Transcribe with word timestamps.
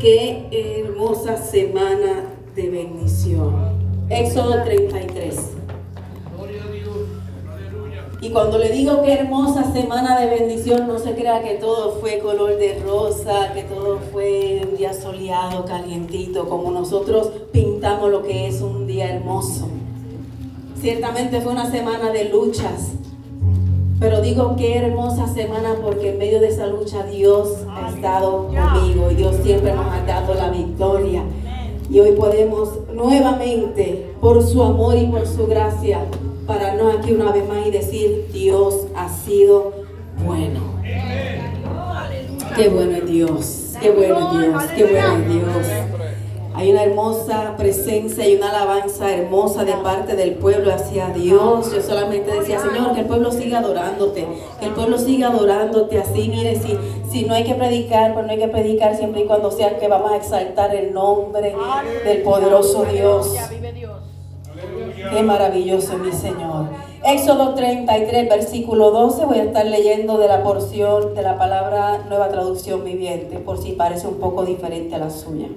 Qué 0.00 0.82
hermosa 0.84 1.38
semana 1.38 2.26
de 2.54 2.68
bendición. 2.68 4.06
Éxodo 4.10 4.62
33. 4.62 5.34
Y 8.20 8.28
cuando 8.28 8.58
le 8.58 8.68
digo 8.70 9.00
qué 9.02 9.14
hermosa 9.14 9.72
semana 9.72 10.20
de 10.20 10.26
bendición, 10.26 10.86
no 10.86 10.98
se 10.98 11.14
crea 11.14 11.42
que 11.42 11.54
todo 11.54 11.92
fue 11.98 12.18
color 12.18 12.58
de 12.58 12.78
rosa, 12.80 13.54
que 13.54 13.62
todo 13.62 13.98
fue 14.12 14.60
un 14.70 14.76
día 14.76 14.92
soleado, 14.92 15.64
calientito, 15.64 16.46
como 16.46 16.70
nosotros 16.70 17.30
pintamos 17.52 18.10
lo 18.10 18.22
que 18.22 18.48
es 18.48 18.60
un 18.60 18.86
día 18.86 19.14
hermoso. 19.14 19.66
Ciertamente 20.78 21.40
fue 21.40 21.52
una 21.52 21.70
semana 21.70 22.10
de 22.10 22.28
luchas, 22.28 22.92
pero 23.98 24.20
digo 24.20 24.56
qué 24.56 24.76
hermosa 24.76 25.26
semana 25.26 25.74
porque 25.82 26.10
en 26.10 26.18
medio 26.18 26.40
de 26.40 26.48
esa 26.48 26.66
lucha 26.66 27.04
Dios 27.04 27.64
ha 27.70 27.88
estado 27.88 28.48
conmigo 28.48 29.10
y 29.10 29.14
Dios 29.14 29.36
siempre 29.42 29.72
nos 29.72 29.86
ha 29.86 30.02
dado 30.04 30.34
la 30.34 30.50
victoria. 30.50 31.22
Y 31.88 32.00
hoy 32.00 32.12
podemos 32.12 32.70
nuevamente, 32.92 34.12
por 34.20 34.42
su 34.42 34.62
amor 34.62 34.96
y 34.96 35.06
por 35.06 35.26
su 35.26 35.46
gracia, 35.46 36.00
pararnos 36.46 36.96
aquí 36.96 37.12
una 37.12 37.30
vez 37.32 37.48
más 37.48 37.66
y 37.66 37.70
decir, 37.70 38.28
Dios 38.32 38.86
ha 38.96 39.08
sido 39.08 39.72
bueno. 40.24 40.60
Qué 42.56 42.68
bueno 42.68 42.96
es 42.96 43.06
Dios, 43.06 43.74
qué 43.80 43.90
bueno 43.90 44.18
es 44.18 44.40
Dios, 44.40 44.64
qué 44.76 44.84
bueno 44.84 45.16
es 45.16 45.28
Dios. 45.28 45.95
Hay 46.56 46.70
una 46.70 46.84
hermosa 46.84 47.54
presencia 47.58 48.26
y 48.26 48.36
una 48.36 48.48
alabanza 48.48 49.14
hermosa 49.14 49.62
de 49.66 49.74
parte 49.74 50.16
del 50.16 50.36
pueblo 50.36 50.72
hacia 50.72 51.10
Dios. 51.10 51.70
Yo 51.70 51.82
solamente 51.82 52.32
decía, 52.32 52.58
Señor, 52.58 52.94
que 52.94 53.00
el 53.00 53.06
pueblo 53.06 53.30
siga 53.30 53.58
adorándote, 53.58 54.26
que 54.58 54.64
el 54.64 54.72
pueblo 54.72 54.96
siga 54.96 55.28
adorándote 55.28 55.98
así. 55.98 56.30
Mire, 56.30 56.58
si, 56.58 56.78
si 57.10 57.26
no 57.26 57.34
hay 57.34 57.44
que 57.44 57.54
predicar, 57.54 58.14
pues 58.14 58.24
no 58.24 58.32
hay 58.32 58.38
que 58.38 58.48
predicar 58.48 58.96
siempre 58.96 59.20
y 59.20 59.24
cuando 59.26 59.50
sea 59.50 59.78
que 59.78 59.86
vamos 59.86 60.10
a 60.12 60.16
exaltar 60.16 60.74
el 60.74 60.94
nombre 60.94 61.54
del 62.06 62.22
poderoso 62.22 62.86
Dios. 62.86 63.36
Qué 65.12 65.22
maravilloso, 65.22 65.98
mi 65.98 66.10
Señor. 66.10 66.68
Éxodo 67.04 67.54
33, 67.54 68.30
versículo 68.30 68.92
12. 68.92 69.26
Voy 69.26 69.40
a 69.40 69.44
estar 69.44 69.66
leyendo 69.66 70.16
de 70.16 70.26
la 70.26 70.42
porción 70.42 71.14
de 71.14 71.20
la 71.20 71.36
palabra 71.36 72.06
Nueva 72.08 72.30
Traducción 72.30 72.82
Viviente, 72.82 73.36
por 73.40 73.62
si 73.62 73.72
parece 73.72 74.08
un 74.08 74.14
poco 74.14 74.46
diferente 74.46 74.94
a 74.94 74.98
la 74.98 75.10
suya. 75.10 75.48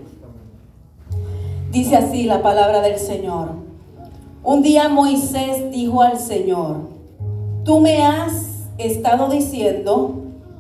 Dice 1.72 1.96
así 1.96 2.24
la 2.24 2.42
palabra 2.42 2.82
del 2.82 2.98
Señor. 2.98 3.50
Un 4.44 4.64
día 4.64 4.90
Moisés 4.90 5.70
dijo 5.70 6.02
al 6.02 6.18
Señor, 6.18 6.78
tú 7.64 7.80
me 7.80 8.04
has 8.04 8.66
estado 8.80 9.30
diciendo, 9.30 10.16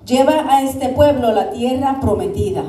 lleva 0.05 0.45
a 0.47 0.61
este 0.61 0.89
pueblo 0.89 1.31
la 1.31 1.49
tierra 1.49 1.97
prometida, 1.99 2.63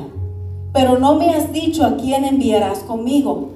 pero 0.73 0.97
no 0.97 1.17
me 1.17 1.29
has 1.29 1.53
dicho 1.53 1.85
a 1.85 1.97
quién 1.97 2.25
enviarás 2.25 2.79
conmigo. 2.79 3.49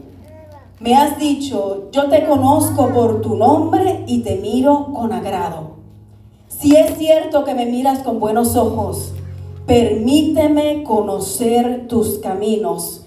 Me 0.80 0.94
has 0.94 1.17
dicho, 1.17 1.89
yo 1.91 2.08
te 2.09 2.23
conozco 2.28 2.89
por 2.89 3.22
tu 3.22 3.36
nombre 3.36 4.03
y 4.06 4.19
te 4.19 4.36
miro 4.36 4.94
con 4.94 5.13
agrado. 5.13 5.78
Si 6.47 6.75
es 6.75 6.95
cierto 7.00 7.44
que 7.44 7.56
me 7.56 7.66
miras 7.66 8.03
con 8.03 8.19
buenos 8.19 8.56
ojos, 8.56 9.13
permíteme 9.66 10.83
conocer 10.83 11.88
tus 11.88 12.19
caminos 12.19 13.05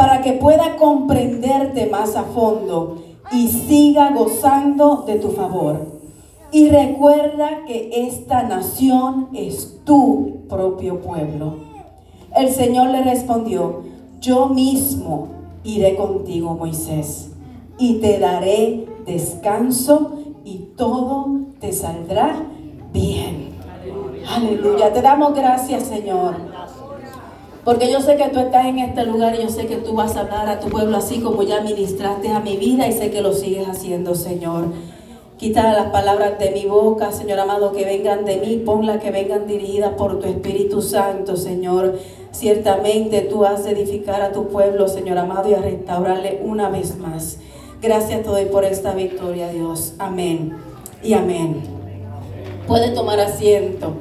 para 0.00 0.22
que 0.22 0.32
pueda 0.32 0.76
comprenderte 0.76 1.84
más 1.84 2.16
a 2.16 2.22
fondo 2.22 3.02
y 3.30 3.48
siga 3.48 4.12
gozando 4.12 5.04
de 5.06 5.16
tu 5.16 5.32
favor. 5.32 5.76
Y 6.50 6.70
recuerda 6.70 7.66
que 7.66 7.90
esta 8.08 8.44
nación 8.44 9.28
es 9.34 9.78
tu 9.84 10.46
propio 10.48 11.00
pueblo. 11.00 11.56
El 12.34 12.48
Señor 12.48 12.88
le 12.88 13.02
respondió, 13.02 13.82
yo 14.22 14.46
mismo 14.46 15.28
iré 15.64 15.96
contigo, 15.96 16.54
Moisés, 16.54 17.32
y 17.76 17.96
te 17.96 18.18
daré 18.18 18.86
descanso 19.04 20.12
y 20.46 20.70
todo 20.78 21.26
te 21.60 21.74
saldrá 21.74 22.36
bien. 22.90 23.50
Aleluya. 24.34 24.94
Te 24.94 25.02
damos 25.02 25.34
gracias, 25.34 25.82
Señor 25.82 26.59
porque 27.64 27.92
yo 27.92 28.00
sé 28.00 28.16
que 28.16 28.28
tú 28.28 28.38
estás 28.38 28.66
en 28.66 28.78
este 28.78 29.04
lugar 29.04 29.34
y 29.34 29.42
yo 29.42 29.48
sé 29.50 29.66
que 29.66 29.76
tú 29.76 29.94
vas 29.94 30.16
a 30.16 30.20
hablar 30.20 30.48
a 30.48 30.60
tu 30.60 30.68
pueblo 30.68 30.96
así 30.96 31.20
como 31.20 31.42
ya 31.42 31.60
ministraste 31.60 32.28
a 32.30 32.40
mi 32.40 32.56
vida 32.56 32.86
y 32.88 32.92
sé 32.92 33.10
que 33.10 33.20
lo 33.20 33.32
sigues 33.32 33.68
haciendo, 33.68 34.14
Señor. 34.14 34.66
Quita 35.36 35.72
las 35.72 35.90
palabras 35.90 36.38
de 36.38 36.50
mi 36.50 36.66
boca, 36.66 37.12
Señor 37.12 37.38
amado, 37.38 37.72
que 37.72 37.84
vengan 37.84 38.24
de 38.24 38.36
mí, 38.36 38.62
ponlas 38.64 39.00
que 39.00 39.10
vengan 39.10 39.46
dirigidas 39.46 39.94
por 39.94 40.20
tu 40.20 40.26
Espíritu 40.26 40.82
Santo, 40.82 41.36
Señor. 41.36 41.98
Ciertamente 42.30 43.22
tú 43.22 43.44
has 43.44 43.64
de 43.64 43.70
edificar 43.72 44.20
a 44.22 44.32
tu 44.32 44.48
pueblo, 44.48 44.86
Señor 44.86 45.18
amado, 45.18 45.48
y 45.48 45.54
a 45.54 45.62
restaurarle 45.62 46.40
una 46.44 46.68
vez 46.68 46.96
más. 46.98 47.38
Gracias 47.80 48.22
te 48.22 48.28
doy 48.28 48.44
por 48.46 48.64
esta 48.64 48.92
victoria, 48.92 49.48
Dios. 49.48 49.94
Amén 49.98 50.56
y 51.02 51.14
amén. 51.14 51.62
Puede 52.66 52.90
tomar 52.90 53.18
asiento 53.20 53.94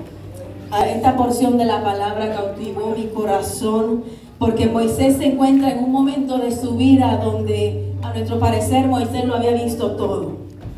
esta 0.72 1.16
porción 1.18 1.58
de 1.58 1.66
la 1.66 1.84
palabra 1.84 2.34
cautivó 2.34 2.94
mi 2.96 3.08
corazón 3.08 4.04
porque 4.38 4.68
Moisés 4.68 5.18
se 5.18 5.26
encuentra 5.26 5.72
en 5.72 5.84
un 5.84 5.92
momento 5.92 6.38
de 6.38 6.56
su 6.56 6.78
vida 6.78 7.20
donde 7.24 7.94
a 8.02 8.14
nuestro 8.14 8.40
parecer 8.40 8.88
Moisés 8.88 9.26
lo 9.26 9.36
había 9.36 9.52
visto 9.52 9.92
todo. 9.92 10.38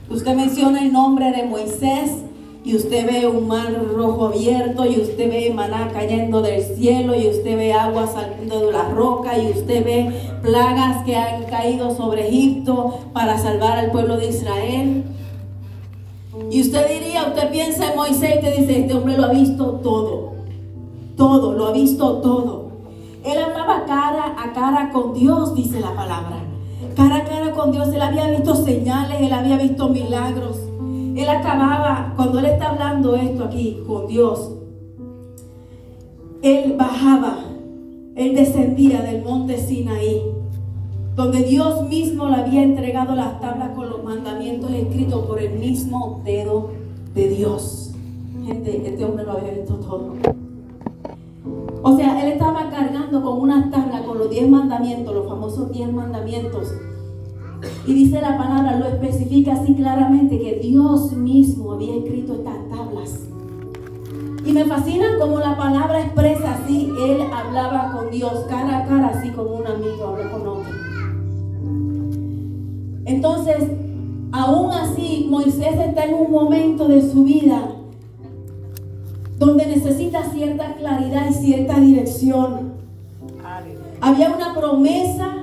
Usted 0.09 0.35
menciona 0.35 0.81
el 0.81 0.91
nombre 0.91 1.31
de 1.31 1.43
Moisés 1.43 2.23
y 2.63 2.75
usted 2.75 3.05
ve 3.05 3.27
un 3.27 3.47
mar 3.47 3.73
rojo 3.95 4.27
abierto 4.27 4.85
y 4.85 4.99
usted 4.99 5.29
ve 5.29 5.51
maná 5.53 5.89
cayendo 5.91 6.41
del 6.41 6.63
cielo 6.63 7.15
y 7.15 7.27
usted 7.27 7.57
ve 7.57 7.73
agua 7.73 8.07
saliendo 8.07 8.67
de 8.67 8.71
la 8.71 8.89
roca 8.89 9.37
y 9.37 9.51
usted 9.51 9.83
ve 9.83 10.11
plagas 10.41 11.03
que 11.05 11.15
han 11.15 11.43
caído 11.43 11.95
sobre 11.95 12.27
Egipto 12.27 12.99
para 13.13 13.37
salvar 13.37 13.77
al 13.77 13.91
pueblo 13.91 14.17
de 14.17 14.29
Israel. 14.29 15.03
Y 16.49 16.61
usted 16.61 16.87
diría, 16.87 17.27
usted 17.27 17.51
piensa 17.51 17.91
en 17.91 17.97
Moisés 17.97 18.35
y 18.37 18.41
te 18.41 18.51
dice, 18.51 18.79
este 18.79 18.93
hombre 18.93 19.17
lo 19.17 19.25
ha 19.25 19.31
visto 19.31 19.79
todo. 19.83 20.31
Todo, 21.15 21.53
lo 21.53 21.67
ha 21.67 21.71
visto 21.71 22.17
todo. 22.17 22.71
Él 23.23 23.37
hablaba 23.37 23.85
cara 23.85 24.35
a 24.37 24.53
cara 24.53 24.89
con 24.91 25.13
Dios, 25.13 25.53
dice 25.53 25.79
la 25.79 25.93
palabra. 25.93 26.37
Cara 26.95 27.17
a 27.17 27.23
cara 27.23 27.51
con 27.51 27.71
Dios. 27.71 27.89
Él 27.89 28.01
había 28.01 28.29
visto 28.29 28.55
señales, 28.55 29.21
él 29.21 29.31
había 29.31 29.57
visto 29.57 29.89
milagros. 29.89 30.57
Él 31.15 31.29
acababa, 31.29 32.13
cuando 32.15 32.39
él 32.39 32.45
está 32.45 32.69
hablando 32.69 33.15
esto 33.15 33.43
aquí 33.43 33.83
con 33.85 34.07
Dios, 34.07 34.51
él 36.41 36.75
bajaba, 36.77 37.37
él 38.15 38.33
descendía 38.33 39.01
del 39.01 39.23
monte 39.23 39.57
Sinaí 39.57 40.40
donde 41.21 41.43
Dios 41.43 41.87
mismo 41.87 42.29
le 42.29 42.35
había 42.37 42.63
entregado 42.63 43.13
las 43.13 43.39
tablas 43.39 43.69
con 43.75 43.91
los 43.91 44.03
mandamientos 44.03 44.71
escritos 44.71 45.23
por 45.27 45.39
el 45.39 45.53
mismo 45.59 46.19
dedo 46.25 46.71
de 47.13 47.29
Dios. 47.29 47.91
Gente, 48.43 48.87
este 48.87 49.05
hombre 49.05 49.25
lo 49.25 49.33
había 49.33 49.51
visto 49.51 49.75
todo. 49.75 50.13
O 51.83 51.95
sea, 51.95 52.23
él 52.23 52.31
estaba 52.31 52.71
cargando 52.71 53.21
con 53.21 53.39
una 53.39 53.69
tabla 53.69 54.03
con 54.03 54.17
los 54.17 54.31
diez 54.31 54.49
mandamientos, 54.49 55.13
los 55.13 55.27
famosos 55.27 55.71
diez 55.71 55.93
mandamientos. 55.93 56.73
Y 57.85 57.93
dice 57.93 58.19
la 58.19 58.35
palabra, 58.35 58.79
lo 58.79 58.87
especifica 58.87 59.53
así 59.53 59.75
claramente, 59.75 60.39
que 60.39 60.55
Dios 60.55 61.11
mismo 61.11 61.73
había 61.73 61.97
escrito 61.97 62.33
estas 62.33 62.67
tablas. 62.67 63.27
Y 64.43 64.53
me 64.53 64.65
fascina 64.65 65.19
como 65.19 65.37
la 65.37 65.55
palabra 65.55 66.01
expresa 66.01 66.55
así, 66.55 66.91
él 66.99 67.21
hablaba 67.31 67.91
con 67.91 68.09
Dios 68.09 68.33
cara 68.49 68.79
a 68.79 68.85
cara, 68.87 69.09
así 69.09 69.29
como 69.29 69.51
un 69.57 69.67
amigo 69.67 70.07
habla 70.07 70.31
con 70.31 70.47
otro. 70.47 70.80
Entonces, 73.11 73.57
aún 74.31 74.71
así, 74.71 75.27
Moisés 75.29 75.77
está 75.77 76.05
en 76.05 76.13
un 76.13 76.31
momento 76.31 76.87
de 76.87 77.01
su 77.01 77.25
vida 77.25 77.75
donde 79.37 79.65
necesita 79.65 80.31
cierta 80.31 80.75
claridad 80.75 81.29
y 81.29 81.33
cierta 81.33 81.79
dirección. 81.79 82.71
Había 83.99 84.33
una 84.33 84.53
promesa, 84.55 85.35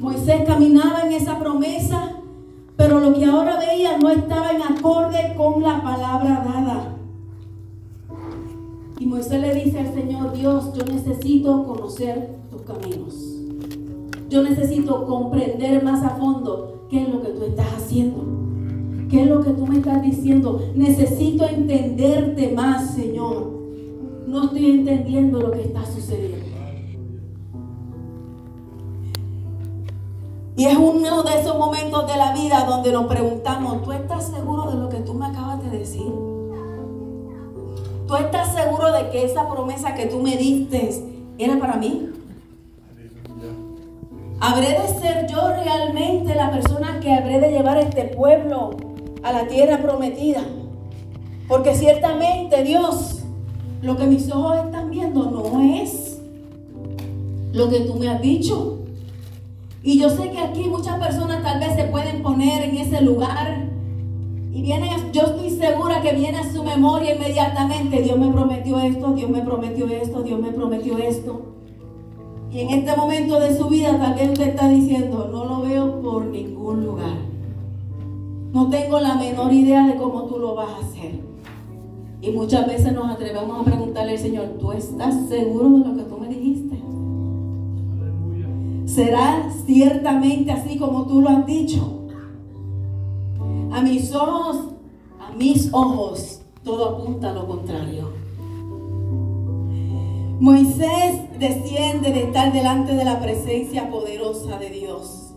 Moisés 0.00 0.42
caminaba 0.44 1.02
en 1.06 1.12
esa 1.12 1.38
promesa, 1.38 2.14
pero 2.76 2.98
lo 2.98 3.14
que 3.14 3.24
ahora 3.24 3.58
veía 3.58 3.96
no 3.98 4.10
estaba 4.10 4.50
en 4.50 4.62
acorde 4.62 5.34
con 5.36 5.62
la 5.62 5.82
palabra 5.82 6.44
dada. 6.44 6.96
Y 8.98 9.06
Moisés 9.06 9.40
le 9.40 9.54
dice 9.54 9.78
al 9.78 9.94
Señor, 9.94 10.32
Dios, 10.32 10.72
yo 10.74 10.84
necesito 10.84 11.64
conocer 11.64 12.36
tus 12.50 12.62
caminos. 12.62 13.35
Yo 14.28 14.42
necesito 14.42 15.06
comprender 15.06 15.82
más 15.84 16.02
a 16.02 16.10
fondo 16.10 16.86
qué 16.90 17.02
es 17.02 17.08
lo 17.08 17.22
que 17.22 17.28
tú 17.28 17.44
estás 17.44 17.66
haciendo. 17.76 18.24
¿Qué 19.08 19.22
es 19.22 19.28
lo 19.28 19.40
que 19.40 19.50
tú 19.50 19.66
me 19.66 19.78
estás 19.78 20.02
diciendo? 20.02 20.60
Necesito 20.74 21.46
entenderte 21.46 22.52
más, 22.52 22.94
Señor. 22.94 23.52
No 24.26 24.44
estoy 24.44 24.66
entendiendo 24.70 25.40
lo 25.40 25.52
que 25.52 25.62
está 25.62 25.86
sucediendo. 25.86 26.44
Y 30.56 30.64
es 30.64 30.76
uno 30.76 31.22
de 31.22 31.38
esos 31.38 31.58
momentos 31.58 32.06
de 32.06 32.16
la 32.16 32.32
vida 32.32 32.64
donde 32.64 32.90
nos 32.90 33.06
preguntamos, 33.06 33.82
¿tú 33.82 33.92
estás 33.92 34.28
seguro 34.28 34.70
de 34.70 34.76
lo 34.78 34.88
que 34.88 34.96
tú 34.98 35.12
me 35.12 35.26
acabas 35.26 35.62
de 35.62 35.78
decir? 35.78 36.10
¿Tú 38.06 38.16
estás 38.16 38.54
seguro 38.54 38.90
de 38.90 39.10
que 39.10 39.24
esa 39.24 39.48
promesa 39.50 39.94
que 39.94 40.06
tú 40.06 40.18
me 40.20 40.36
diste 40.36 40.90
era 41.38 41.58
para 41.58 41.76
mí? 41.76 42.08
¿Habré 44.38 44.68
de 44.68 44.88
ser 45.00 45.26
yo 45.30 45.48
realmente 45.48 46.34
la 46.34 46.50
persona 46.50 47.00
que 47.00 47.12
habré 47.12 47.40
de 47.40 47.52
llevar 47.52 47.78
este 47.78 48.04
pueblo 48.04 48.76
a 49.22 49.32
la 49.32 49.48
tierra 49.48 49.80
prometida? 49.80 50.42
Porque 51.48 51.74
ciertamente 51.74 52.62
Dios, 52.62 53.22
lo 53.80 53.96
que 53.96 54.06
mis 54.06 54.30
ojos 54.30 54.58
están 54.58 54.90
viendo 54.90 55.30
no 55.30 55.62
es 55.62 56.20
lo 57.52 57.70
que 57.70 57.80
tú 57.80 57.94
me 57.94 58.08
has 58.08 58.20
dicho. 58.20 58.80
Y 59.82 59.98
yo 59.98 60.10
sé 60.10 60.30
que 60.30 60.38
aquí 60.38 60.64
muchas 60.64 60.98
personas 60.98 61.42
tal 61.42 61.58
vez 61.58 61.74
se 61.74 61.84
pueden 61.84 62.22
poner 62.22 62.62
en 62.64 62.76
ese 62.76 63.00
lugar. 63.00 63.68
Y 64.52 64.60
viene, 64.60 64.90
yo 65.12 65.22
estoy 65.22 65.50
segura 65.50 66.02
que 66.02 66.12
viene 66.12 66.38
a 66.38 66.52
su 66.52 66.62
memoria 66.62 67.14
inmediatamente. 67.14 68.02
Dios 68.02 68.18
me 68.18 68.30
prometió 68.30 68.80
esto, 68.80 69.14
Dios 69.14 69.30
me 69.30 69.40
prometió 69.40 69.86
esto, 69.86 70.22
Dios 70.22 70.40
me 70.40 70.50
prometió 70.50 70.98
esto. 70.98 71.55
Y 72.50 72.60
en 72.60 72.70
este 72.70 72.96
momento 72.96 73.40
de 73.40 73.56
su 73.56 73.68
vida 73.68 73.98
tal 73.98 74.14
vez 74.14 74.30
usted 74.30 74.48
está 74.48 74.68
diciendo, 74.68 75.28
no 75.30 75.44
lo 75.44 75.62
veo 75.62 76.00
por 76.00 76.26
ningún 76.26 76.86
lugar. 76.86 77.16
No 78.52 78.70
tengo 78.70 79.00
la 79.00 79.14
menor 79.16 79.52
idea 79.52 79.86
de 79.86 79.96
cómo 79.96 80.22
tú 80.22 80.38
lo 80.38 80.54
vas 80.54 80.70
a 80.70 80.86
hacer. 80.86 81.20
Y 82.22 82.30
muchas 82.30 82.66
veces 82.66 82.92
nos 82.92 83.10
atrevemos 83.10 83.60
a 83.60 83.64
preguntarle 83.64 84.12
al 84.12 84.18
Señor, 84.18 84.46
¿tú 84.58 84.72
estás 84.72 85.28
seguro 85.28 85.70
de 85.70 85.88
lo 85.88 85.96
que 85.96 86.02
tú 86.04 86.18
me 86.18 86.28
dijiste? 86.28 86.80
¿Será 88.86 89.50
ciertamente 89.66 90.52
así 90.52 90.78
como 90.78 91.06
tú 91.06 91.20
lo 91.20 91.28
has 91.28 91.44
dicho? 91.44 92.06
A 93.70 93.82
mis 93.82 94.14
ojos, 94.14 94.58
a 95.20 95.32
mis 95.36 95.68
ojos, 95.74 96.40
todo 96.64 96.96
apunta 96.96 97.30
a 97.30 97.34
lo 97.34 97.46
contrario. 97.46 98.15
Moisés 100.40 101.38
desciende 101.38 102.12
de 102.12 102.24
estar 102.24 102.52
delante 102.52 102.94
de 102.94 103.04
la 103.04 103.20
presencia 103.20 103.90
poderosa 103.90 104.58
de 104.58 104.70
Dios. 104.70 105.34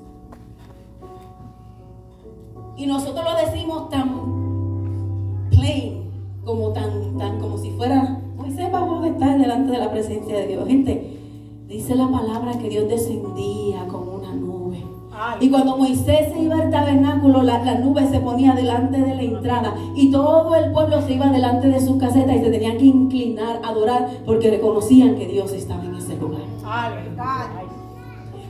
Y 2.78 2.86
nosotros 2.86 3.26
lo 3.26 3.46
decimos 3.46 3.90
tan 3.90 5.50
plain, 5.50 6.12
como 6.46 6.72
tan, 6.72 7.18
tan 7.18 7.40
como 7.40 7.58
si 7.58 7.72
fuera, 7.72 8.22
Moisés 8.36 8.72
vamos 8.72 9.04
a 9.04 9.10
estar 9.10 9.38
delante 9.38 9.72
de 9.72 9.78
la 9.78 9.92
presencia 9.92 10.38
de 10.38 10.48
Dios. 10.48 10.68
Gente, 10.68 11.20
Dice 11.70 11.94
la 11.94 12.10
palabra 12.10 12.58
que 12.58 12.68
Dios 12.68 12.90
descendía 12.90 13.86
nube. 13.86 14.09
Y 15.40 15.50
cuando 15.50 15.78
Moisés 15.78 16.32
se 16.32 16.40
iba 16.40 16.56
al 16.56 16.72
tabernáculo, 16.72 17.44
la, 17.44 17.60
nube 17.76 18.08
se 18.08 18.20
ponía 18.20 18.54
delante 18.54 19.00
de 19.02 19.16
la 19.16 19.22
entrada 19.22 19.76
y 19.96 20.12
todo 20.12 20.56
el 20.56 20.72
pueblo 20.72 21.02
se 21.02 21.14
iba 21.14 21.28
delante 21.28 21.68
de 21.68 21.80
sus 21.80 21.98
casetas 21.98 22.38
y 22.38 22.40
se 22.40 22.52
tenían 22.52 22.78
que 22.78 22.86
inclinar, 22.86 23.62
adorar, 23.64 24.10
porque 24.26 24.50
reconocían 24.50 25.16
que 25.16 25.28
Dios 25.28 25.52
estaba 25.52 25.84
en 25.84 25.96
ese 25.96 26.16
lugar. 26.16 26.42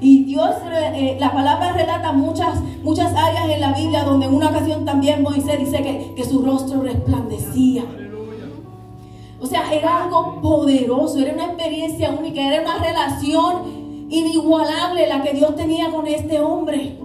Y 0.02 0.24
Dios, 0.26 0.52
eh, 0.72 1.18
la 1.20 1.32
palabra 1.32 1.74
relata 1.74 2.12
muchas, 2.14 2.62
muchas 2.84 3.14
áreas 3.16 3.50
en 3.50 3.62
la 3.62 3.74
Biblia 3.74 4.04
donde 4.04 4.28
en 4.28 4.34
una 4.34 4.50
ocasión 4.50 4.86
también 4.86 5.24
Moisés 5.24 5.60
dice 5.60 5.82
que, 5.82 6.14
que 6.16 6.24
su 6.24 6.42
rostro 6.44 6.82
resplandecía. 6.82 7.84
O 9.42 9.46
sea, 9.46 9.74
era 9.74 10.04
algo 10.04 10.40
poderoso, 10.42 11.20
era 11.20 11.34
una 11.34 11.46
experiencia 11.46 12.12
única, 12.12 12.42
era 12.42 12.62
una 12.62 12.78
relación 12.84 13.79
inigualable 14.10 15.08
la 15.08 15.22
que 15.24 15.34
Dios 15.34 15.56
tenía 15.56 15.92
con 15.92 16.08
este 16.08 16.40
hombre. 16.42 17.00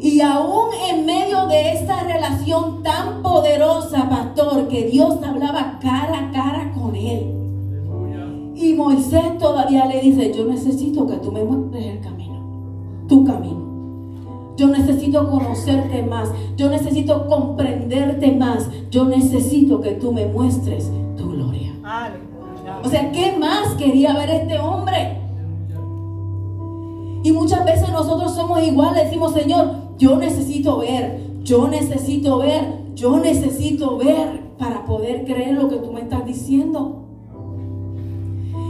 Y 0.00 0.20
aún 0.20 0.68
en 0.90 1.06
medio 1.06 1.46
de 1.46 1.74
esta 1.74 2.02
relación 2.02 2.82
tan 2.82 3.22
poderosa, 3.22 4.08
pastor, 4.08 4.66
que 4.68 4.86
Dios 4.86 5.18
hablaba 5.22 5.78
cara 5.80 6.28
a 6.28 6.32
cara 6.32 6.72
con 6.72 6.96
él. 6.96 7.38
Y 8.54 8.74
Moisés 8.74 9.38
todavía 9.38 9.86
le 9.86 10.00
dice, 10.00 10.32
yo 10.34 10.44
necesito 10.44 11.06
que 11.06 11.16
tú 11.16 11.32
me 11.32 11.42
muestres 11.44 11.86
el 11.86 12.00
camino, 12.00 13.06
tu 13.08 13.24
camino. 13.24 13.62
Yo 14.56 14.68
necesito 14.68 15.30
conocerte 15.30 16.02
más. 16.02 16.30
Yo 16.56 16.68
necesito 16.68 17.26
comprenderte 17.26 18.32
más. 18.32 18.68
Yo 18.90 19.04
necesito 19.04 19.80
que 19.80 19.92
tú 19.92 20.12
me 20.12 20.26
muestres 20.26 20.90
tu 21.16 21.30
gloria. 21.30 21.72
O 22.84 22.88
sea, 22.88 23.12
¿qué 23.12 23.36
más 23.38 23.74
quería 23.74 24.14
ver 24.14 24.30
este 24.30 24.58
hombre? 24.58 25.18
Y 27.24 27.32
muchas 27.32 27.64
veces 27.64 27.88
nosotros 27.90 28.34
somos 28.34 28.62
iguales. 28.62 29.04
Decimos, 29.04 29.32
Señor, 29.32 29.96
yo 29.98 30.16
necesito 30.16 30.78
ver. 30.78 31.20
Yo 31.42 31.68
necesito 31.68 32.38
ver. 32.38 32.82
Yo 32.94 33.18
necesito 33.18 33.96
ver 33.96 34.40
para 34.58 34.84
poder 34.84 35.24
creer 35.24 35.54
lo 35.54 35.68
que 35.68 35.76
tú 35.76 35.92
me 35.92 36.00
estás 36.00 36.24
diciendo. 36.26 36.98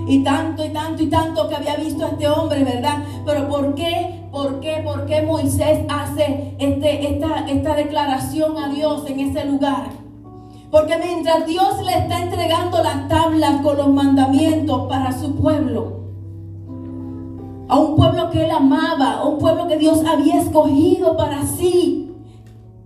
Y 0.07 0.23
tanto 0.23 0.65
y 0.65 0.71
tanto 0.71 1.03
y 1.03 1.07
tanto 1.07 1.49
que 1.49 1.55
había 1.55 1.77
visto 1.77 2.05
a 2.05 2.09
este 2.09 2.29
hombre, 2.29 2.65
¿verdad? 2.65 3.05
Pero 3.25 3.49
¿por 3.49 3.75
qué 3.75 4.23
¿Por 4.33 4.61
qué? 4.61 4.81
¿Por 4.83 5.05
qué 5.05 5.21
Moisés 5.21 5.81
hace 5.91 6.55
este, 6.59 7.13
esta, 7.13 7.47
esta 7.51 7.77
declaración 7.77 8.57
a 8.57 8.73
Dios 8.73 9.05
en 9.07 9.21
ese 9.21 9.45
lugar? 9.45 10.02
Porque 10.73 10.97
mientras 10.97 11.47
Dios 11.47 11.85
le 11.85 11.99
está 11.99 12.23
entregando 12.23 12.83
las 12.83 13.07
tablas 13.07 13.61
con 13.61 13.77
los 13.77 13.89
mandamientos 13.89 14.89
para 14.89 15.13
su 15.13 15.37
pueblo, 15.37 16.01
a 17.69 17.79
un 17.79 17.95
pueblo 17.95 18.31
que 18.31 18.47
él 18.47 18.51
amaba, 18.51 19.19
a 19.19 19.29
un 19.29 19.39
pueblo 19.39 19.69
que 19.69 19.77
Dios 19.77 20.03
había 20.07 20.41
escogido 20.41 21.15
para 21.15 21.43
sí, 21.43 22.15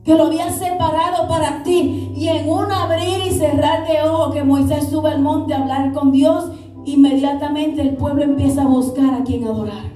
que 0.02 0.16
lo 0.16 0.24
había 0.24 0.50
separado 0.50 1.28
para 1.28 1.62
ti, 1.62 2.12
y 2.16 2.26
en 2.26 2.48
un 2.48 2.72
abrir 2.72 3.24
y 3.24 3.30
cerrar 3.30 3.86
de 3.86 4.02
ojos 4.02 4.34
que 4.34 4.42
Moisés 4.42 4.88
sube 4.88 5.10
al 5.10 5.22
monte 5.22 5.54
a 5.54 5.62
hablar 5.62 5.92
con 5.92 6.10
Dios, 6.10 6.50
inmediatamente 6.86 7.82
el 7.82 7.96
pueblo 7.96 8.24
empieza 8.24 8.62
a 8.62 8.66
buscar 8.66 9.14
a 9.14 9.22
quien 9.22 9.44
adorar. 9.44 9.94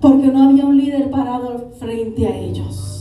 Porque 0.00 0.26
no 0.26 0.48
había 0.48 0.66
un 0.66 0.76
líder 0.76 1.12
parado 1.12 1.70
frente 1.78 2.26
a 2.26 2.36
ellos. 2.36 2.95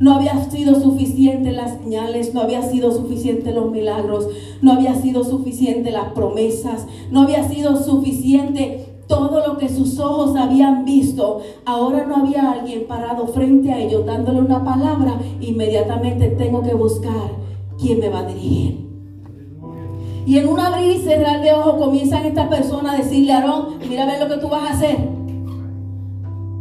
No 0.00 0.14
había 0.14 0.44
sido 0.50 0.80
suficiente 0.80 1.52
las 1.52 1.78
señales, 1.78 2.34
no 2.34 2.40
había 2.40 2.62
sido 2.62 2.92
suficiente 2.92 3.52
los 3.52 3.70
milagros, 3.70 4.28
no 4.60 4.72
había 4.72 4.94
sido 4.94 5.24
suficiente 5.24 5.90
las 5.90 6.12
promesas, 6.12 6.86
no 7.10 7.22
había 7.22 7.48
sido 7.48 7.76
suficiente 7.76 8.94
todo 9.06 9.46
lo 9.46 9.58
que 9.58 9.68
sus 9.68 9.98
ojos 9.98 10.36
habían 10.36 10.84
visto. 10.84 11.40
Ahora 11.64 12.06
no 12.06 12.16
había 12.16 12.50
alguien 12.50 12.86
parado 12.86 13.26
frente 13.28 13.72
a 13.72 13.78
ellos 13.78 14.04
dándole 14.06 14.40
una 14.40 14.64
palabra. 14.64 15.18
Inmediatamente 15.40 16.28
tengo 16.28 16.62
que 16.62 16.74
buscar 16.74 17.30
quién 17.78 18.00
me 18.00 18.08
va 18.08 18.20
a 18.20 18.26
dirigir. 18.26 18.84
Y 20.26 20.38
en 20.38 20.48
un 20.48 20.58
abrir 20.58 20.96
y 20.96 20.98
cerrar 21.00 21.42
de 21.42 21.52
ojos 21.52 21.74
comienzan 21.76 22.24
estas 22.24 22.48
personas 22.48 22.94
a 22.94 23.02
decirle 23.02 23.32
a 23.32 23.38
Aarón, 23.38 23.78
mira 23.88 24.04
a 24.04 24.06
ver 24.06 24.20
lo 24.20 24.34
que 24.34 24.40
tú 24.40 24.48
vas 24.48 24.70
a 24.70 24.72
hacer. 24.74 25.23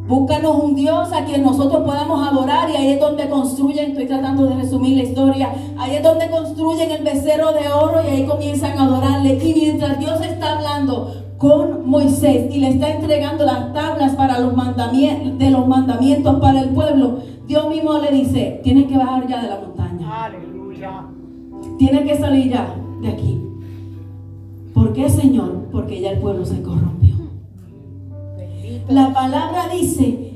Búscanos 0.08 0.62
un 0.62 0.76
Dios 0.76 1.14
a 1.14 1.24
quien 1.24 1.44
nosotros 1.44 1.82
podamos 1.84 2.28
adorar 2.28 2.70
y 2.70 2.76
ahí 2.76 2.92
es 2.92 3.00
donde 3.00 3.30
construyen, 3.30 3.92
estoy 3.92 4.06
tratando 4.06 4.46
de 4.46 4.56
resumir 4.56 4.98
la 4.98 5.04
historia, 5.04 5.54
ahí 5.78 5.96
es 5.96 6.04
donde 6.04 6.30
construyen 6.30 6.92
el 6.92 7.04
becerro 7.04 7.54
de 7.54 7.70
oro 7.70 8.02
y 8.04 8.10
ahí 8.10 8.26
comienzan 8.26 8.78
a 8.78 8.84
adorarle. 8.84 9.40
Y 9.42 9.54
mientras 9.54 9.98
Dios 10.00 10.20
está 10.22 10.58
hablando 10.58 11.24
con 11.38 11.90
Moisés 11.90 12.54
y 12.54 12.60
le 12.60 12.70
está 12.70 12.90
entregando 12.90 13.46
las 13.46 13.74
tablas 13.74 14.14
para 14.16 14.40
los 14.40 14.54
mandamientos, 14.56 15.38
de 15.38 15.52
los 15.52 15.68
mandamientos 15.68 16.40
para 16.42 16.60
el 16.60 16.70
pueblo, 16.70 17.20
Dios 17.48 17.70
mismo 17.70 17.98
le 17.98 18.12
dice, 18.12 18.60
tienes 18.62 18.88
que 18.88 18.98
bajar 18.98 19.26
ya 19.28 19.42
de 19.42 19.50
la 19.50 19.60
montaña. 19.60 20.26
Aleluya. 20.26 21.06
Tienes 21.78 22.02
que 22.02 22.18
salir 22.18 22.52
ya 22.52 22.76
de 23.02 23.08
aquí. 23.08 23.42
¿Por 24.74 24.92
qué, 24.92 25.10
Señor? 25.10 25.70
Porque 25.72 26.02
ya 26.02 26.12
el 26.12 26.20
pueblo 26.20 26.46
se 26.46 26.62
corrompió. 26.62 27.13
La 28.90 29.14
palabra 29.14 29.70
dice 29.70 30.34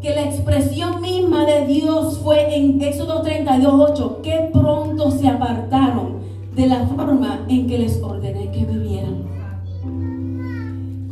que 0.00 0.10
la 0.10 0.22
expresión 0.24 1.00
misma 1.00 1.44
de 1.44 1.66
Dios 1.66 2.18
fue 2.18 2.56
en 2.56 2.80
Éxodo 2.80 3.22
32, 3.22 3.90
8, 3.90 4.20
que 4.22 4.50
pronto 4.52 5.10
se 5.10 5.26
apartaron 5.26 6.18
de 6.54 6.66
la 6.68 6.86
forma 6.86 7.40
en 7.48 7.66
que 7.66 7.78
les 7.78 8.00
ordené 8.00 8.52
que 8.52 8.64
vivieran. 8.64 9.24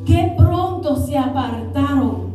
Que 0.06 0.32
pronto 0.38 0.94
se 0.94 1.18
apartaron 1.18 2.30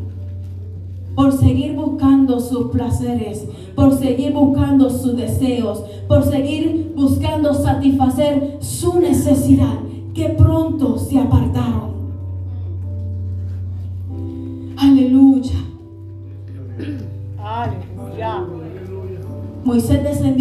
por 1.15 1.31
seguir 1.31 1.73
buscando 1.75 2.41
sus 2.41 2.71
placeres, 2.71 3.47
por 3.73 3.97
seguir 3.97 4.33
buscando 4.33 4.89
sus 4.89 5.15
deseos, 5.15 5.81
por 6.09 6.23
seguir 6.23 6.91
buscando 6.93 7.53
satisfacer 7.53 8.57
su 8.59 8.99
necesidad. 8.99 9.79
Que 10.13 10.29
pronto 10.29 10.97
se 10.97 11.19
apartaron. 11.19 11.94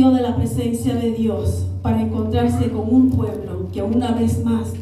De 0.05 0.21
la 0.21 0.37
presencia 0.37 0.95
de 0.97 1.13
Dios 1.13 1.67
para 1.81 2.03
encontrarse 2.03 2.71
con 2.71 2.95
un 2.95 3.09
pueblo 3.09 3.69
que 3.73 3.83
una 3.83 4.13
vez 4.13 4.45
más 4.45 4.75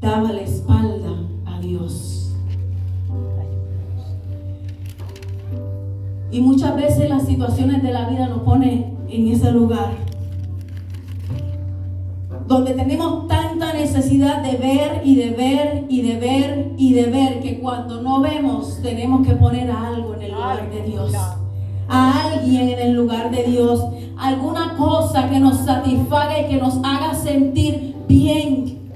daba 0.00 0.32
la 0.32 0.40
espalda 0.40 1.10
a 1.46 1.60
Dios. 1.60 2.34
Y 6.32 6.40
muchas 6.40 6.74
veces 6.74 7.08
las 7.08 7.24
situaciones 7.24 7.84
de 7.84 7.92
la 7.92 8.08
vida 8.08 8.26
nos 8.26 8.40
ponen 8.40 8.96
en 9.08 9.28
ese 9.28 9.52
lugar 9.52 9.92
donde 12.48 12.74
tenemos 12.74 13.28
tanta 13.28 13.72
necesidad 13.72 14.42
de 14.42 14.56
ver 14.56 15.02
y 15.04 15.14
de 15.14 15.30
ver 15.30 15.84
y 15.88 16.02
de 16.02 16.18
ver 16.18 16.72
y 16.76 16.94
de 16.94 17.06
ver 17.06 17.40
que 17.40 17.60
cuando 17.60 18.02
no 18.02 18.20
vemos 18.20 18.80
tenemos 18.82 19.24
que 19.24 19.34
poner 19.34 19.70
algo 19.70 20.14
en 20.14 20.22
el 20.22 20.32
lugar 20.32 20.68
de 20.68 20.82
Dios. 20.82 21.12
A 21.92 22.28
alguien 22.28 22.70
en 22.70 22.78
el 22.78 22.92
lugar 22.94 23.30
de 23.30 23.44
Dios. 23.44 23.84
Alguna 24.18 24.74
cosa 24.76 25.28
que 25.28 25.38
nos 25.38 25.58
satisfaga 25.58 26.40
y 26.40 26.48
que 26.48 26.56
nos 26.56 26.78
haga 26.82 27.14
sentir 27.14 27.94
bien. 28.08 28.90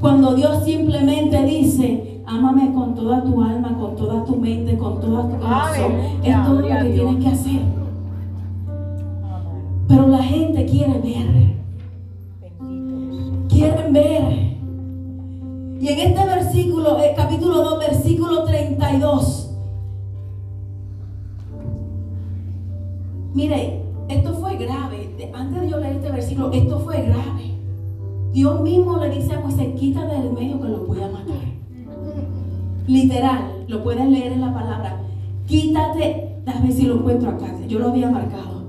Cuando 0.00 0.34
Dios 0.34 0.64
simplemente 0.64 1.44
dice, 1.44 2.22
ámame 2.26 2.72
con 2.72 2.94
toda 2.94 3.22
tu 3.22 3.42
alma, 3.42 3.76
con 3.78 3.96
toda 3.96 4.24
tu 4.24 4.36
mente, 4.36 4.78
con 4.78 5.00
toda 5.00 5.28
tu 5.28 5.38
corazón. 5.38 5.92
Es 6.22 6.44
todo 6.44 6.60
lo 6.60 6.68
que 6.68 6.90
tienes 6.90 7.24
que 7.24 7.28
hacer. 7.28 7.60
Pero 9.88 10.06
la 10.08 10.22
gente 10.22 10.64
quiere 10.64 10.98
ver 11.00 11.58
quieren 13.58 13.92
ver. 13.92 14.32
Y 15.80 15.88
en 15.88 15.98
este 15.98 16.24
versículo, 16.24 16.98
el 16.98 17.14
capítulo 17.14 17.62
2, 17.62 17.78
versículo 17.80 18.44
32. 18.44 19.47
Mire, 23.34 23.82
esto 24.08 24.34
fue 24.34 24.56
grave. 24.56 25.30
Antes 25.34 25.60
de 25.60 25.70
yo 25.70 25.78
leer 25.78 25.96
este 25.96 26.10
versículo, 26.10 26.52
esto 26.52 26.80
fue 26.80 27.02
grave. 27.02 27.54
Dios 28.32 28.60
mismo 28.60 28.96
le 28.98 29.10
dice 29.10 29.34
a 29.34 29.40
Moisés, 29.40 29.74
quítate 29.78 30.14
del 30.14 30.32
medio 30.32 30.60
que 30.60 30.68
lo 30.68 30.86
voy 30.86 31.00
a 31.02 31.08
matar. 31.08 31.36
Literal, 32.86 33.64
lo 33.68 33.82
puedes 33.82 34.08
leer 34.08 34.32
en 34.32 34.40
la 34.40 34.54
palabra. 34.54 35.00
Quítate, 35.46 36.36
déjame 36.44 36.72
si 36.72 36.86
lo 36.86 36.94
encuentro 36.94 37.30
acá. 37.30 37.54
Yo 37.66 37.78
lo 37.78 37.88
había 37.88 38.10
marcado. 38.10 38.62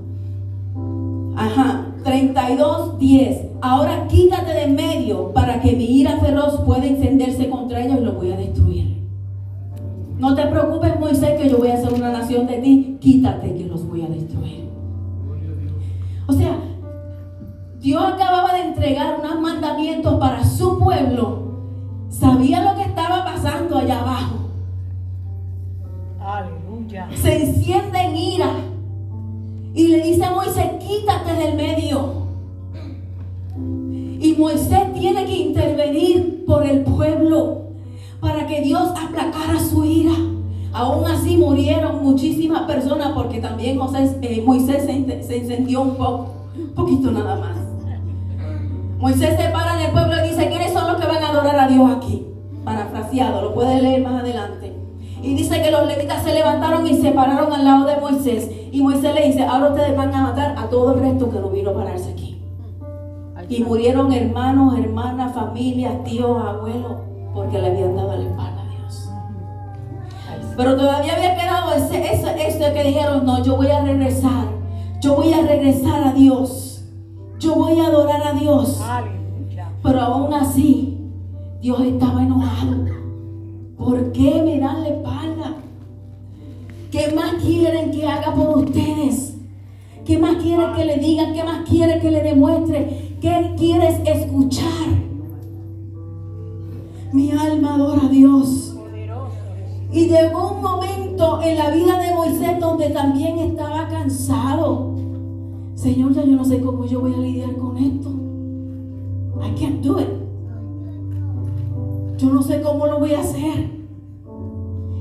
Ajá, 1.35 1.87
32, 2.03 2.99
10. 2.99 3.45
Ahora 3.61 4.07
quítate 4.07 4.53
de 4.53 4.67
medio 4.67 5.31
para 5.33 5.61
que 5.61 5.73
mi 5.73 5.85
ira 5.85 6.17
feroz 6.17 6.61
pueda 6.65 6.85
encenderse 6.85 7.49
contra 7.49 7.83
ellos 7.83 7.99
y 8.01 8.05
los 8.05 8.15
voy 8.15 8.31
a 8.31 8.37
destruir. 8.37 8.88
No 10.19 10.35
te 10.35 10.45
preocupes, 10.47 10.99
Moisés, 10.99 11.39
que 11.39 11.49
yo 11.49 11.57
voy 11.57 11.69
a 11.69 11.75
hacer 11.75 11.93
una 11.93 12.11
nación 12.11 12.45
de 12.45 12.57
ti. 12.57 12.97
Quítate 12.99 13.55
que 13.55 13.63
los 13.63 13.87
voy 13.87 14.01
a 14.01 14.07
destruir. 14.07 14.69
O 16.27 16.33
sea, 16.33 16.59
Dios 17.79 18.03
acababa 18.03 18.53
de 18.53 18.63
entregar 18.63 19.17
unos 19.17 19.39
mandamientos 19.39 20.19
para 20.19 20.43
su 20.43 20.77
pueblo. 20.77 21.53
Sabía 22.09 22.69
lo 22.69 22.75
que 22.75 22.81
estaba 22.81 23.23
pasando 23.23 23.77
allá 23.77 24.01
abajo. 24.01 24.35
Aleluya. 26.19 27.07
Se 27.15 27.41
enciende 27.41 27.99
en 27.99 28.15
ira. 28.17 28.51
Y 29.73 29.87
le 29.87 30.03
dice 30.03 30.25
a 30.25 30.33
Moisés, 30.33 30.69
quítate 30.79 31.33
del 31.33 31.55
medio. 31.55 32.27
Y 34.19 34.35
Moisés 34.37 34.93
tiene 34.93 35.25
que 35.25 35.37
intervenir 35.37 36.43
por 36.45 36.65
el 36.65 36.81
pueblo 36.81 37.68
para 38.19 38.45
que 38.47 38.61
Dios 38.61 38.89
aplacara 38.89 39.59
su 39.59 39.85
ira. 39.85 40.13
Aún 40.71 41.05
así 41.05 41.37
murieron 41.37 42.03
muchísimas 42.03 42.63
personas 42.63 43.11
porque 43.13 43.39
también 43.39 43.77
eh, 43.77 44.43
Moisés 44.45 44.85
se, 44.85 45.37
encendió 45.37 45.81
un 45.81 45.95
poco, 45.95 46.33
un 46.55 46.73
poquito 46.75 47.11
nada 47.11 47.35
más. 47.35 47.57
Moisés 48.99 49.37
se 49.37 49.49
para 49.49 49.79
en 49.79 49.87
el 49.87 49.91
pueblo 49.91 50.13
y 50.17 50.29
dice, 50.29 50.49
¿quiénes 50.49 50.73
son 50.73 50.91
los 50.91 51.01
que 51.01 51.07
van 51.07 51.23
a 51.23 51.29
adorar 51.29 51.59
a 51.59 51.67
Dios 51.67 51.89
aquí? 51.89 52.27
Parafraseado, 52.65 53.41
lo 53.41 53.53
puede 53.53 53.81
leer 53.81 54.03
más 54.03 54.21
adelante. 54.21 54.73
Y 55.21 55.35
dice 55.35 55.61
que 55.61 55.71
los 55.71 55.87
levitas 55.87 56.23
se 56.23 56.33
levantaron 56.33 56.85
y 56.85 56.95
se 56.95 57.11
pararon 57.11 57.51
al 57.51 57.65
lado 57.65 57.85
de 57.85 57.97
Moisés. 57.97 58.49
Y 58.71 58.81
Moisés 58.81 59.15
le 59.15 59.27
dice, 59.27 59.43
ahora 59.43 59.69
ustedes 59.69 59.95
van 59.95 60.13
a 60.13 60.23
matar 60.23 60.55
a 60.57 60.69
todo 60.69 60.93
el 60.93 60.99
resto 60.99 61.29
que 61.29 61.39
no 61.39 61.49
vino 61.49 61.71
a 61.71 61.75
pararse 61.75 62.11
aquí. 62.11 62.41
Y 63.49 63.63
murieron 63.63 64.13
hermanos, 64.13 64.77
hermanas, 64.77 65.33
familias, 65.33 66.03
tíos, 66.03 66.41
abuelos, 66.45 67.08
porque 67.33 67.59
le 67.59 67.67
habían 67.67 67.95
dado 67.95 68.15
la 68.15 68.23
espalda 68.23 68.61
a 68.61 68.75
Dios. 68.75 69.09
Pero 70.57 70.75
todavía 70.75 71.15
había 71.15 71.35
quedado 71.35 71.73
ese, 71.73 72.13
ese, 72.47 72.73
que 72.73 72.83
dijeron, 72.83 73.25
no, 73.25 73.43
yo 73.43 73.55
voy 73.55 73.67
a 73.67 73.81
regresar. 73.81 74.47
Yo 75.01 75.15
voy 75.15 75.31
a 75.33 75.41
regresar 75.41 76.07
a 76.07 76.13
Dios. 76.13 76.83
Yo 77.39 77.55
voy 77.55 77.79
a 77.79 77.87
adorar 77.87 78.27
a 78.27 78.33
Dios. 78.33 78.81
Pero 79.81 80.01
aún 80.01 80.33
así, 80.33 80.97
Dios 81.61 81.79
estaba 81.81 82.23
enojado. 82.23 82.85
¿Por 83.77 84.11
qué 84.11 84.41
me 84.43 84.59
dan 84.59 84.83
la 84.83 84.89
espalda? 84.89 85.55
¿Qué 86.91 87.13
más 87.15 87.35
quieren 87.41 87.91
que 87.91 88.05
haga 88.05 88.33
por 88.33 88.57
ustedes? 88.57 89.37
¿Qué 90.05 90.17
más 90.17 90.35
quieren 90.37 90.73
que 90.75 90.85
le 90.85 90.97
digan? 90.97 91.33
¿Qué 91.33 91.43
más 91.43 91.69
quieren 91.69 92.01
que 92.01 92.11
le 92.11 92.21
demuestre? 92.21 93.17
¿Qué 93.21 93.53
quieres 93.57 93.99
escuchar? 94.05 95.08
Mi 97.11 97.31
alma 97.31 97.75
adora 97.75 98.05
a 98.05 98.09
Dios. 98.09 98.75
Y 99.91 100.07
llegó 100.07 100.51
un 100.51 100.61
momento 100.61 101.41
en 101.41 101.57
la 101.57 101.71
vida 101.71 101.97
de 101.97 102.13
Moisés 102.13 102.59
donde 102.59 102.89
también 102.89 103.39
estaba 103.39 103.87
cansado. 103.87 104.93
Señor, 105.73 106.13
ya 106.13 106.23
yo 106.23 106.35
no 106.35 106.45
sé 106.45 106.61
cómo 106.61 106.85
yo 106.85 107.01
voy 107.01 107.13
a 107.15 107.17
lidiar 107.17 107.55
con 107.55 107.77
esto. 107.77 108.09
I 109.41 109.59
can't 109.59 109.81
do 109.81 109.99
it. 109.99 110.09
Yo 112.17 112.29
no 112.29 112.43
sé 112.43 112.61
cómo 112.61 112.85
lo 112.85 112.99
voy 112.99 113.13
a 113.13 113.21
hacer. 113.21 113.71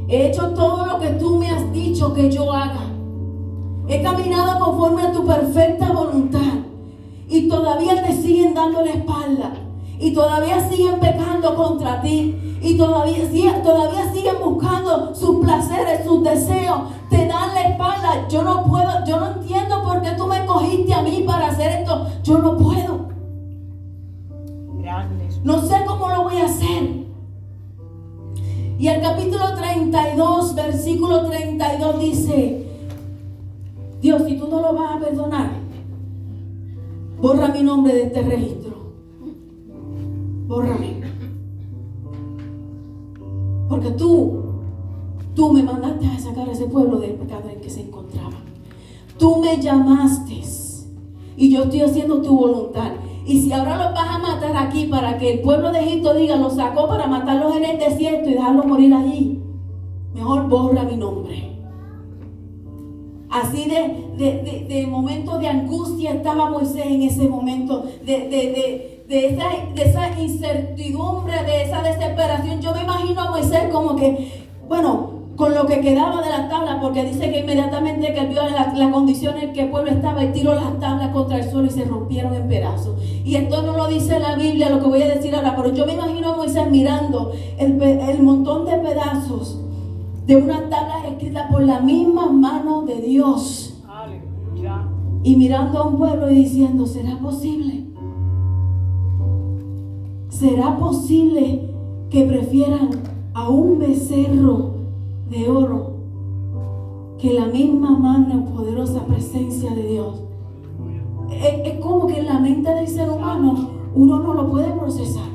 He 0.08 0.28
hecho 0.28 0.54
todo 0.54 0.86
lo 0.86 0.98
que 0.98 1.10
tú 1.10 1.36
me 1.36 1.50
has 1.50 1.70
dicho 1.72 2.14
que 2.14 2.30
yo 2.30 2.50
haga. 2.50 2.86
He 3.88 4.02
caminado 4.02 4.64
conforme 4.64 5.02
a 5.02 5.12
tu 5.12 5.26
perfecta 5.26 5.92
voluntad 5.92 6.64
y 7.28 7.48
todavía 7.48 8.02
te 8.02 8.14
siguen 8.14 8.54
dando 8.54 8.82
la 8.82 8.92
espalda 8.92 9.67
y 9.98 10.12
todavía 10.12 10.68
siguen 10.68 11.00
pecando 11.00 11.54
contra 11.54 12.00
ti 12.00 12.58
y 12.60 12.76
todavía, 12.76 13.62
todavía 13.62 14.12
siguen 14.12 14.36
buscando 14.42 15.14
sus 15.14 15.44
placeres, 15.44 16.04
sus 16.04 16.22
deseos, 16.22 16.80
te 17.10 17.26
dan 17.26 17.54
la 17.54 17.68
espalda. 17.68 18.28
Yo 18.28 18.42
no 18.42 18.64
puedo, 18.64 19.04
yo 19.06 19.20
no 19.20 19.32
entiendo 19.32 19.82
por 19.82 20.02
qué 20.02 20.10
tú 20.12 20.26
me 20.26 20.44
cogiste 20.46 20.92
a 20.94 21.02
mí 21.02 21.24
para 21.26 21.48
hacer 21.48 21.80
esto. 21.80 22.06
Yo 22.22 22.38
no 22.38 22.56
puedo. 22.56 23.08
No 25.44 25.62
sé 25.62 25.76
cómo 25.86 26.08
lo 26.08 26.24
voy 26.24 26.36
a 26.36 26.46
hacer. 26.46 27.06
Y 28.78 28.86
el 28.86 29.00
capítulo 29.00 29.54
32, 29.54 30.54
versículo 30.54 31.26
32 31.26 32.00
dice, 32.00 32.66
Dios, 34.00 34.22
si 34.26 34.36
tú 34.36 34.48
no 34.48 34.60
lo 34.60 34.72
vas 34.74 34.96
a 34.96 35.00
perdonar, 35.00 35.50
Borra 37.20 37.48
mi 37.48 37.64
nombre 37.64 37.94
de 37.94 38.02
este 38.04 38.22
registro. 38.22 38.77
Bórrame. 40.48 41.02
Porque 43.68 43.90
tú, 43.90 44.44
tú 45.34 45.52
me 45.52 45.62
mandaste 45.62 46.06
a 46.06 46.18
sacar 46.18 46.48
a 46.48 46.52
ese 46.52 46.64
pueblo 46.64 46.98
del 46.98 47.12
pecado 47.12 47.50
en 47.50 47.60
que 47.60 47.68
se 47.68 47.82
encontraba. 47.82 48.32
Tú 49.18 49.36
me 49.36 49.58
llamaste 49.58 50.42
y 51.36 51.50
yo 51.50 51.64
estoy 51.64 51.82
haciendo 51.82 52.22
tu 52.22 52.34
voluntad. 52.36 52.92
Y 53.26 53.42
si 53.42 53.52
ahora 53.52 53.76
los 53.76 53.92
vas 53.92 54.08
a 54.08 54.18
matar 54.18 54.56
aquí 54.56 54.86
para 54.86 55.18
que 55.18 55.34
el 55.34 55.40
pueblo 55.40 55.70
de 55.70 55.80
Egipto 55.80 56.14
diga, 56.14 56.36
lo 56.36 56.48
sacó 56.48 56.88
para 56.88 57.06
matarlos 57.06 57.54
en 57.56 57.64
el 57.64 57.78
desierto 57.78 58.30
y 58.30 58.32
dejarlos 58.32 58.64
morir 58.64 58.94
allí, 58.94 59.42
mejor 60.14 60.48
borra 60.48 60.84
mi 60.84 60.96
nombre. 60.96 61.58
Así 63.28 63.68
de, 63.68 64.14
de, 64.16 64.66
de, 64.66 64.86
momentos 64.86 65.38
de 65.38 65.48
angustia 65.48 66.12
estaba 66.12 66.48
Moisés 66.48 66.86
en 66.86 67.02
ese 67.02 67.28
momento, 67.28 67.84
de, 68.04 68.97
esa, 69.08 69.44
de 69.74 69.82
esa 69.82 70.20
incertidumbre, 70.20 71.42
de 71.44 71.62
esa 71.62 71.82
desesperación. 71.82 72.60
Yo 72.60 72.74
me 72.74 72.82
imagino 72.82 73.22
a 73.22 73.30
Moisés 73.30 73.64
como 73.72 73.96
que, 73.96 74.46
bueno, 74.68 75.18
con 75.36 75.54
lo 75.54 75.66
que 75.66 75.80
quedaba 75.80 76.20
de 76.20 76.30
la 76.30 76.48
tabla, 76.48 76.80
porque 76.80 77.04
dice 77.04 77.30
que 77.30 77.40
inmediatamente 77.40 78.12
que 78.12 78.18
él 78.18 78.26
vio 78.26 78.42
la, 78.48 78.90
condición 78.90 79.38
en 79.38 79.52
que 79.52 79.62
el 79.62 79.70
pueblo 79.70 79.90
estaba, 79.92 80.24
y 80.24 80.32
tiró 80.32 80.54
las 80.54 80.78
tablas 80.80 81.10
contra 81.12 81.38
el 81.38 81.48
suelo 81.48 81.68
y 81.68 81.70
se 81.70 81.84
rompieron 81.84 82.34
en 82.34 82.48
pedazos. 82.48 83.00
Y 83.24 83.36
esto 83.36 83.62
no 83.62 83.76
lo 83.76 83.86
dice 83.86 84.18
la 84.18 84.34
Biblia, 84.34 84.68
lo 84.68 84.80
que 84.80 84.88
voy 84.88 85.02
a 85.02 85.14
decir 85.14 85.34
ahora, 85.34 85.54
pero 85.56 85.72
yo 85.72 85.86
me 85.86 85.94
imagino 85.94 86.32
a 86.32 86.36
Moisés 86.36 86.68
mirando 86.68 87.32
el, 87.56 87.80
el 87.80 88.22
montón 88.22 88.66
de 88.66 88.78
pedazos 88.78 89.60
de 90.26 90.36
una 90.36 90.68
tabla 90.68 91.06
escrita 91.08 91.48
por 91.48 91.62
la 91.62 91.80
misma 91.80 92.26
mano 92.30 92.82
de 92.82 93.00
Dios. 93.00 93.80
Y 95.22 95.36
mirando 95.36 95.78
a 95.78 95.86
un 95.86 95.98
pueblo 95.98 96.30
y 96.30 96.34
diciendo, 96.34 96.86
¿será 96.86 97.16
posible? 97.18 97.87
¿Será 100.38 100.78
posible 100.78 101.68
que 102.10 102.22
prefieran 102.22 102.90
a 103.34 103.48
un 103.48 103.80
becerro 103.80 104.70
de 105.28 105.50
oro 105.50 105.94
que 107.18 107.32
la 107.32 107.46
misma 107.46 107.98
mano 107.98 108.44
poderosa 108.44 109.04
presencia 109.04 109.74
de 109.74 109.82
Dios? 109.82 110.22
Es, 111.32 111.72
es 111.72 111.80
como 111.80 112.06
que 112.06 112.20
en 112.20 112.26
la 112.26 112.38
mente 112.38 112.72
del 112.72 112.86
ser 112.86 113.10
humano 113.10 113.70
uno 113.96 114.20
no 114.20 114.34
lo 114.34 114.48
puede 114.48 114.70
procesar. 114.74 115.26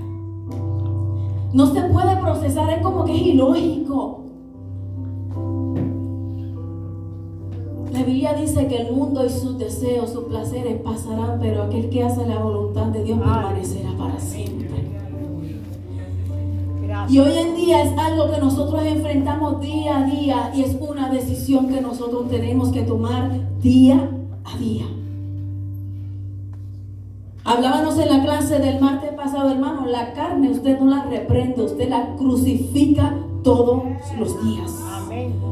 No 1.51 1.65
se 1.65 1.81
puede 1.81 2.15
procesar, 2.22 2.69
es 2.69 2.81
como 2.81 3.03
que 3.03 3.13
es 3.13 3.22
ilógico. 3.24 4.22
La 7.91 8.03
Biblia 8.03 8.36
dice 8.36 8.67
que 8.67 8.77
el 8.77 8.95
mundo 8.95 9.25
y 9.25 9.29
sus 9.29 9.57
deseos, 9.57 10.12
sus 10.12 10.24
placeres 10.24 10.81
pasarán, 10.81 11.39
pero 11.41 11.63
aquel 11.63 11.89
que 11.89 12.03
hace 12.03 12.25
la 12.25 12.39
voluntad 12.39 12.86
de 12.86 13.03
Dios 13.03 13.19
permanecerá 13.19 13.91
para 13.98 14.17
siempre. 14.17 14.42
Y 17.10 17.19
hoy 17.19 17.38
en 17.38 17.55
día 17.55 17.83
es 17.83 17.98
algo 17.98 18.31
que 18.31 18.39
nosotros 18.39 18.83
enfrentamos 18.86 19.60
día 19.60 19.98
a 19.98 20.03
día 20.03 20.51
y 20.55 20.63
es 20.63 20.77
una 20.79 21.10
decisión 21.10 21.67
que 21.67 21.81
nosotros 21.81 22.29
tenemos 22.29 22.72
que 22.72 22.83
tomar 22.83 23.31
día 23.62 24.10
a 24.45 24.57
día. 24.57 24.86
Hablábamos 27.43 27.98
en 28.00 28.10
la 28.10 28.24
clase 28.24 28.60
del 28.60 28.79
martes 28.79 29.12
pasado, 29.12 29.51
hermano, 29.51 29.86
la 29.86 30.13
carne 30.13 30.50
usted 30.50 30.79
no 30.79 30.86
la 30.86 31.03
reprende, 31.03 31.63
usted 31.63 31.89
la 31.89 32.15
crucifica 32.15 33.17
todos 33.43 33.83
los 34.17 34.43
días. 34.43 34.72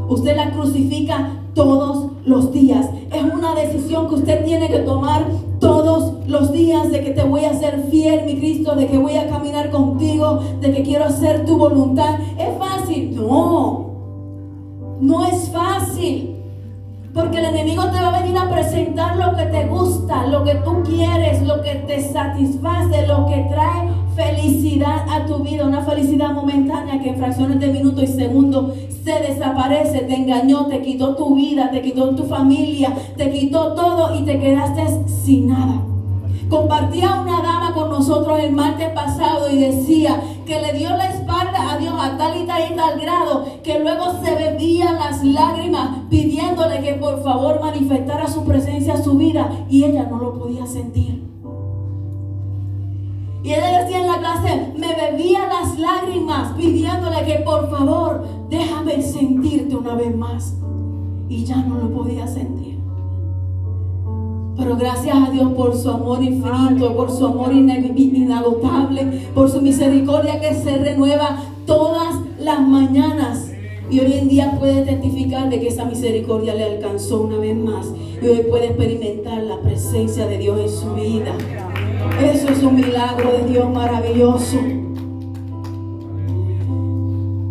Usted 0.07 0.35
la 0.35 0.51
crucifica 0.51 1.31
todos 1.53 2.11
los 2.25 2.51
días. 2.53 2.89
Es 3.11 3.23
una 3.23 3.55
decisión 3.55 4.07
que 4.07 4.15
usted 4.15 4.45
tiene 4.45 4.69
que 4.69 4.79
tomar 4.79 5.25
todos 5.59 6.10
los 6.27 6.51
días 6.51 6.91
de 6.91 7.01
que 7.03 7.11
te 7.11 7.23
voy 7.23 7.45
a 7.45 7.53
ser 7.53 7.83
fiel, 7.89 8.25
mi 8.25 8.37
Cristo, 8.37 8.75
de 8.75 8.87
que 8.87 8.97
voy 8.97 9.15
a 9.17 9.27
caminar 9.27 9.69
contigo, 9.69 10.39
de 10.59 10.71
que 10.71 10.83
quiero 10.83 11.05
hacer 11.05 11.45
tu 11.45 11.57
voluntad. 11.57 12.19
¿Es 12.37 12.57
fácil? 12.57 13.15
No. 13.15 13.91
No 14.99 15.25
es 15.25 15.49
fácil. 15.49 16.35
Porque 17.13 17.39
el 17.39 17.45
enemigo 17.45 17.83
te 17.85 18.01
va 18.01 18.15
a 18.15 18.21
venir 18.21 18.37
a 18.37 18.49
presentar 18.49 19.17
lo 19.17 19.35
que 19.35 19.45
te 19.45 19.67
gusta, 19.67 20.27
lo 20.27 20.43
que 20.43 20.55
tú 20.55 20.81
quieres, 20.83 21.41
lo 21.41 21.61
que 21.61 21.75
te 21.75 22.01
satisface, 22.01 23.05
lo 23.05 23.25
que 23.25 23.47
trae 23.49 23.89
felicidad 24.15 25.05
a 25.09 25.25
tu 25.25 25.39
vida, 25.39 25.65
una 25.65 25.81
felicidad 25.81 26.31
momentánea 26.31 27.01
que 27.01 27.09
en 27.09 27.17
fracciones 27.17 27.59
de 27.59 27.67
minutos 27.67 28.03
y 28.03 28.07
segundos 28.07 28.75
se 29.03 29.13
desaparece, 29.19 29.99
te 29.99 30.15
engañó, 30.15 30.67
te 30.67 30.81
quitó 30.81 31.15
tu 31.15 31.35
vida, 31.35 31.69
te 31.71 31.81
quitó 31.81 32.15
tu 32.15 32.23
familia, 32.23 32.93
te 33.17 33.29
quitó 33.29 33.73
todo 33.73 34.17
y 34.17 34.23
te 34.23 34.39
quedaste 34.39 34.83
sin 35.07 35.47
nada. 35.47 35.90
Compartía 36.51 37.21
una 37.21 37.41
dama 37.41 37.73
con 37.73 37.89
nosotros 37.89 38.37
el 38.39 38.51
martes 38.51 38.89
pasado 38.89 39.49
y 39.49 39.57
decía 39.57 40.21
que 40.45 40.59
le 40.59 40.73
dio 40.73 40.89
la 40.89 41.09
espalda 41.09 41.71
a 41.71 41.77
Dios 41.77 41.93
a 41.97 42.17
tal 42.17 42.43
y 42.43 42.45
tal 42.45 42.69
y 42.69 42.75
tal 42.75 42.99
grado 42.99 43.45
que 43.63 43.79
luego 43.79 44.21
se 44.21 44.35
bebía 44.35 44.91
las 44.91 45.23
lágrimas 45.23 45.99
pidiéndole 46.09 46.81
que 46.81 46.95
por 46.95 47.23
favor 47.23 47.61
manifestara 47.61 48.27
su 48.27 48.43
presencia 48.43 48.95
a 48.95 49.01
su 49.01 49.17
vida 49.17 49.49
y 49.69 49.85
ella 49.85 50.03
no 50.03 50.17
lo 50.17 50.37
podía 50.37 50.65
sentir. 50.65 51.23
Y 53.43 53.53
ella 53.53 53.83
decía 53.83 54.01
en 54.01 54.07
la 54.07 54.19
clase, 54.19 54.73
me 54.77 54.93
bebía 54.93 55.47
las 55.47 55.79
lágrimas 55.79 56.51
pidiéndole 56.57 57.23
que 57.23 57.35
por 57.45 57.71
favor 57.71 58.25
déjame 58.49 59.01
sentirte 59.01 59.73
una 59.73 59.95
vez 59.95 60.13
más. 60.13 60.53
Y 61.29 61.45
ya 61.45 61.55
no 61.55 61.75
lo 61.75 61.93
podía 61.93 62.27
sentir. 62.27 62.70
Pero 64.57 64.75
gracias 64.75 65.15
a 65.15 65.31
Dios 65.31 65.53
por 65.53 65.75
su 65.75 65.89
amor 65.89 66.21
infinito, 66.23 66.95
por 66.95 67.09
su 67.09 67.25
amor 67.25 67.53
inagotable, 67.53 69.27
por 69.33 69.49
su 69.49 69.61
misericordia 69.61 70.39
que 70.39 70.53
se 70.53 70.77
renueva 70.77 71.43
todas 71.65 72.15
las 72.39 72.61
mañanas. 72.61 73.51
Y 73.89 73.99
hoy 73.99 74.13
en 74.13 74.29
día 74.29 74.57
puede 74.57 74.83
testificar 74.83 75.49
de 75.49 75.59
que 75.59 75.67
esa 75.67 75.85
misericordia 75.85 76.53
le 76.53 76.63
alcanzó 76.63 77.21
una 77.21 77.37
vez 77.37 77.55
más. 77.55 77.87
Y 78.21 78.27
hoy 78.27 78.43
puede 78.49 78.67
experimentar 78.67 79.43
la 79.43 79.59
presencia 79.59 80.27
de 80.27 80.37
Dios 80.37 80.59
en 80.59 80.69
su 80.69 80.93
vida. 80.93 81.33
Eso 82.23 82.49
es 82.49 82.63
un 82.63 82.75
milagro 82.75 83.31
de 83.31 83.51
Dios 83.51 83.69
maravilloso. 83.69 84.57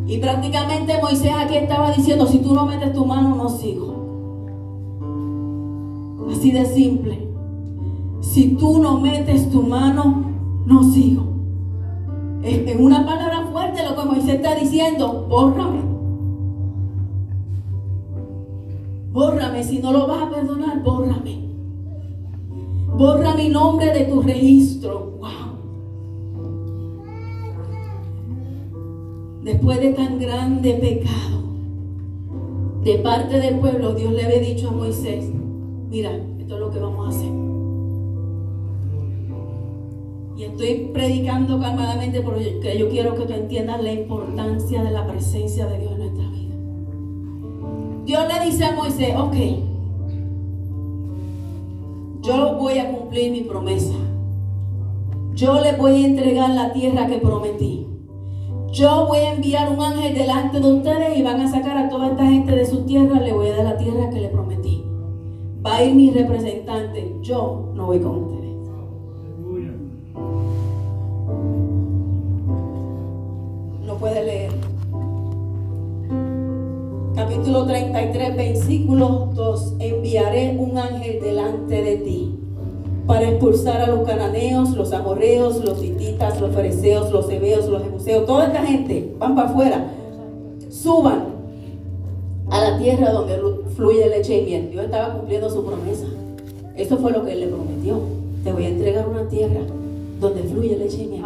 Y 0.07 0.19
prácticamente 0.19 1.01
Moisés 1.01 1.33
aquí 1.39 1.57
estaba 1.57 1.93
diciendo, 1.93 2.27
si 2.27 2.39
tú 2.39 2.55
no 2.55 2.67
metes 2.67 2.93
tu 2.93 3.05
mano, 3.05 3.37
no 3.37 3.49
sigo. 3.49 4.00
Así 6.41 6.53
de 6.53 6.65
simple. 6.65 7.19
Si 8.23 8.57
tú 8.57 8.79
no 8.79 8.99
metes 8.99 9.51
tu 9.51 9.63
mano, 9.63 10.25
no 10.65 10.83
sigo. 10.85 11.25
En 12.43 12.83
una 12.83 13.05
palabra 13.05 13.51
fuerte 13.53 13.85
lo 13.87 13.95
que 13.95 14.09
Moisés 14.09 14.37
está 14.37 14.55
diciendo, 14.55 15.27
bórrame. 15.29 15.83
Bórrame, 19.13 19.63
si 19.63 19.81
no 19.81 19.93
lo 19.93 20.07
vas 20.07 20.23
a 20.23 20.31
perdonar, 20.31 20.83
bórrame. 20.83 21.45
Borra 22.97 23.35
mi 23.35 23.51
nombre 23.51 23.93
de 23.93 24.07
tu 24.07 24.23
registro. 24.23 25.19
Wow. 25.21 25.29
Después 29.45 29.79
de 29.79 29.93
tan 29.93 30.19
grande 30.19 30.73
pecado 30.73 31.43
de 32.83 32.95
parte 33.01 33.39
del 33.41 33.59
pueblo, 33.59 33.93
Dios 33.95 34.15
le 34.15 34.25
había 34.25 34.41
dicho 34.41 34.71
a 34.71 34.73
Moisés, 34.73 35.31
mira, 35.91 36.13
esto 36.39 36.55
es 36.55 36.61
lo 36.61 36.71
que 36.71 36.79
vamos 36.79 37.07
a 37.07 37.09
hacer. 37.11 37.31
Y 40.37 40.45
estoy 40.45 40.91
predicando 40.95 41.61
calmadamente 41.61 42.23
porque 42.23 42.79
yo 42.79 42.89
quiero 42.89 43.15
que 43.15 43.27
tú 43.27 43.33
entiendas 43.33 43.83
la 43.83 43.93
importancia 43.93 44.83
de 44.83 44.91
la 44.91 45.07
presencia 45.07 45.67
de 45.67 45.79
Dios 45.79 45.93
en 45.93 45.99
nuestra 45.99 46.29
vida. 46.31 46.55
Dios 48.07 48.23
le 48.27 48.47
dice 48.47 48.65
a 48.65 48.73
Moisés, 48.73 49.15
ok, 49.17 49.35
yo 52.23 52.57
voy 52.59 52.79
a 52.79 52.91
cumplir 52.91 53.33
mi 53.33 53.43
promesa. 53.43 53.95
Yo 55.35 55.61
le 55.61 55.73
voy 55.73 56.05
a 56.05 56.07
entregar 56.07 56.51
la 56.51 56.73
tierra 56.73 57.07
que 57.07 57.19
prometí. 57.19 57.87
Yo 58.73 59.07
voy 59.07 59.19
a 59.19 59.35
enviar 59.35 59.71
un 59.73 59.83
ángel 59.83 60.15
delante 60.15 60.61
de 60.61 60.73
ustedes 60.73 61.19
y 61.19 61.23
van 61.23 61.41
a 61.41 61.51
sacar 61.51 61.77
a 61.77 61.89
toda 61.89 62.13
esta 62.13 62.25
gente 62.25 62.53
de 62.53 62.65
su 62.65 62.85
tierra. 62.85 63.21
Le 63.21 63.33
voy 63.33 63.49
a 63.49 63.57
dar 63.57 63.65
la 63.65 63.77
tierra 63.77 64.11
que 64.11 64.21
le 64.21 64.29
prometí. 64.29 64.80
Va 65.65 65.77
a 65.77 65.85
ir 65.85 65.95
mi 65.95 66.11
representante. 66.11 67.17
Yo 67.21 67.73
no 67.75 67.87
voy 67.87 68.01
con 68.01 68.25
ustedes. 68.25 68.41
No 73.87 73.95
puede 73.97 74.25
leer. 74.25 74.53
Capítulo 77.15 77.67
33, 77.67 78.37
versículo 78.37 79.31
2. 79.35 79.75
Enviaré 79.81 80.57
un 80.59 80.79
ángel 80.79 81.21
delante 81.21 81.83
de 81.83 81.97
ti 81.97 82.39
para 83.07 83.29
expulsar 83.29 83.83
a 83.83 83.89
los 83.89 84.07
cananeos, 84.09 84.71
los 84.77 84.93
amorreos, 84.93 85.63
los 85.63 85.83
hititas, 85.83 86.41
los 86.41 86.55
fariseos, 86.55 87.11
los 87.11 87.29
hebeos, 87.29 87.69
los 87.69 87.83
jebuseos, 87.83 88.25
toda 88.25 88.47
esta 88.47 88.63
gente, 88.65 89.15
van 89.19 89.35
para 89.35 89.49
afuera, 89.51 89.91
suban 90.71 91.40
a 92.51 92.71
la 92.71 92.79
tierra 92.79 93.13
donde 93.13 93.39
fluye 93.77 94.09
leche 94.09 94.39
y 94.39 94.45
miel. 94.45 94.71
Dios 94.71 94.85
estaba 94.85 95.15
cumpliendo 95.15 95.51
su 95.51 95.65
promesa. 95.65 96.07
Eso 96.77 96.97
fue 96.99 97.13
lo 97.13 97.25
que 97.25 97.33
él 97.33 97.41
le 97.41 97.47
prometió. 97.49 98.01
Te 98.45 98.53
voy 98.53 98.65
a 98.65 98.69
entregar 98.69 99.09
una 99.09 99.29
tierra 99.29 99.61
donde 100.21 100.43
fluye 100.43 100.77
leche 100.77 101.05
y 101.05 101.07
miel. 101.07 101.23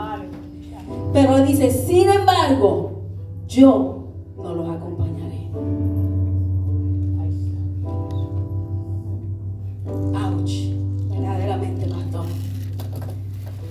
Pero 1.12 1.38
dice, 1.44 1.70
sin 1.70 2.08
embargo, 2.08 2.92
yo 3.48 4.04
no 4.36 4.54
los 4.54 4.68
acompañaré. 4.68 5.48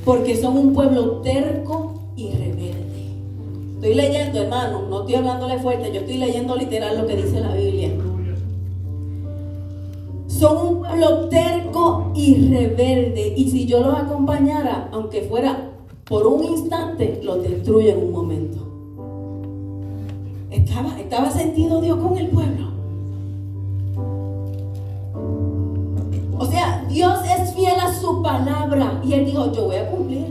porque 0.05 0.35
son 0.35 0.57
un 0.57 0.73
pueblo 0.73 1.21
terco. 1.21 1.92
Leyendo, 3.93 4.41
hermano, 4.41 4.83
no 4.89 5.01
estoy 5.01 5.15
hablándole 5.15 5.59
fuerte, 5.59 5.91
yo 5.93 5.99
estoy 6.01 6.17
leyendo 6.17 6.55
literal 6.55 6.97
lo 6.97 7.05
que 7.05 7.15
dice 7.15 7.39
la 7.39 7.53
Biblia. 7.53 7.91
Son 10.27 10.67
un 10.67 10.79
pueblo 10.79 11.29
terco 11.29 12.11
y 12.15 12.49
rebelde. 12.49 13.33
Y 13.37 13.49
si 13.49 13.65
yo 13.65 13.81
los 13.81 13.95
acompañara, 13.95 14.89
aunque 14.91 15.21
fuera 15.21 15.69
por 16.05 16.25
un 16.25 16.43
instante, 16.43 17.21
los 17.23 17.43
destruyo 17.43 17.91
en 17.91 17.97
un 17.99 18.11
momento. 18.11 18.57
Estaba, 20.49 20.99
estaba 20.99 21.29
sentido 21.29 21.79
Dios 21.79 21.97
con 21.97 22.17
el 22.17 22.29
pueblo. 22.29 22.71
O 26.39 26.45
sea, 26.45 26.83
Dios 26.89 27.19
es 27.39 27.53
fiel 27.53 27.79
a 27.79 27.93
su 27.93 28.21
palabra. 28.23 29.01
Y 29.05 29.13
Él 29.13 29.25
dijo, 29.25 29.51
yo 29.51 29.65
voy 29.65 29.75
a 29.75 29.89
cumplir. 29.89 30.25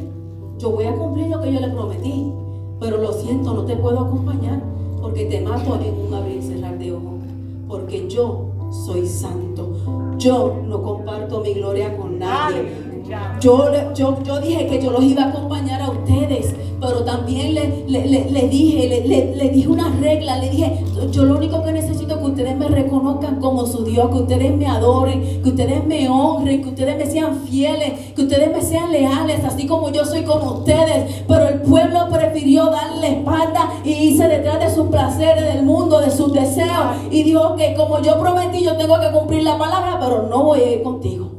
Yo 0.59 0.71
voy 0.71 0.85
a 0.85 0.95
cumplir 0.95 1.29
lo 1.29 1.41
que 1.41 1.53
yo 1.53 1.61
le 1.61 1.69
prometí. 1.69 2.42
Pero 2.83 2.99
lo 2.99 3.13
siento, 3.13 3.55
no 3.55 3.65
te 3.65 3.77
puedo 3.77 4.01
acompañar 4.01 4.61
porque 5.01 5.27
te 5.27 5.41
mato 5.41 5.79
en 5.81 6.07
un 6.07 6.15
abrir 6.15 6.39
y 6.39 6.43
cerrar 6.43 6.77
de 6.77 6.93
ojos. 6.93 7.21
Porque 7.69 8.09
yo 8.09 8.49
soy 8.85 9.07
santo. 9.07 10.17
Yo 10.19 10.61
no 10.67 10.83
comparto 10.83 11.41
mi 11.41 11.55
gloria 11.55 11.97
con 11.97 12.19
nadie. 12.19 12.93
Yo, 13.41 13.71
yo, 13.95 14.21
yo 14.25 14.41
dije 14.41 14.67
que 14.67 14.83
yo 14.83 14.91
los 14.91 15.05
iba 15.05 15.23
a 15.23 15.29
acompañar 15.29 15.81
a 15.81 15.91
ustedes, 15.91 16.52
pero 16.83 17.05
también 17.05 17.55
le, 17.55 17.85
le, 17.87 18.49
dije, 18.49 19.05
le, 19.07 19.49
dije 19.51 19.69
una 19.69 19.89
regla, 20.01 20.39
le 20.39 20.51
dije, 20.51 20.85
yo 21.13 21.25
lo 21.25 21.37
único 21.37 21.63
que 21.63 21.73
necesito 21.73 22.15
es 22.15 22.19
que 22.19 22.27
ustedes 22.27 22.57
me 22.57 22.67
reconozcan 22.67 23.37
como 23.37 23.65
su 23.67 23.85
Dios, 23.85 24.11
que 24.11 24.17
ustedes 24.17 24.57
me 24.57 24.67
adoren, 24.67 25.43
que 25.43 25.49
ustedes 25.49 25.87
me 25.87 26.09
honren, 26.09 26.61
que 26.61 26.71
ustedes 26.71 26.99
me 26.99 27.07
sean 27.07 27.39
fieles, 27.45 28.13
que 28.17 28.23
ustedes 28.23 28.51
me 28.51 28.61
sean 28.61 28.91
leales, 28.91 29.45
así 29.45 29.67
como 29.69 29.91
yo 29.91 30.05
soy 30.05 30.25
con 30.25 30.43
ustedes. 30.43 31.23
Pero 31.29 31.49
el 31.49 31.63
pueblo 31.63 32.09
prefirió 32.11 32.67
darle 32.67 33.19
espalda 33.19 33.75
y 33.85 33.91
irse 33.93 34.27
detrás 34.27 34.59
de 34.59 34.75
sus 34.75 34.89
placeres 34.89 35.55
del 35.55 35.65
mundo, 35.65 36.01
de 36.01 36.11
sus 36.11 36.33
deseos. 36.33 36.97
Y 37.13 37.23
dijo 37.23 37.55
que 37.55 37.75
como 37.75 38.03
yo 38.03 38.19
prometí, 38.19 38.65
yo 38.65 38.77
tengo 38.77 38.99
que 38.99 39.13
cumplir 39.13 39.45
la 39.45 39.57
palabra, 39.57 39.99
pero 40.01 40.27
no 40.29 40.43
voy 40.43 40.61
a 40.61 40.73
ir 40.73 40.83
contigo. 40.83 41.31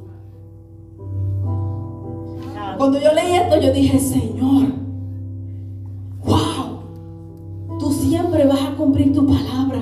Cuando 2.78 3.00
yo 3.00 3.14
leí 3.14 3.34
esto, 3.34 3.60
yo 3.60 3.72
dije, 3.72 4.00
Señor, 4.00 4.83
cumplir 8.94 9.12
tu 9.12 9.26
palabra. 9.26 9.82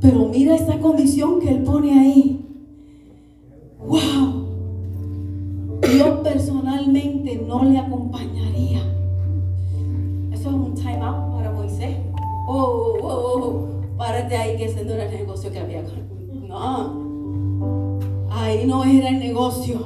Pero 0.00 0.26
mira 0.26 0.54
esta 0.54 0.78
condición 0.78 1.40
que 1.40 1.48
él 1.48 1.62
pone 1.62 1.98
ahí. 1.98 2.44
¡Wow! 3.80 4.46
Dios 5.80 6.20
personalmente 6.22 7.42
no 7.46 7.64
le 7.64 7.78
acompañaría. 7.78 8.80
Eso 10.32 10.50
es 10.50 10.54
un 10.54 10.74
time 10.74 11.00
out 11.00 11.32
para 11.32 11.50
Moisés. 11.50 11.96
Oh, 12.46 12.98
oh, 13.00 13.08
oh, 13.08 13.42
oh. 13.42 13.68
párate 13.96 14.36
ahí 14.36 14.56
que 14.58 14.66
ese 14.66 14.84
no 14.84 14.92
era 14.92 15.06
el 15.06 15.18
negocio 15.18 15.50
que 15.50 15.58
había. 15.58 15.82
No, 16.46 16.92
ahí 18.30 18.66
no 18.66 18.84
era 18.84 19.08
el 19.08 19.18
negocio. 19.18 19.78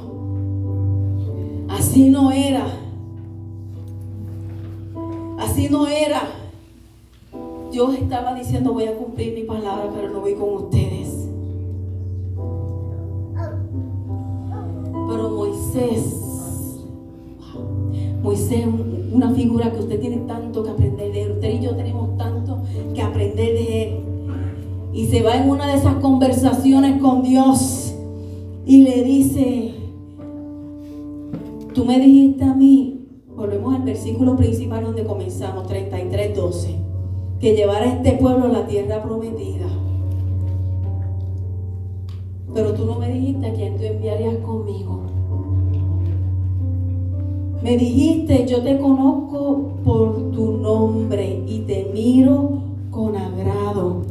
Así 1.69 2.09
no 2.09 2.31
era. 2.31 2.65
Así 5.39 5.69
no 5.69 5.87
era. 5.87 6.42
Dios 7.73 7.95
estaba 7.95 8.35
diciendo 8.35 8.71
voy 8.71 8.83
a 8.83 8.95
cumplir 8.95 9.33
mi 9.33 9.45
palabra, 9.45 9.89
pero 9.95 10.11
no 10.11 10.21
voy 10.21 10.35
con 10.35 10.65
ustedes. 10.65 11.27
Pero 15.09 15.29
Moisés, 15.31 16.83
Moisés, 18.21 18.67
una 19.11 19.31
figura 19.31 19.71
que 19.71 19.79
usted 19.79 19.99
tiene 19.99 20.17
tanto 20.27 20.63
que 20.63 20.69
aprender 20.69 21.11
de 21.11 21.23
él. 21.23 21.31
Usted 21.31 21.49
y 21.49 21.63
yo 21.63 21.75
tenemos 21.75 22.15
tanto 22.15 22.61
que 22.93 23.01
aprender 23.01 23.53
de 23.55 23.83
él. 23.83 23.99
Y 24.93 25.07
se 25.07 25.23
va 25.23 25.35
en 25.35 25.49
una 25.49 25.65
de 25.65 25.73
esas 25.73 25.95
conversaciones 25.95 27.01
con 27.01 27.23
Dios 27.23 27.95
y 28.67 28.83
le 28.83 29.03
dice, 29.03 29.73
tú 31.73 31.85
me 31.85 31.99
dijiste 31.99 32.43
a 32.43 32.53
mí, 32.53 33.07
volvemos 33.35 33.73
al 33.73 33.81
versículo 33.81 34.35
principal 34.35 34.83
donde 34.83 35.03
comenzamos, 35.03 35.65
33, 35.65 36.35
12, 36.35 36.82
que 37.43 37.57
llevara 37.57 37.83
a 37.83 37.93
este 37.95 38.13
pueblo 38.13 38.45
a 38.45 38.47
la 38.47 38.65
tierra 38.67 39.03
prometida. 39.03 39.65
Pero 42.53 42.73
tú 42.73 42.85
no 42.85 42.97
me 42.97 43.09
dijiste 43.09 43.47
a 43.47 43.53
quién 43.53 43.75
tú 43.75 43.83
enviarías 43.83 44.37
conmigo. 44.37 45.01
Me 47.61 47.75
dijiste, 47.75 48.45
yo 48.47 48.63
te 48.63 48.79
conozco 48.79 49.73
por 49.83 50.31
tu 50.31 50.53
nombre 50.53 51.43
y 51.45 51.59
te 51.67 51.91
miro 51.93 52.61
con 52.89 53.17
agrado. 53.17 54.03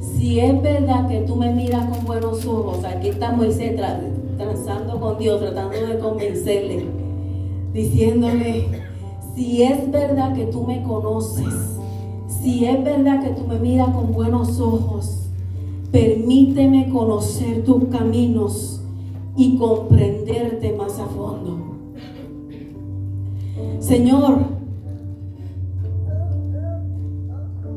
Si 0.00 0.40
es 0.40 0.62
verdad 0.62 1.08
que 1.08 1.20
tú 1.26 1.36
me 1.36 1.52
miras 1.52 1.90
con 1.90 2.06
buenos 2.06 2.46
ojos, 2.46 2.82
aquí 2.84 3.08
está 3.08 3.32
Moisés 3.32 3.78
transando 4.38 4.98
con 4.98 5.18
Dios, 5.18 5.40
tratando 5.40 5.76
de 5.76 5.98
convencerle, 5.98 6.86
diciéndole, 7.74 8.87
si 9.38 9.62
es 9.62 9.88
verdad 9.92 10.34
que 10.34 10.46
tú 10.46 10.64
me 10.64 10.82
conoces, 10.82 11.78
si 12.26 12.64
es 12.64 12.82
verdad 12.82 13.22
que 13.22 13.40
tú 13.40 13.46
me 13.46 13.56
miras 13.60 13.94
con 13.94 14.12
buenos 14.12 14.58
ojos, 14.58 15.28
permíteme 15.92 16.90
conocer 16.90 17.64
tus 17.64 17.84
caminos 17.84 18.82
y 19.36 19.56
comprenderte 19.56 20.72
más 20.72 20.98
a 20.98 21.06
fondo. 21.06 21.56
Señor, 23.78 24.38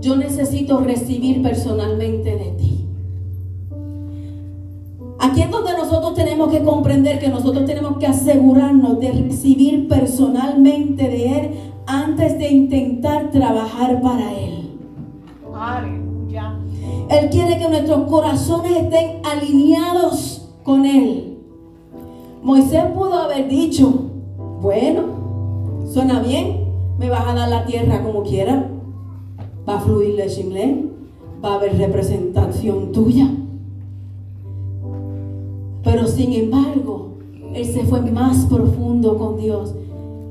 yo 0.02 0.15
necesito 0.15 0.80
recibir 0.80 1.43
personalmente 1.43 2.38
de 2.38 2.52
ti. 2.58 2.81
Aquí 5.21 5.41
es 5.41 5.51
donde 5.51 5.73
nosotros 5.73 6.15
tenemos 6.15 6.49
que 6.49 6.63
comprender 6.63 7.19
que 7.19 7.29
nosotros 7.29 7.65
tenemos 7.65 7.97
que 7.97 8.07
asegurarnos 8.07 8.99
de 8.99 9.12
recibir 9.12 9.88
personalmente 9.88 11.07
de 11.07 11.39
Él 11.39 11.51
antes 11.86 12.39
de 12.39 12.49
intentar 12.49 13.29
trabajar 13.29 14.01
para 14.01 14.34
Él. 14.34 14.71
Él 17.10 17.29
quiere 17.29 17.60
que 17.60 17.69
nuestros 17.69 18.10
corazones 18.10 18.71
estén 18.71 19.21
alineados 19.23 20.49
con 20.63 20.86
Él. 20.86 21.38
Moisés 22.41 22.86
pudo 22.95 23.13
haber 23.13 23.47
dicho, 23.47 24.10
bueno, 24.60 25.03
suena 25.91 26.19
bien, 26.19 26.65
me 26.97 27.10
vas 27.10 27.27
a 27.27 27.36
dar 27.36 27.49
la 27.49 27.65
tierra 27.65 28.01
como 28.01 28.23
quiera, 28.23 28.69
va 29.69 29.75
a 29.75 29.81
fluir 29.81 30.19
el 30.19 30.91
va 31.43 31.53
a 31.53 31.55
haber 31.55 31.77
representación 31.77 32.91
tuya. 32.91 33.29
Pero 35.91 36.08
sin 36.08 36.32
embargo, 36.32 37.17
él 37.54 37.65
se 37.65 37.84
fue 37.84 37.99
más 38.12 38.45
profundo 38.45 39.17
con 39.17 39.36
Dios 39.36 39.73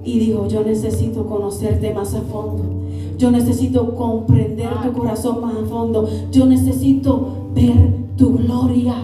y 0.02 0.18
dijo, 0.18 0.48
yo 0.48 0.64
necesito 0.64 1.26
conocerte 1.26 1.92
más 1.92 2.14
a 2.14 2.22
fondo. 2.22 2.64
Yo 3.18 3.30
necesito 3.30 3.94
comprender 3.94 4.70
tu 4.82 4.92
corazón 4.92 5.42
más 5.42 5.54
a 5.54 5.66
fondo. 5.66 6.08
Yo 6.32 6.46
necesito 6.46 7.50
ver 7.54 7.94
tu 8.16 8.38
gloria. 8.38 8.94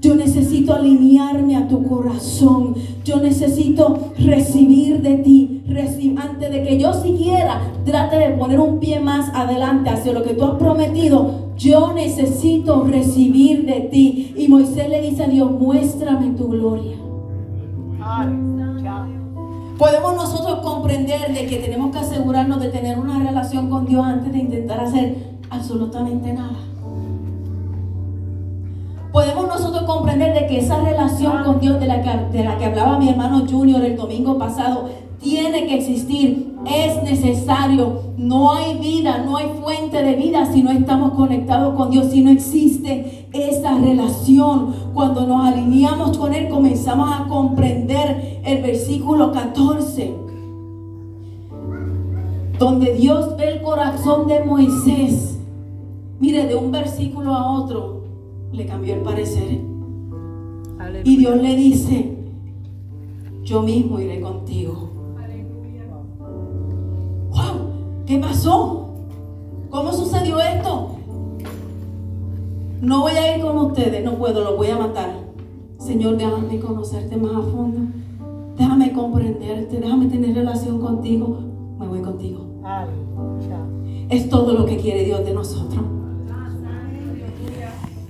Yo 0.00 0.14
necesito 0.14 0.74
alinearme 0.74 1.56
a 1.56 1.66
tu 1.66 1.82
corazón. 1.82 2.76
Yo 3.04 3.16
necesito 3.16 3.98
recibir 4.16 5.02
de 5.02 5.16
ti. 5.16 5.57
Antes 5.70 6.50
de 6.50 6.62
que 6.62 6.78
yo 6.78 6.94
siquiera 6.94 7.60
trate 7.84 8.16
de 8.16 8.30
poner 8.30 8.58
un 8.58 8.78
pie 8.78 9.00
más 9.00 9.28
adelante 9.34 9.90
hacia 9.90 10.14
lo 10.14 10.22
que 10.22 10.32
tú 10.32 10.44
has 10.44 10.54
prometido, 10.54 11.50
yo 11.56 11.92
necesito 11.92 12.84
recibir 12.84 13.66
de 13.66 13.80
ti. 13.80 14.34
Y 14.36 14.48
Moisés 14.48 14.88
le 14.88 15.02
dice 15.02 15.24
a 15.24 15.28
Dios, 15.28 15.50
muéstrame 15.50 16.30
tu 16.30 16.48
gloria. 16.48 16.96
Podemos 19.76 20.16
nosotros 20.16 20.60
comprender 20.60 21.34
de 21.34 21.46
que 21.46 21.56
tenemos 21.58 21.92
que 21.92 21.98
asegurarnos 21.98 22.60
de 22.60 22.68
tener 22.68 22.98
una 22.98 23.18
relación 23.18 23.68
con 23.68 23.84
Dios 23.84 24.04
antes 24.04 24.32
de 24.32 24.38
intentar 24.38 24.80
hacer 24.80 25.16
absolutamente 25.50 26.32
nada. 26.32 26.56
Podemos 29.12 29.48
nosotros 29.48 29.82
comprender 29.82 30.34
de 30.34 30.46
que 30.46 30.58
esa 30.58 30.80
relación 30.80 31.44
con 31.44 31.60
Dios 31.60 31.78
de 31.78 31.86
la 31.86 32.02
que, 32.02 32.38
de 32.38 32.44
la 32.44 32.56
que 32.56 32.64
hablaba 32.64 32.98
mi 32.98 33.10
hermano 33.10 33.44
Junior 33.48 33.82
el 33.84 33.96
domingo 33.96 34.38
pasado 34.38 34.88
tiene 35.20 35.66
que 35.66 35.76
existir, 35.76 36.54
es 36.66 37.02
necesario. 37.02 38.08
No 38.16 38.52
hay 38.52 38.78
vida, 38.78 39.22
no 39.24 39.36
hay 39.36 39.46
fuente 39.60 40.02
de 40.02 40.14
vida 40.14 40.50
si 40.52 40.62
no 40.62 40.70
estamos 40.70 41.12
conectados 41.12 41.74
con 41.74 41.90
Dios, 41.90 42.06
si 42.06 42.22
no 42.22 42.30
existe 42.30 43.28
esa 43.32 43.78
relación. 43.78 44.74
Cuando 44.94 45.26
nos 45.26 45.46
alineamos 45.46 46.16
con 46.16 46.34
Él, 46.34 46.48
comenzamos 46.48 47.10
a 47.10 47.26
comprender 47.28 48.40
el 48.44 48.62
versículo 48.62 49.32
14, 49.32 50.14
donde 52.58 52.94
Dios 52.94 53.36
ve 53.36 53.54
el 53.54 53.62
corazón 53.62 54.26
de 54.26 54.44
Moisés. 54.44 55.38
Mire, 56.20 56.46
de 56.46 56.56
un 56.56 56.72
versículo 56.72 57.34
a 57.34 57.52
otro 57.52 58.04
le 58.52 58.66
cambió 58.66 58.94
el 58.94 59.00
parecer. 59.00 59.60
Y 61.04 61.16
Dios 61.16 61.40
le 61.40 61.54
dice, 61.54 62.16
yo 63.44 63.62
mismo 63.62 64.00
iré 64.00 64.20
contigo. 64.20 64.87
¿Qué 68.08 68.16
pasó? 68.16 68.86
¿Cómo 69.68 69.92
sucedió 69.92 70.40
esto? 70.40 70.96
No 72.80 73.02
voy 73.02 73.12
a 73.12 73.36
ir 73.36 73.42
con 73.42 73.58
ustedes, 73.58 74.02
no 74.02 74.14
puedo, 74.14 74.42
los 74.44 74.56
voy 74.56 74.68
a 74.68 74.78
matar. 74.78 75.10
Señor, 75.78 76.16
déjame 76.16 76.58
conocerte 76.58 77.18
más 77.18 77.32
a 77.32 77.42
fondo. 77.42 77.80
Déjame 78.56 78.94
comprenderte, 78.94 79.76
déjame 79.76 80.06
tener 80.06 80.34
relación 80.34 80.80
contigo. 80.80 81.38
Me 81.78 81.86
voy 81.86 82.00
contigo. 82.00 82.46
Es 84.08 84.30
todo 84.30 84.54
lo 84.54 84.64
que 84.64 84.78
quiere 84.78 85.04
Dios 85.04 85.22
de 85.26 85.34
nosotros. 85.34 85.84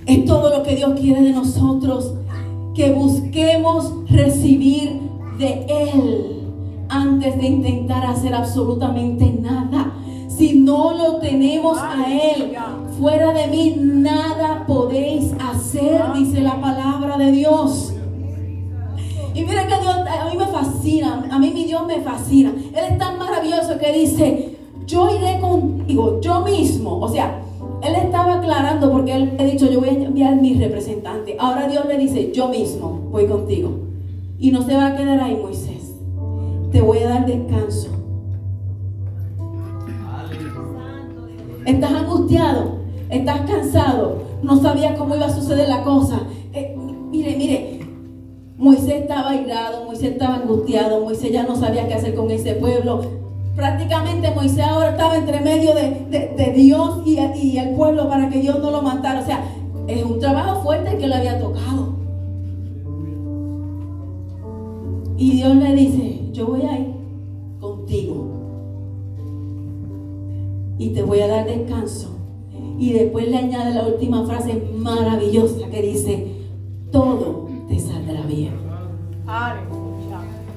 Es 0.05 0.23
todo 0.23 0.49
lo 0.49 0.63
que 0.63 0.77
Dios 0.77 0.97
quiere 0.97 1.23
de 1.23 1.33
nosotros. 1.33 2.13
Que 2.73 2.93
busquemos 2.93 3.93
recibir 4.09 4.97
de 5.37 5.65
Él 5.67 6.39
antes 6.87 7.37
de 7.37 7.47
intentar 7.47 8.05
hacer 8.05 8.33
absolutamente 8.33 9.29
nada. 9.41 9.68
Si 10.39 10.53
no 10.53 10.97
lo 10.97 11.17
tenemos 11.17 11.77
a 11.77 12.05
Él, 12.09 12.55
fuera 12.97 13.33
de 13.33 13.47
mí 13.47 13.75
nada 13.77 14.63
podéis 14.65 15.33
hacer, 15.37 16.01
dice 16.13 16.39
la 16.39 16.61
palabra 16.61 17.17
de 17.17 17.33
Dios. 17.33 17.93
Y 19.33 19.43
miren 19.43 19.67
que 19.67 19.81
Dios 19.81 19.95
a 19.95 20.29
mí 20.31 20.37
me 20.37 20.47
fascina, 20.47 21.27
a 21.29 21.39
mí 21.39 21.51
mi 21.53 21.65
Dios 21.65 21.85
me 21.85 21.99
fascina. 21.99 22.53
Él 22.73 22.85
es 22.89 22.97
tan 22.97 23.19
maravilloso 23.19 23.77
que 23.77 23.91
dice, 23.91 24.55
yo 24.85 25.13
iré 25.13 25.41
contigo, 25.41 26.21
yo 26.21 26.39
mismo. 26.39 27.01
O 27.01 27.09
sea, 27.09 27.41
él 27.83 27.95
estaba 27.95 28.35
aclarando 28.35 28.89
porque 28.93 29.13
él 29.13 29.35
ha 29.37 29.43
dicho, 29.43 29.69
yo 29.69 29.81
voy 29.81 29.89
a 29.89 29.91
enviar 29.91 30.37
mi 30.37 30.53
representante. 30.53 31.35
Ahora 31.37 31.67
Dios 31.67 31.85
le 31.85 31.97
dice, 31.97 32.31
yo 32.31 32.47
mismo 32.47 33.09
voy 33.11 33.27
contigo. 33.27 33.71
Y 34.39 34.51
no 34.51 34.61
se 34.61 34.73
va 34.73 34.87
a 34.87 34.95
quedar 34.95 35.19
ahí 35.19 35.35
Moisés 35.35 35.79
te 36.71 36.81
voy 36.81 36.99
a 36.99 37.09
dar 37.09 37.25
descanso. 37.25 37.98
Estás 41.69 41.91
angustiado, 41.91 42.79
estás 43.11 43.41
cansado, 43.41 44.23
no 44.41 44.59
sabías 44.59 44.97
cómo 44.97 45.15
iba 45.15 45.27
a 45.27 45.29
suceder 45.29 45.69
la 45.69 45.83
cosa. 45.83 46.21
Eh, 46.51 46.75
mire, 47.11 47.37
mire, 47.37 47.79
Moisés 48.57 49.01
estaba 49.03 49.29
airado, 49.29 49.85
Moisés 49.85 50.13
estaba 50.13 50.37
angustiado, 50.37 51.01
Moisés 51.01 51.31
ya 51.31 51.43
no 51.43 51.55
sabía 51.55 51.87
qué 51.87 51.93
hacer 51.93 52.15
con 52.15 52.31
ese 52.31 52.55
pueblo. 52.55 53.01
prácticamente 53.55 54.31
Moisés 54.31 54.65
ahora 54.65 54.89
estaba 54.89 55.15
entre 55.15 55.41
medio 55.41 55.75
de, 55.75 56.53
Dios 56.55 57.03
y, 57.05 57.19
y, 57.19 57.59
el 57.59 57.75
pueblo 57.75 58.09
para 58.09 58.31
que 58.31 58.39
Dios 58.39 58.57
no 58.59 58.71
lo 58.71 58.81
matara. 58.81 59.19
O 59.19 59.25
sea, 59.25 59.43
es 59.85 60.03
un 60.03 60.19
trabajo 60.19 60.63
fuerte 60.63 60.97
que 60.97 61.07
le 61.07 61.13
había 61.13 61.39
tocado. 61.39 61.93
Y 65.17 65.31
Dios 65.33 65.55
le 65.55 65.75
dice, 65.75 66.29
yo 66.31 66.47
voy 66.47 66.63
a 66.63 66.79
ir 66.79 66.98
Y 70.79 70.89
te 70.89 71.03
voy 71.03 71.19
a 71.19 71.27
dar 71.27 71.45
descanso. 71.45 72.07
Y 72.79 72.93
después 72.93 73.27
le 73.27 73.37
añade 73.37 73.75
la 73.75 73.85
última 73.85 74.25
frase 74.25 74.63
maravillosa 74.73 75.69
que 75.69 75.81
dice, 75.81 76.27
todo 76.91 77.49
te 77.67 77.77
saldrá 77.77 78.21
bien. 78.21 78.53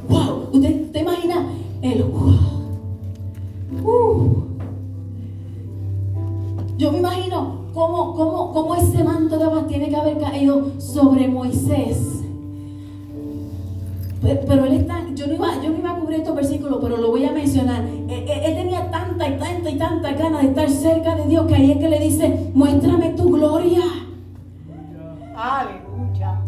Wow, 0.09 0.49
¿usted, 0.53 0.95
imagina 0.95 1.47
el 1.83 2.05
wow? 2.05 2.39
Uh. 3.85 4.43
Yo 6.79 6.93
me 6.93 6.99
imagino 6.99 7.67
cómo, 7.75 8.15
cómo, 8.15 8.53
cómo 8.53 8.75
ese 8.77 9.03
manto 9.03 9.37
de 9.37 9.45
agua 9.45 9.67
tiene 9.67 9.89
que 9.89 9.97
haber 9.97 10.19
caído 10.19 10.81
sobre 10.81 11.29
Moisés 11.29 12.22
pero 14.23 14.65
él 14.67 14.75
está, 14.75 15.05
yo 15.15 15.27
no, 15.27 15.35
iba, 15.35 15.49
yo 15.63 15.71
no 15.71 15.79
iba 15.79 15.91
a 15.91 15.97
cubrir 15.97 16.21
estos 16.21 16.37
versículos, 16.37 16.79
pero 16.81 16.97
lo 16.97 17.11
voy 17.11 17.25
a 17.25 17.33
mencionar. 17.33 17.83
Él, 17.83 18.25
e, 18.29 18.47
él, 18.47 18.55
tenía 18.55 18.91
tanta 18.91 19.29
y 19.29 19.37
tanta 19.37 19.71
y 19.71 19.79
tanta 19.79 20.13
ganas 20.13 20.43
de 20.43 20.49
estar 20.49 20.71
cerca 20.71 21.17
de 21.17 21.27
Dios 21.27 21.47
que 21.47 21.55
ahí 21.57 21.73
es 21.73 21.79
que 21.79 21.89
le 21.89 21.99
dice, 21.99 22.51
muéstrame 22.55 23.11
tu 23.11 23.33
gloria. 23.33 23.83
Aleluya. 25.35 26.41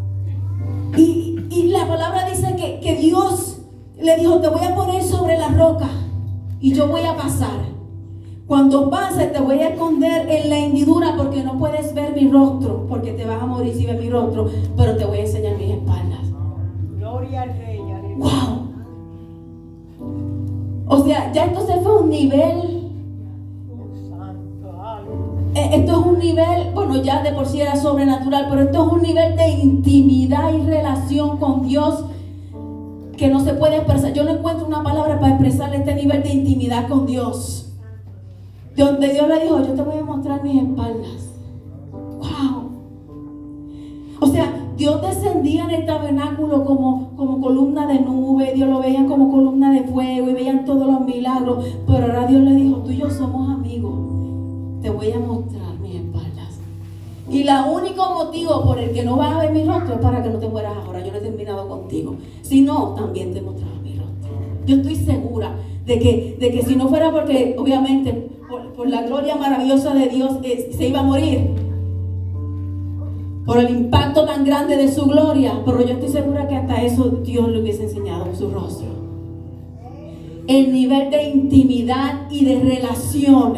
Y, 0.96 1.40
y 1.50 1.62
la 1.70 1.88
palabra 1.88 2.28
dice 2.30 2.54
que, 2.56 2.78
que 2.78 2.94
Dios 2.96 3.58
le 3.98 4.16
dijo, 4.18 4.40
te 4.40 4.48
voy 4.48 4.64
a 4.64 4.74
poner 4.74 5.02
sobre 5.02 5.36
la 5.36 5.48
roca 5.48 5.88
y 6.60 6.72
yo 6.72 6.86
voy 6.86 7.02
a 7.02 7.16
pasar. 7.16 7.74
Cuando 8.46 8.90
pases 8.90 9.32
te 9.32 9.40
voy 9.40 9.58
a 9.60 9.70
esconder 9.70 10.28
en 10.28 10.50
la 10.50 10.58
hendidura 10.58 11.14
porque 11.16 11.42
no 11.42 11.58
puedes 11.58 11.94
ver 11.94 12.14
mi 12.14 12.30
rostro, 12.30 12.86
porque 12.88 13.12
te 13.12 13.24
vas 13.24 13.42
a 13.42 13.46
morir 13.46 13.74
si 13.74 13.86
ves 13.86 13.98
mi 13.98 14.10
rostro, 14.10 14.50
pero 14.76 14.96
te 14.96 15.04
voy 15.06 15.18
a 15.18 15.22
enseñar. 15.22 15.53
Gloria 17.24 17.42
al 17.42 17.50
¡Wow! 18.16 18.64
O 20.86 21.04
sea, 21.04 21.32
ya 21.32 21.46
esto 21.46 21.66
se 21.66 21.80
fue 21.80 22.02
un 22.02 22.10
nivel. 22.10 22.90
Eh, 25.54 25.70
esto 25.72 25.92
es 25.92 26.06
un 26.06 26.18
nivel, 26.18 26.74
bueno, 26.74 27.00
ya 27.00 27.22
de 27.22 27.32
por 27.32 27.46
sí 27.46 27.60
era 27.60 27.76
sobrenatural, 27.76 28.48
pero 28.50 28.62
esto 28.62 28.86
es 28.86 28.92
un 28.92 29.02
nivel 29.02 29.36
de 29.36 29.48
intimidad 29.50 30.52
y 30.52 30.62
relación 30.62 31.38
con 31.38 31.62
Dios 31.66 32.04
que 33.16 33.28
no 33.28 33.40
se 33.40 33.54
puede 33.54 33.76
expresar. 33.76 34.12
Yo 34.12 34.24
no 34.24 34.32
encuentro 34.32 34.66
una 34.66 34.82
palabra 34.82 35.20
para 35.20 35.34
expresar 35.34 35.72
este 35.74 35.94
nivel 35.94 36.22
de 36.24 36.30
intimidad 36.30 36.88
con 36.88 37.06
Dios. 37.06 37.72
Donde 38.76 39.12
Dios 39.12 39.28
le 39.28 39.44
dijo, 39.44 39.60
yo 39.60 39.74
te 39.74 39.82
voy 39.82 39.98
a 39.98 40.04
mostrar 40.04 40.42
mis 40.42 40.60
espaldas. 40.60 41.30
¡Wow! 41.92 42.70
O 44.20 44.26
sea, 44.26 44.53
Dios 44.76 45.00
descendía 45.02 45.64
en 45.64 45.70
el 45.70 45.86
tabernáculo 45.86 46.64
como, 46.64 47.16
como 47.16 47.40
columna 47.40 47.86
de 47.86 48.00
nube, 48.00 48.52
Dios 48.54 48.68
lo 48.68 48.80
veían 48.80 49.06
como 49.06 49.30
columna 49.30 49.72
de 49.72 49.84
fuego 49.84 50.28
y 50.28 50.32
veían 50.32 50.64
todos 50.64 50.86
los 50.86 51.00
milagros. 51.02 51.64
Pero 51.86 52.06
ahora 52.06 52.26
Dios 52.26 52.42
le 52.42 52.54
dijo, 52.54 52.78
tú 52.78 52.90
y 52.90 52.96
yo 52.96 53.10
somos 53.10 53.48
amigos, 53.50 53.92
te 54.82 54.90
voy 54.90 55.12
a 55.12 55.18
mostrar 55.18 55.78
mis 55.80 55.96
espaldas. 55.96 56.58
Y 57.30 57.42
el 57.42 57.48
único 57.72 58.14
motivo 58.14 58.64
por 58.64 58.78
el 58.78 58.90
que 58.90 59.04
no 59.04 59.16
vas 59.16 59.34
a 59.34 59.38
ver 59.38 59.52
mi 59.52 59.64
rostro 59.64 59.94
es 59.94 60.00
para 60.00 60.22
que 60.22 60.30
no 60.30 60.38
te 60.38 60.48
mueras 60.48 60.76
ahora. 60.76 61.04
Yo 61.04 61.12
no 61.12 61.18
he 61.18 61.20
terminado 61.20 61.68
contigo. 61.68 62.16
Si 62.42 62.60
no, 62.60 62.94
también 62.94 63.32
te 63.32 63.40
mostraba 63.40 63.76
mi 63.82 63.94
rostro. 63.94 64.30
Yo 64.66 64.76
estoy 64.76 64.96
segura 64.96 65.54
de 65.86 65.98
que, 65.98 66.36
de 66.38 66.50
que 66.50 66.62
si 66.62 66.76
no 66.76 66.88
fuera 66.88 67.10
porque, 67.12 67.54
obviamente, 67.58 68.30
por, 68.76 68.88
la 68.88 69.02
gloria 69.02 69.36
maravillosa 69.36 69.94
de 69.94 70.08
Dios 70.08 70.38
eh, 70.42 70.70
se 70.76 70.88
iba 70.88 71.00
a 71.00 71.02
morir, 71.02 71.50
por 73.44 73.58
el 73.58 73.70
impacto 73.70 74.24
tan 74.24 74.44
grande 74.44 74.76
de 74.76 74.90
su 74.90 75.04
gloria, 75.04 75.60
pero 75.64 75.82
yo 75.84 75.94
estoy 75.94 76.08
segura 76.08 76.48
que 76.48 76.56
hasta 76.56 76.82
eso 76.82 77.08
Dios 77.24 77.48
le 77.50 77.60
hubiese 77.60 77.84
enseñado 77.84 78.26
en 78.26 78.36
su 78.36 78.50
rostro. 78.50 78.88
El 80.46 80.72
nivel 80.72 81.10
de 81.10 81.30
intimidad 81.30 82.30
y 82.30 82.44
de 82.44 82.60
relación 82.60 83.54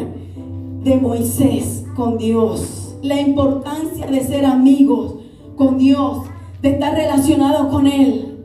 de 0.83 0.97
Moisés 0.97 1.85
con 1.95 2.17
Dios, 2.17 2.95
la 3.01 3.19
importancia 3.19 4.07
de 4.07 4.21
ser 4.21 4.45
amigos 4.45 5.15
con 5.55 5.77
Dios, 5.77 6.23
de 6.61 6.71
estar 6.71 6.93
relacionados 6.93 7.67
con 7.67 7.87
Él. 7.87 8.37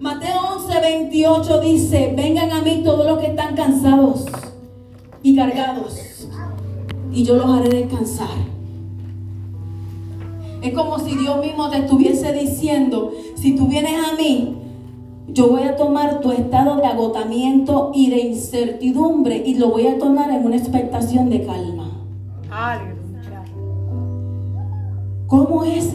Mateo 0.00 0.36
11, 0.56 0.80
28 0.80 1.60
dice, 1.60 2.14
vengan 2.16 2.52
a 2.52 2.62
mí 2.62 2.82
todos 2.84 3.06
los 3.06 3.18
que 3.18 3.26
están 3.26 3.56
cansados 3.56 4.26
y 5.22 5.34
cargados, 5.34 5.98
y 7.12 7.24
yo 7.24 7.36
los 7.36 7.46
haré 7.46 7.68
descansar. 7.68 8.55
Es 10.66 10.74
como 10.74 10.98
si 10.98 11.14
Dios 11.14 11.38
mismo 11.40 11.70
te 11.70 11.78
estuviese 11.78 12.32
diciendo, 12.32 13.12
si 13.36 13.54
tú 13.54 13.68
vienes 13.68 14.00
a 14.04 14.16
mí, 14.16 14.56
yo 15.28 15.48
voy 15.50 15.62
a 15.62 15.76
tomar 15.76 16.18
tu 16.18 16.32
estado 16.32 16.78
de 16.78 16.86
agotamiento 16.86 17.92
y 17.94 18.10
de 18.10 18.18
incertidumbre 18.22 19.44
y 19.46 19.54
lo 19.54 19.70
voy 19.70 19.86
a 19.86 19.96
tomar 19.96 20.28
en 20.30 20.44
una 20.44 20.56
expectación 20.56 21.30
de 21.30 21.46
calma. 21.46 21.88
¿Cómo 25.28 25.62
es 25.62 25.94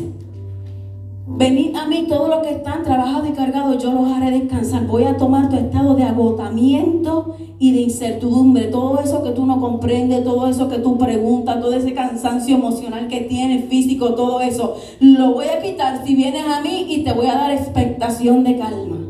Venid 1.41 1.75
a 1.75 1.88
mí 1.88 2.06
todos 2.08 2.30
los 2.30 2.45
que 2.45 2.51
están 2.51 2.84
trabajados 2.84 3.27
y 3.27 3.32
cargados, 3.32 3.82
yo 3.82 3.91
los 3.91 4.08
haré 4.12 4.30
descansar. 4.30 4.86
Voy 4.86 5.06
a 5.06 5.17
tomar 5.17 5.49
tu 5.49 5.56
estado 5.56 5.95
de 5.95 6.04
agotamiento 6.04 7.36
y 7.58 7.71
de 7.71 7.82
incertidumbre, 7.82 8.65
todo 8.65 8.99
eso 8.99 9.23
que 9.23 9.32
tú 9.32 9.47
no 9.47 9.60
comprendes, 9.60 10.23
todo 10.23 10.47
eso 10.47 10.69
que 10.69 10.77
tú 10.77 10.99
preguntas, 10.99 11.60
todo 11.60 11.73
ese 11.73 11.95
cansancio 11.95 12.58
emocional 12.58 13.08
que 13.08 13.21
tienes, 13.21 13.67
físico, 13.67 14.13
todo 14.13 14.39
eso, 14.41 14.75
lo 14.99 15.34
voy 15.34 15.47
a 15.47 15.60
quitar 15.63 16.06
si 16.06 16.13
vienes 16.13 16.45
a 16.45 16.62
mí 16.62 16.86
y 16.88 17.04
te 17.04 17.12
voy 17.12 17.25
a 17.25 17.34
dar 17.34 17.51
expectación 17.51 18.43
de 18.43 18.60
calma. 18.60 19.00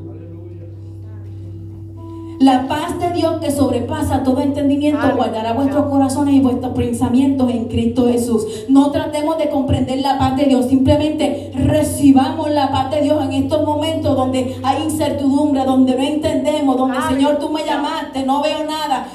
La 2.42 2.68
paz 2.68 2.98
de 3.00 3.12
Dios 3.12 3.40
que 3.40 3.52
sobrepasa 3.52 4.24
todo 4.24 4.42
entendimiento 4.42 5.16
guardará 5.16 5.54
vuestros 5.54 5.86
corazones 5.86 6.34
y 6.34 6.40
vuestros 6.40 6.74
pensamientos 6.74 7.52
en 7.52 7.66
Cristo 7.66 8.08
Jesús. 8.08 8.66
No 8.68 8.90
tratemos 8.90 9.38
de 9.38 9.52
comprender 9.52 10.00
la 10.00 10.18
paz 10.18 10.38
de 10.38 10.46
Dios, 10.46 10.66
simplemente 10.66 11.52
recibamos 11.54 12.50
la 12.50 12.72
paz 12.72 12.90
de 12.90 13.04
Dios 13.04 13.24
en 13.24 13.34
estos 13.34 13.64
momentos 13.64 14.16
donde 14.16 14.56
hay 14.64 14.82
incertidumbre, 14.82 15.64
donde 15.66 15.96
no 15.96 16.02
entendemos, 16.02 16.78
donde 16.78 16.98
Señor 17.10 17.38
tú 17.38 17.50
me 17.50 17.64
llamaste, 17.64 18.26
no 18.26 18.42
veo 18.42 18.64
nada. 18.64 19.06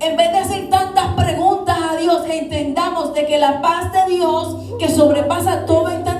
En 0.00 0.16
vez 0.16 0.32
de 0.32 0.38
hacer 0.38 0.68
tantas 0.68 1.14
preguntas 1.14 1.76
a 1.92 1.96
Dios, 1.96 2.22
entendamos 2.28 3.14
de 3.14 3.24
que 3.24 3.38
la 3.38 3.62
paz 3.62 3.92
de 3.92 4.16
Dios 4.16 4.56
que 4.80 4.88
sobrepasa 4.88 5.64
todo 5.64 5.90
entendimiento 5.90 6.13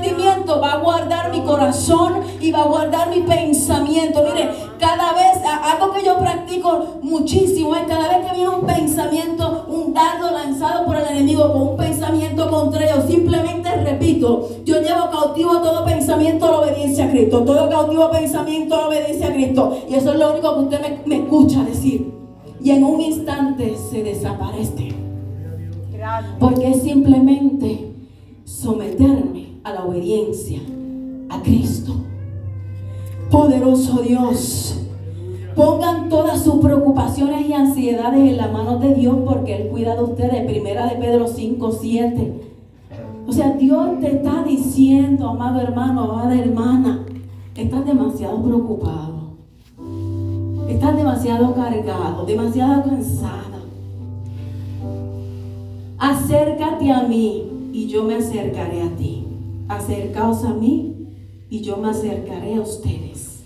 va 0.47 0.73
a 0.75 0.79
guardar 0.79 1.33
mi 1.33 1.41
corazón 1.43 2.21
y 2.41 2.51
va 2.51 2.63
a 2.63 2.67
guardar 2.67 3.11
mi 3.11 3.21
pensamiento. 3.21 4.23
Mire, 4.23 4.51
cada 4.79 5.13
vez, 5.13 5.43
algo 5.45 5.93
que 5.93 6.05
yo 6.05 6.19
practico 6.19 6.99
muchísimo 7.03 7.75
es 7.75 7.85
cada 7.87 8.09
vez 8.09 8.27
que 8.27 8.37
viene 8.37 8.51
un 8.51 8.67
pensamiento, 8.67 9.67
un 9.69 9.95
dardo 9.95 10.31
lanzado 10.31 10.85
por 10.85 10.97
el 10.97 11.07
enemigo 11.07 11.53
con 11.53 11.63
un 11.69 11.77
pensamiento 11.77 12.51
contrario, 12.51 13.03
simplemente 13.09 13.71
repito, 13.77 14.49
yo 14.65 14.81
llevo 14.81 15.11
cautivo 15.11 15.61
todo 15.61 15.85
pensamiento 15.85 16.47
a 16.47 16.51
la 16.51 16.59
obediencia 16.59 17.07
a 17.07 17.11
Cristo, 17.11 17.45
todo 17.45 17.69
cautivo 17.69 18.11
pensamiento 18.11 18.75
a 18.75 18.79
la 18.79 18.89
obediencia 18.89 19.29
a 19.29 19.33
Cristo. 19.33 19.79
Y 19.89 19.95
eso 19.95 20.13
es 20.13 20.19
lo 20.19 20.33
único 20.33 20.55
que 20.55 20.61
usted 20.61 20.81
me, 20.81 21.17
me 21.17 21.25
escucha 21.25 21.65
decir. 21.65 22.13
Y 22.61 22.71
en 22.71 22.85
un 22.85 23.01
instante 23.01 23.77
se 23.91 24.03
desaparece. 24.03 24.95
Porque 26.39 26.71
es 26.71 26.83
simplemente 26.83 27.95
someterme 28.45 29.44
a 29.65 29.73
la 29.73 29.85
obediencia 29.85 30.61
a 31.31 31.43
Cristo. 31.43 31.95
Poderoso 33.31 34.03
Dios. 34.03 34.81
Pongan 35.57 36.09
todas 36.09 36.43
sus 36.43 36.57
preocupaciones 36.57 37.49
y 37.49 37.53
ansiedades 37.53 38.31
en 38.31 38.37
las 38.37 38.53
manos 38.53 38.81
de 38.81 38.95
Dios 38.95 39.17
porque 39.25 39.57
Él 39.57 39.69
cuida 39.69 39.97
de 39.97 40.03
ustedes. 40.03 40.45
Primera 40.47 40.87
de 40.87 40.97
Pedro 40.97 41.27
5, 41.27 41.73
7. 41.73 42.41
O 43.27 43.33
sea, 43.33 43.53
Dios 43.53 44.01
te 44.01 44.17
está 44.17 44.45
diciendo, 44.45 45.29
amado 45.29 45.61
hermano, 45.61 46.03
amada 46.03 46.39
hermana, 46.39 47.07
estás 47.57 47.87
demasiado 47.87 48.43
preocupado. 48.43 49.15
Estás 50.69 50.97
demasiado 50.97 51.55
cargado, 51.55 52.27
demasiado 52.27 52.83
cansado. 52.85 53.45
Acércate 55.99 56.93
a 56.93 57.05
mí 57.05 57.45
y 57.73 57.87
yo 57.87 58.05
me 58.05 58.17
acercaré 58.17 58.83
a 58.83 58.91
ti. 58.97 59.24
Acercaos 59.69 60.45
a 60.45 60.53
mí 60.55 60.95
y 61.49 61.61
yo 61.61 61.77
me 61.77 61.89
acercaré 61.89 62.57
a 62.57 62.61
ustedes. 62.61 63.43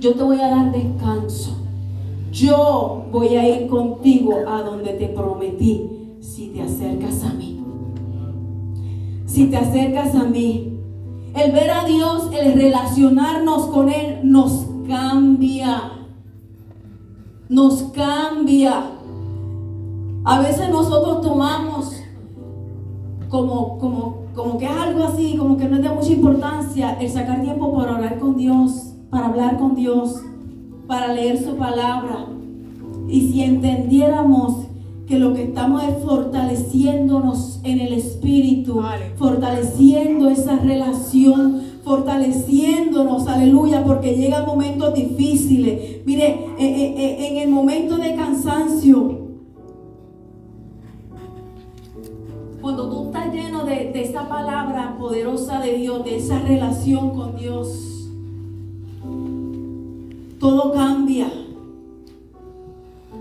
Yo 0.00 0.14
te 0.14 0.22
voy 0.22 0.40
a 0.40 0.48
dar 0.48 0.72
descanso. 0.72 1.56
Yo 2.30 3.06
voy 3.10 3.28
a 3.28 3.48
ir 3.48 3.68
contigo 3.68 4.32
a 4.46 4.62
donde 4.62 4.92
te 4.92 5.08
prometí 5.08 5.88
si 6.20 6.48
te 6.48 6.62
acercas 6.62 7.24
a 7.24 7.32
mí. 7.32 7.60
Si 9.26 9.46
te 9.46 9.56
acercas 9.56 10.14
a 10.14 10.24
mí. 10.24 10.74
El 11.34 11.52
ver 11.52 11.70
a 11.70 11.84
Dios, 11.84 12.30
el 12.32 12.54
relacionarnos 12.54 13.66
con 13.66 13.88
Él 13.88 14.20
nos 14.22 14.66
cambia. 14.86 15.92
nos 17.48 17.82
cambia. 17.94 18.90
A 20.24 20.40
veces 20.40 20.68
nosotros 20.68 21.22
tomamos 21.22 21.94
como, 23.28 23.78
como, 23.78 24.27
como 24.38 24.56
que 24.56 24.66
es 24.66 24.70
algo 24.70 25.02
así, 25.02 25.34
como 25.36 25.56
que 25.56 25.64
no 25.64 25.76
es 25.76 25.82
de 25.82 25.88
mucha 25.88 26.12
importancia 26.12 26.96
el 27.00 27.10
sacar 27.10 27.42
tiempo 27.42 27.76
para 27.76 27.96
orar 27.96 28.20
con 28.20 28.36
Dios, 28.36 28.92
para 29.10 29.26
hablar 29.26 29.58
con 29.58 29.74
Dios, 29.74 30.22
para 30.86 31.12
leer 31.12 31.42
su 31.42 31.56
palabra. 31.56 32.26
Y 33.08 33.32
si 33.32 33.42
entendiéramos 33.42 34.66
que 35.08 35.18
lo 35.18 35.34
que 35.34 35.42
estamos 35.42 35.82
es 35.82 36.04
fortaleciéndonos 36.04 37.58
en 37.64 37.80
el 37.80 37.92
espíritu, 37.94 38.80
fortaleciendo 39.16 40.28
esa 40.30 40.54
relación, 40.54 41.60
fortaleciéndonos, 41.82 43.26
aleluya, 43.26 43.82
porque 43.82 44.14
llegan 44.14 44.46
momentos 44.46 44.94
difíciles. 44.94 46.06
Mire, 46.06 46.26
eh, 46.28 46.54
eh, 46.60 46.94
eh, 46.96 47.28
en 47.32 47.36
el 47.38 47.48
momento 47.48 47.96
de 47.96 48.14
cansancio, 48.14 49.27
cuando 52.68 52.90
tú 52.90 53.04
estás 53.06 53.32
lleno 53.32 53.64
de, 53.64 53.98
esa 53.98 54.28
palabra 54.28 54.94
poderosa 54.98 55.58
de 55.58 55.78
Dios, 55.78 56.04
de 56.04 56.16
esa 56.16 56.38
relación 56.40 57.16
con 57.16 57.34
Dios, 57.34 58.10
todo 60.38 60.74
cambia 60.74 61.32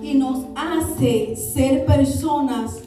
y 0.04 0.16
nos 0.16 0.44
hace 0.54 1.38
ser 1.38 1.86
personas 1.86 2.84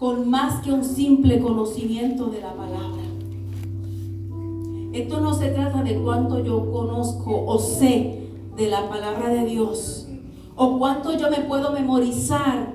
con 0.00 0.28
más 0.28 0.60
que 0.64 0.72
un 0.72 0.82
simple 0.82 1.38
conocimiento 1.38 2.26
de 2.26 2.40
la 2.40 2.54
palabra. 2.54 3.02
Esto 4.92 5.20
no 5.20 5.32
se 5.34 5.50
trata 5.50 5.84
de 5.84 5.94
cuánto 5.94 6.40
yo 6.40 6.72
conozco 6.72 7.44
o 7.46 7.56
sé 7.60 8.26
de 8.56 8.66
la 8.66 8.88
palabra 8.88 9.28
de 9.28 9.44
Dios 9.44 10.08
o 10.56 10.76
cuánto 10.76 11.16
yo 11.16 11.30
me 11.30 11.42
puedo 11.42 11.70
memorizar 11.70 12.74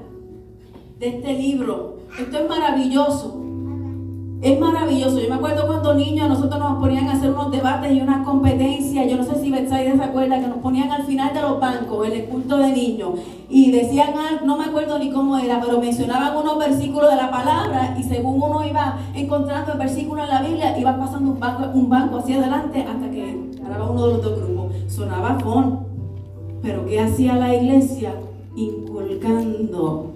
de 1.00 1.17
este 1.17 1.34
libro. 1.34 1.94
Esto 2.17 2.38
es 2.38 2.47
maravilloso. 2.47 3.41
Es 4.41 4.58
maravilloso. 4.58 5.19
Yo 5.19 5.28
me 5.28 5.36
acuerdo 5.36 5.67
cuando 5.67 5.95
niños 5.95 6.30
nosotros 6.30 6.60
nos 6.60 6.80
ponían 6.80 7.10
a 7.10 7.13
hacer 7.13 7.32
unos 7.32 7.51
debates 7.51 7.91
y 7.91 7.99
una 7.99 8.23
competencia. 8.23 9.06
Yo 9.06 9.17
no 9.17 9.23
sé 9.23 9.41
si 9.41 9.51
Betsaida 9.51 9.95
se 9.95 10.04
acuerda 10.04 10.39
que 10.39 10.47
nos 10.47 10.60
ponían 10.60 10.91
al 10.91 11.04
final 11.04 11.34
de 11.34 11.41
los 11.41 11.60
bancos, 11.60 12.08
el 12.08 12.25
culto 12.25 12.58
de 12.58 12.71
niños. 12.71 13.19
Y 13.49 13.71
decían, 13.71 14.13
no 14.45 14.58
me 14.58 14.65
acuerdo 14.65 14.97
ni 14.97 15.12
cómo 15.12 15.38
era, 15.38 15.60
pero 15.60 15.82
mencionaban 15.82 16.38
unos 16.38 16.58
versículos 16.58 17.10
de 17.10 17.17
la 17.17 17.30
palabra 17.30 17.97
y 17.99 18.04
según 18.04 18.41
uno 18.41 18.65
iba 18.65 18.97
encontrando 19.13 19.73
el 19.73 19.80
versículo 19.80 20.23
en 20.23 20.30
la 20.30 20.41
Biblia, 20.41 20.78
iba 20.78 20.97
pasando 20.97 21.32
un 21.32 21.39
banco, 21.39 21.63
un 21.73 21.89
banco 21.89 22.19
hacia 22.19 22.38
adelante 22.38 22.82
hasta 22.82 23.12
que 23.12 23.51
ganaba 23.62 23.91
uno 23.91 24.08
de 24.08 24.13
los 24.13 24.23
dos 24.23 24.39
grupos. 24.41 24.73
Sonaba 24.88 25.38
fon. 25.39 25.86
Pero 26.62 26.86
¿qué 26.86 27.01
hacía 27.01 27.36
la 27.36 27.54
iglesia? 27.54 28.13
Inculcando, 28.56 30.13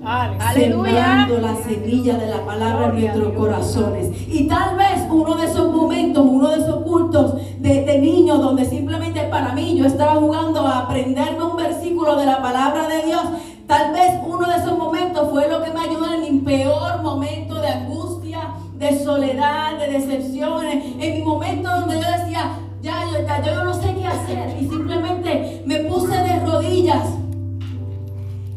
sembrando 0.54 1.39
la 1.39 1.56
semilla 1.58 2.17
de 2.17 2.28
la 2.28 2.45
palabra 2.45 2.88
en 2.88 3.02
nuestros 3.02 3.34
corazones. 3.34 4.12
Y 4.30 4.47
tal 4.47 4.78
vez 4.78 5.06
uno 5.12 5.36
de 5.36 5.45
esos 5.45 5.73
momentos, 5.73 6.25
uno 6.25 6.49
de 6.49 6.62
esos 6.62 6.84
cultos 6.84 7.36
de, 7.60 7.84
de 7.84 7.99
niños 7.99 8.41
donde 8.41 8.63
simplemente 8.65 9.21
para 9.23 9.54
mí 9.54 9.78
yo 9.78 9.86
estaba 9.86 10.15
jugando 10.15 10.62
a 10.62 10.80
aprenderme 10.80 11.43
un 11.43 11.58
versículo 11.58 12.15
de 12.15 12.25
la 12.25 12.41
palabra 12.41 12.88
de 12.88 13.06
Dios, 13.06 13.23
tal 13.67 13.91
vez 13.91 14.13
uno 14.25 14.47
de 14.47 14.56
esos 14.56 14.78
momentos 14.78 15.30
fue 15.30 15.49
lo 15.49 15.62
que 15.62 15.71
me 15.71 15.82
ayudó 15.82 16.13
en 16.13 16.21
mi 16.21 16.39
peor 16.39 17.02
momento 17.02 17.56
de 17.56 17.67
angustia, 17.67 18.54
de 18.78 19.04
soledad, 19.04 19.78
de 19.78 19.91
decepciones, 19.91 20.95
en 20.97 21.13
mi 21.15 21.21
momento 21.23 21.69
donde 21.69 21.95
yo 21.95 22.08
decía, 22.17 22.58
ya, 22.82 23.04
yo, 23.12 23.19
ya, 23.25 23.43
yo 23.43 23.65
no 23.65 23.73
sé 23.73 23.93
qué 23.93 24.08
hacer 24.08 24.56
y 24.62 24.69
simplemente 24.69 25.62
me 25.65 25.80
puse 25.80 26.17
de 26.17 26.39
rodillas 26.45 27.04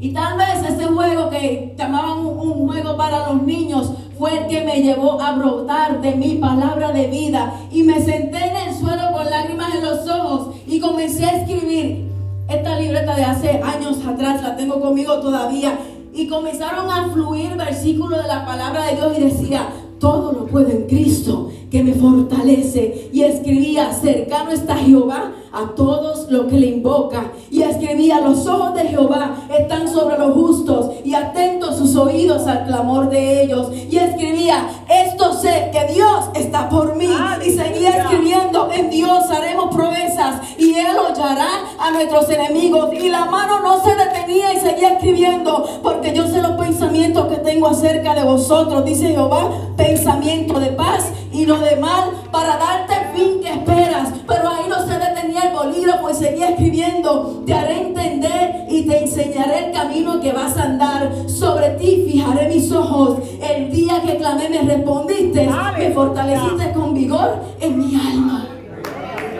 y 0.03 0.09
tal 0.09 0.37
vez 0.37 0.69
ese 0.69 0.87
juego 0.87 1.31
que 1.31 1.77
llamaban 1.79 2.27
un, 2.27 2.67
juego 2.67 2.97
para 2.97 3.29
los 3.29 3.41
niños 3.45 3.93
fue 4.19 4.37
el 4.37 4.47
que 4.49 4.63
me 4.63 4.83
llevó 4.83 5.23
a 5.23 5.31
brotar 5.31 6.01
de 6.01 6.17
mi 6.17 6.35
palabra 6.35 6.91
de 6.91 7.07
vida. 7.07 7.55
Y 7.71 7.85
me 7.85 8.03
senté 8.03 8.39
en 8.39 8.69
el 8.69 8.75
suelo 8.75 9.13
con 9.13 9.31
lágrimas 9.31 9.73
en 9.77 9.85
los 9.85 10.09
ojos 10.09 10.57
y 10.67 10.81
comencé 10.81 11.25
a 11.25 11.37
escribir. 11.37 12.11
Esta 12.49 12.81
libreta 12.81 13.15
de 13.15 13.23
hace 13.23 13.63
años 13.63 14.05
atrás 14.05 14.43
la 14.43 14.57
tengo 14.57 14.81
conmigo 14.81 15.21
todavía. 15.21 15.79
Y 16.13 16.27
comenzaron 16.27 16.91
a 16.91 17.09
fluir 17.13 17.55
versículos 17.57 18.23
de 18.23 18.29
la 18.29 18.45
palabra 18.45 18.87
de 18.87 18.97
Dios 18.97 19.19
y 19.19 19.21
decía, 19.21 19.69
todo 20.01 20.33
lo 20.33 20.47
puedo 20.47 20.69
en 20.69 20.89
Cristo 20.89 21.49
que 21.71 21.85
me 21.85 21.93
fortalece. 21.93 23.09
Y 23.13 23.23
escribía, 23.23 23.93
cercano 23.93 24.51
está 24.51 24.75
Jehová 24.79 25.31
a 25.53 25.75
todos 25.75 26.31
los 26.31 26.47
que 26.47 26.57
le 26.57 26.67
invocan. 26.69 27.33
Y 27.51 27.63
escribía, 27.63 28.21
los 28.21 28.47
ojos 28.47 28.75
de 28.75 28.89
Jehová 28.89 29.37
están 29.57 29.89
sobre 29.89 30.19
los 30.19 30.33
justos 30.33 30.91
y 31.05 31.15
atentos 31.15 31.77
sus 31.77 31.95
oídos 31.97 32.47
al 32.47 32.65
clamor 32.67 33.11
de 33.11 33.43
ellos. 33.43 33.71
Y 33.73 33.99
escribía, 33.99 34.69
esto 34.89 35.35
sé 35.35 35.71
que 35.73 35.93
Dios 35.93 36.31
está 36.35 36.69
por 36.69 36.97
mí. 36.97 37.09
Y 37.45 37.51
seguía 37.51 37.99
escribiendo, 37.99 38.71
en 38.73 38.91
Dios 38.91 39.31
haremos 39.31 39.75
proezas 39.75 40.41
y 40.59 40.75
Él 40.75 40.97
hollará 40.97 41.49
a 41.79 41.91
nuestros 41.91 42.29
enemigos. 42.31 42.93
Y 42.95 43.09
la 43.09 43.27
mano 43.27 43.61
no 43.61 43.83
se 43.83 43.95
detenía 43.95 44.53
y 44.55 44.61
seguía 44.61 44.95
escribiendo, 44.95 45.81
porque 45.83 46.15
yo 46.15 46.27
sé 46.27 46.41
los 46.41 46.53
pensamientos 46.53 47.27
que 47.27 47.37
tengo 47.37 47.69
acerca 47.69 48.15
de 48.15 48.25
vosotros, 48.25 48.85
dice 48.85 49.09
Jehová, 49.09 49.51
pensamiento 49.77 50.59
de 50.59 50.69
paz 50.69 51.11
y 51.33 51.47
no 51.47 51.59
de 51.59 51.77
mal, 51.77 52.11
para 52.31 52.57
darte 52.57 52.95
el 52.95 53.17
fin 53.17 53.41
que 53.41 53.51
esperas. 53.51 54.09
Pero 54.27 54.49
ahí 54.49 54.65
no 54.69 54.87
se 54.87 54.99
detenía 54.99 55.42
el 55.45 55.55
bolígrafo 55.55 56.11
y 56.11 56.15
seguía 56.15 56.51
escribiendo, 56.51 57.43
te 57.47 57.55
haré 57.55 57.83
entender 57.83 58.67
y 58.69 58.87
te 58.87 58.99
enseñaré 58.99 59.67
el 59.67 59.73
camino 59.73 60.21
que 60.21 60.33
vas 60.33 60.57
a 60.57 60.65
andar. 60.65 61.13
Sobre 61.27 61.71
ti 61.71 62.05
fijaré 62.09 62.49
mis 62.49 62.71
ojos. 62.73 63.19
El 63.41 63.71
día 63.71 64.01
que 64.03 64.17
clamé 64.17 64.49
me 64.49 64.63
respondiste, 64.63 65.49
me 65.79 65.91
fortaleciste 65.91 66.73
con 66.73 66.95
vigor 66.95 67.43
en 67.61 67.79
mi 67.79 67.95
alma. 67.95 68.49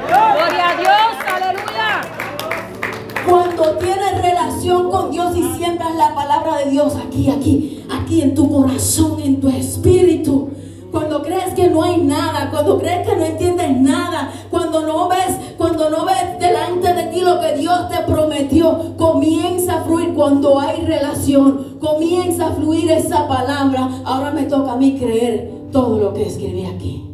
Gloria 0.09 0.71
a 0.71 0.77
Dios, 0.77 1.13
aleluya. 1.27 2.01
Cuando 3.29 3.77
tienes 3.79 4.23
relación 4.23 4.91
con 4.91 5.11
Dios 5.11 5.37
y 5.37 5.57
siembras 5.57 5.95
la 5.95 6.15
palabra 6.15 6.59
de 6.59 6.71
Dios 6.71 6.95
aquí, 6.97 7.31
aquí, 7.31 7.85
aquí 7.91 8.23
en 8.23 8.35
tu 8.35 8.51
corazón, 8.51 9.21
en 9.23 9.41
tu 9.41 9.49
espíritu 9.49 10.51
cuando 10.93 11.23
crees 11.23 11.55
que 11.55 11.71
no 11.71 11.83
hay 11.83 12.03
nada, 12.03 12.51
cuando 12.51 12.79
crees 12.79 13.09
que 13.09 13.17
no 13.17 13.25
entiendes 13.25 13.81
nada, 13.81 14.31
cuando 14.73 14.91
no 14.91 15.09
ves, 15.09 15.55
cuando 15.59 15.91
no 15.91 16.07
ves 16.07 16.39
delante 16.41 16.95
de 16.95 17.03
ti 17.13 17.21
lo 17.21 17.39
que 17.41 17.57
Dios 17.57 17.91
te 17.91 17.99
prometió, 18.11 18.97
comienza 18.97 19.81
a 19.81 19.83
fluir 19.83 20.15
cuando 20.15 20.59
hay 20.59 20.81
relación, 20.87 21.77
comienza 21.79 22.49
a 22.49 22.53
fluir 22.53 22.91
esa 22.91 23.29
palabra. 23.29 23.91
Ahora 24.05 24.31
me 24.31 24.45
toca 24.45 24.73
a 24.73 24.77
mí 24.77 24.99
creer 24.99 25.69
todo 25.71 25.99
lo 25.99 26.15
que 26.15 26.27
escribí 26.27 26.65
aquí. 26.65 27.07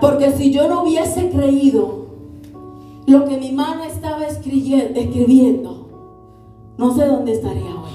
Porque 0.00 0.30
si 0.30 0.52
yo 0.52 0.68
no 0.68 0.84
hubiese 0.84 1.30
creído 1.30 2.06
lo 3.06 3.24
que 3.24 3.38
mi 3.38 3.50
mano 3.50 3.82
estaba 3.82 4.24
escribiendo, 4.24 5.88
no 6.78 6.94
sé 6.94 7.06
dónde 7.06 7.32
estaría 7.32 7.74
hoy. 7.74 7.90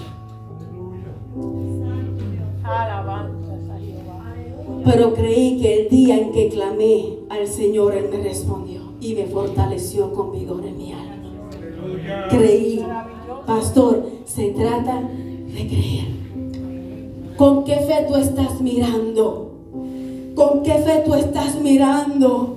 Pero 4.86 5.16
creí 5.16 5.60
que 5.60 5.82
el 5.82 5.90
día 5.90 6.16
en 6.16 6.32
que 6.32 6.48
clamé 6.50 7.18
al 7.30 7.48
Señor, 7.48 7.96
Él 7.96 8.08
me 8.12 8.24
respondió 8.24 8.82
y 9.02 9.16
me 9.16 9.26
fortaleció 9.26 10.14
con 10.14 10.32
vigor 10.32 10.64
en 10.64 10.78
mi 10.78 10.94
alma. 10.94 12.30
Creí, 12.30 12.86
pastor, 13.48 14.06
se 14.26 14.52
trata 14.52 15.02
de 15.02 15.68
creer. 15.68 16.16
¿Con 17.36 17.64
qué 17.64 17.78
fe 17.78 18.06
tú 18.08 18.16
estás 18.16 18.62
mirando? 18.62 19.52
¿Con 20.36 20.62
qué 20.62 20.74
fe 20.74 21.04
tú 21.04 21.16
estás 21.16 21.60
mirando? 21.60 22.56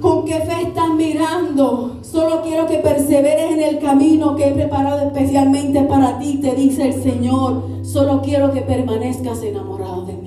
¿Con 0.00 0.24
qué 0.26 0.34
fe 0.34 0.62
estás 0.62 0.94
mirando? 0.94 1.96
Solo 2.02 2.42
quiero 2.42 2.66
que 2.66 2.78
perseveres 2.78 3.52
en 3.52 3.62
el 3.62 3.78
camino 3.80 4.36
que 4.36 4.48
he 4.48 4.52
preparado 4.52 5.06
especialmente 5.06 5.82
para 5.82 6.18
ti, 6.18 6.38
te 6.42 6.54
dice 6.54 6.88
el 6.88 7.02
Señor. 7.02 7.62
Solo 7.82 8.20
quiero 8.22 8.52
que 8.52 8.60
permanezcas 8.60 9.42
enamorado 9.42 10.04
de 10.04 10.12
mí. 10.12 10.17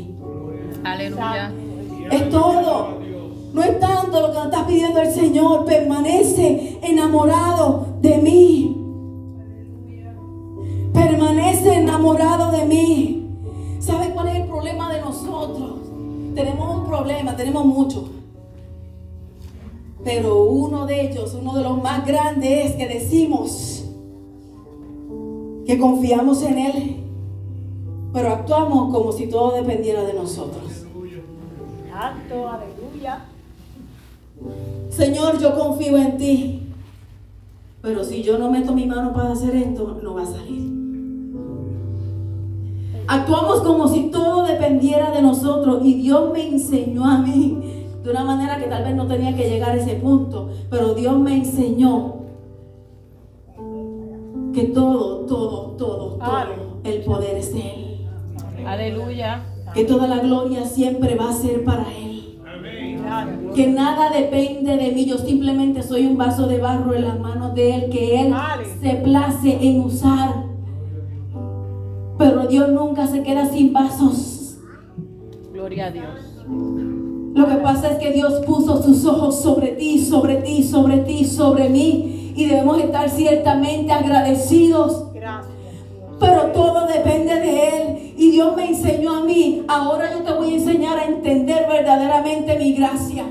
Aleluya. 0.84 1.51
Es 2.11 2.29
todo. 2.29 2.99
No 3.53 3.63
es 3.63 3.79
tanto 3.79 4.21
lo 4.21 4.27
que 4.29 4.34
nos 4.34 4.45
está 4.45 4.65
pidiendo 4.65 5.01
el 5.01 5.11
Señor. 5.11 5.65
Permanece 5.65 6.79
enamorado 6.82 7.88
de 8.01 8.17
mí. 8.17 8.77
Permanece 10.93 11.73
enamorado 11.75 12.51
de 12.51 12.65
mí. 12.65 13.27
¿Sabe 13.79 14.11
cuál 14.11 14.29
es 14.29 14.36
el 14.36 14.43
problema 14.47 14.93
de 14.93 15.01
nosotros? 15.01 15.79
Tenemos 16.36 16.75
un 16.75 16.86
problema, 16.86 17.36
tenemos 17.36 17.65
mucho. 17.65 18.09
Pero 20.03 20.45
uno 20.45 20.86
de 20.86 21.09
ellos, 21.09 21.38
uno 21.39 21.53
de 21.53 21.63
los 21.63 21.82
más 21.82 22.05
grandes 22.05 22.71
es 22.71 22.75
que 22.75 22.88
decimos 22.88 23.86
que 25.65 25.77
confiamos 25.77 26.41
en 26.43 26.57
Él, 26.57 27.01
pero 28.14 28.30
actuamos 28.30 28.93
como 28.93 29.12
si 29.12 29.28
todo 29.28 29.55
dependiera 29.55 30.03
de 30.03 30.14
nosotros. 30.14 30.86
aleluya. 32.47 33.26
Señor, 34.89 35.39
yo 35.39 35.55
confío 35.55 35.97
en 35.97 36.18
ti. 36.18 36.68
Pero 37.82 38.03
si 38.03 38.22
yo 38.22 38.38
no 38.38 38.51
meto 38.51 38.74
mi 38.74 38.86
mano 38.86 39.12
para 39.14 39.32
hacer 39.32 39.55
esto, 39.55 39.99
no 40.03 40.14
va 40.14 40.24
a 40.24 40.26
salir. 40.26 40.70
Actuamos 43.07 43.62
como 43.62 43.88
si 43.88 44.12
todo 44.12 44.45
dependiera 44.45 45.12
de 45.12 45.22
nosotros 45.22 45.82
y 45.84 45.95
Dios 45.95 46.32
me 46.32 46.47
enseñó 46.47 47.05
a 47.05 47.18
mí 47.18 47.88
de 48.03 48.09
una 48.09 48.24
manera 48.24 48.57
que 48.57 48.68
tal 48.68 48.84
vez 48.84 48.95
no 48.95 49.07
tenía 49.07 49.36
que 49.36 49.49
llegar 49.49 49.72
a 49.72 49.76
ese 49.76 49.95
punto, 49.95 50.49
pero 50.70 50.93
Dios 50.93 51.20
me 51.20 51.36
enseñó 51.36 52.16
que 54.53 54.66
todo, 54.74 55.26
todo, 55.26 55.72
todo, 55.78 56.18
todo, 56.18 56.47
el 56.84 57.01
poder 57.03 57.38
es 57.38 57.53
de 57.53 57.59
Él. 57.59 57.91
Aleluya. 58.66 59.43
Que 59.74 59.86
toda 59.86 60.07
la 60.07 60.20
gloria 60.20 60.66
siempre 60.66 61.16
va 61.16 61.30
a 61.30 61.34
ser 61.34 61.64
para 61.64 61.86
Él. 61.93 62.12
Que 63.55 63.68
nada 63.68 64.09
depende 64.09 64.78
de 64.78 64.91
mí, 64.91 65.05
yo 65.05 65.18
simplemente 65.18 65.84
soy 65.84 66.05
un 66.05 66.18
vaso 66.18 66.47
de 66.47 66.59
barro 66.59 66.93
en 66.93 67.03
las 67.03 67.20
manos 67.20 67.53
de 67.53 67.76
Él, 67.76 67.89
que 67.89 68.22
Él 68.22 68.34
se 68.82 68.95
place 68.95 69.57
en 69.62 69.82
usar. 69.82 70.45
Pero 72.18 72.47
Dios 72.47 72.70
nunca 72.70 73.07
se 73.07 73.24
queda 73.24 73.45
sin 73.47 73.74
vasos. 73.74 74.57
Gloria 75.51 75.88
a 75.88 75.91
Dios. 75.91 76.05
Lo 77.34 77.47
que 77.47 77.55
pasa 77.55 77.91
es 77.91 77.97
que 77.97 78.12
Dios 78.12 78.45
puso 78.45 78.82
sus 78.84 79.05
ojos 79.05 79.41
sobre 79.41 79.70
ti, 79.70 79.99
sobre 79.99 80.36
ti, 80.36 80.64
sobre 80.64 80.97
ti, 80.99 81.26
sobre 81.26 81.70
mí. 81.70 82.34
Y 82.36 82.45
debemos 82.45 82.78
estar 82.80 83.09
ciertamente 83.09 83.91
agradecidos. 83.91 85.07
Pero 86.22 86.43
todo 86.53 86.86
depende 86.86 87.34
de 87.34 87.69
Él. 87.69 88.13
Y 88.15 88.32
Dios 88.32 88.55
me 88.55 88.67
enseñó 88.67 89.15
a 89.17 89.24
mí. 89.24 89.65
Ahora 89.67 90.11
yo 90.11 90.19
te 90.22 90.32
voy 90.32 90.51
a 90.51 90.57
enseñar 90.57 90.99
a 90.99 91.05
entender 91.05 91.67
verdaderamente 91.67 92.57
mi 92.59 92.74
gracia. 92.74 93.26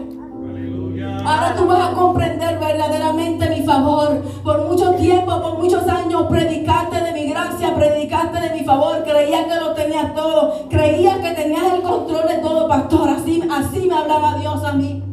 Ahora 1.24 1.55
tú 1.57 1.66
vas 1.66 1.91
a 1.91 1.93
comprender 1.93 2.59
verdaderamente 2.59 3.49
mi 3.49 3.62
favor. 3.62 4.20
Por 4.43 4.68
mucho 4.68 4.95
tiempo, 4.95 5.41
por 5.41 5.59
muchos 5.59 5.86
años, 5.86 6.24
predicaste 6.28 7.01
de 7.01 7.12
mi 7.12 7.28
gracia, 7.28 7.74
predicaste 7.76 8.41
de 8.41 8.59
mi 8.59 8.64
favor. 8.64 9.05
Creías 9.05 9.45
que 9.47 9.55
lo 9.55 9.72
tenías 9.74 10.12
todo. 10.14 10.68
Creías 10.68 11.18
que 11.18 11.30
tenías 11.30 11.72
el 11.72 11.82
control 11.82 12.26
de 12.26 12.38
todo, 12.38 12.68
pastor. 12.68 13.11
Así, 13.11 13.43
así 13.49 13.86
me 13.86 13.95
hablaba 13.95 14.38
Dios 14.38 14.64
a 14.64 14.72
mí. 14.72 15.05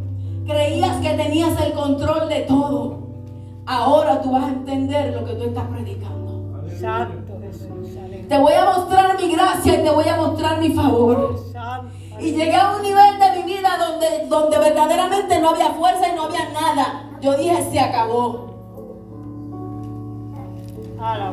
Creías 0.47 0.97
que 0.97 1.09
tenías 1.11 1.61
el 1.61 1.73
control 1.73 2.27
de 2.27 2.39
todo. 2.41 2.97
Ahora 3.67 4.19
tú 4.21 4.31
vas 4.31 4.45
a 4.45 4.49
entender 4.49 5.13
lo 5.13 5.25
que 5.25 5.33
tú 5.33 5.43
estás 5.43 5.65
predicando. 5.65 6.63
Jesús. 6.69 7.26
Te 8.27 8.37
voy 8.37 8.53
a 8.53 8.65
mostrar 8.65 9.17
mi 9.17 9.31
gracia 9.31 9.75
y 9.75 9.83
te 9.83 9.89
voy 9.89 10.07
a 10.07 10.17
mostrar 10.17 10.59
mi 10.59 10.69
favor. 10.69 11.39
Y 12.19 12.31
llegué 12.31 12.55
a 12.55 12.75
un 12.75 12.81
nivel 12.81 13.19
de 13.19 13.37
mi 13.37 13.53
vida 13.53 13.69
donde, 13.77 14.27
donde 14.27 14.57
verdaderamente 14.57 15.39
no 15.39 15.49
había 15.49 15.69
fuerza 15.69 16.09
y 16.09 16.15
no 16.15 16.23
había 16.23 16.49
nada. 16.49 17.11
Yo 17.21 17.37
dije, 17.37 17.69
se 17.71 17.79
acabó. 17.79 18.47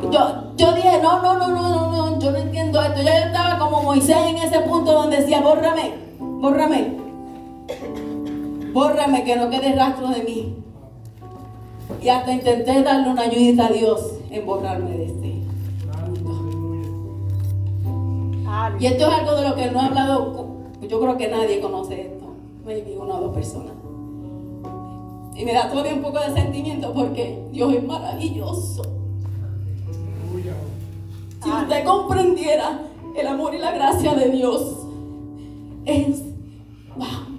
Yo, 0.09 0.53
yo 0.55 0.71
dije, 0.73 0.99
no, 1.01 1.21
no, 1.21 1.37
no, 1.37 1.47
no, 1.49 1.61
no, 1.61 1.91
no, 1.91 2.19
yo 2.19 2.31
no 2.31 2.37
entiendo 2.37 2.81
esto. 2.81 3.01
Ya 3.01 3.19
yo 3.19 3.25
estaba 3.25 3.57
como 3.57 3.81
Moisés 3.83 4.17
en 4.27 4.37
ese 4.37 4.59
punto 4.61 4.93
donde 4.93 5.17
decía, 5.17 5.41
bórrame, 5.41 5.95
bórrame. 6.19 6.97
Bórrame 8.71 9.23
que 9.23 9.35
no 9.35 9.49
quede 9.49 9.75
rastro 9.75 10.09
de 10.09 10.23
mí. 10.23 10.55
Y 12.01 12.09
hasta 12.09 12.31
intenté 12.31 12.83
darle 12.83 13.09
una 13.09 13.23
ayudita 13.23 13.65
a 13.65 13.69
Dios 13.69 14.01
en 14.29 14.45
borrarme 14.45 14.91
de 14.91 15.05
este 15.05 15.34
Y 18.79 18.85
esto 18.85 19.07
es 19.07 19.13
algo 19.13 19.35
de 19.35 19.49
lo 19.49 19.55
que 19.55 19.71
no 19.71 19.81
he 19.81 19.85
hablado 19.85 20.55
yo 20.87 20.99
creo 20.99 21.17
que 21.17 21.27
nadie 21.27 21.59
conoce 21.59 22.01
esto. 22.01 22.25
Maybe 22.65 22.97
una 22.97 23.15
o 23.15 23.21
dos 23.21 23.33
personas. 23.33 23.73
Y 25.35 25.43
me 25.43 25.53
da 25.53 25.69
todavía 25.69 25.93
un 25.93 26.01
poco 26.01 26.19
de 26.19 26.33
sentimiento 26.33 26.93
porque 26.93 27.43
Dios 27.51 27.73
es 27.73 27.83
maravilloso. 27.83 28.83
Si 31.43 31.49
usted 31.51 31.85
comprendiera 31.85 32.81
el 33.15 33.27
amor 33.27 33.53
y 33.53 33.59
la 33.59 33.71
gracia 33.71 34.15
de 34.15 34.29
Dios, 34.29 34.77
es 35.85 36.23
wow. 36.95 37.35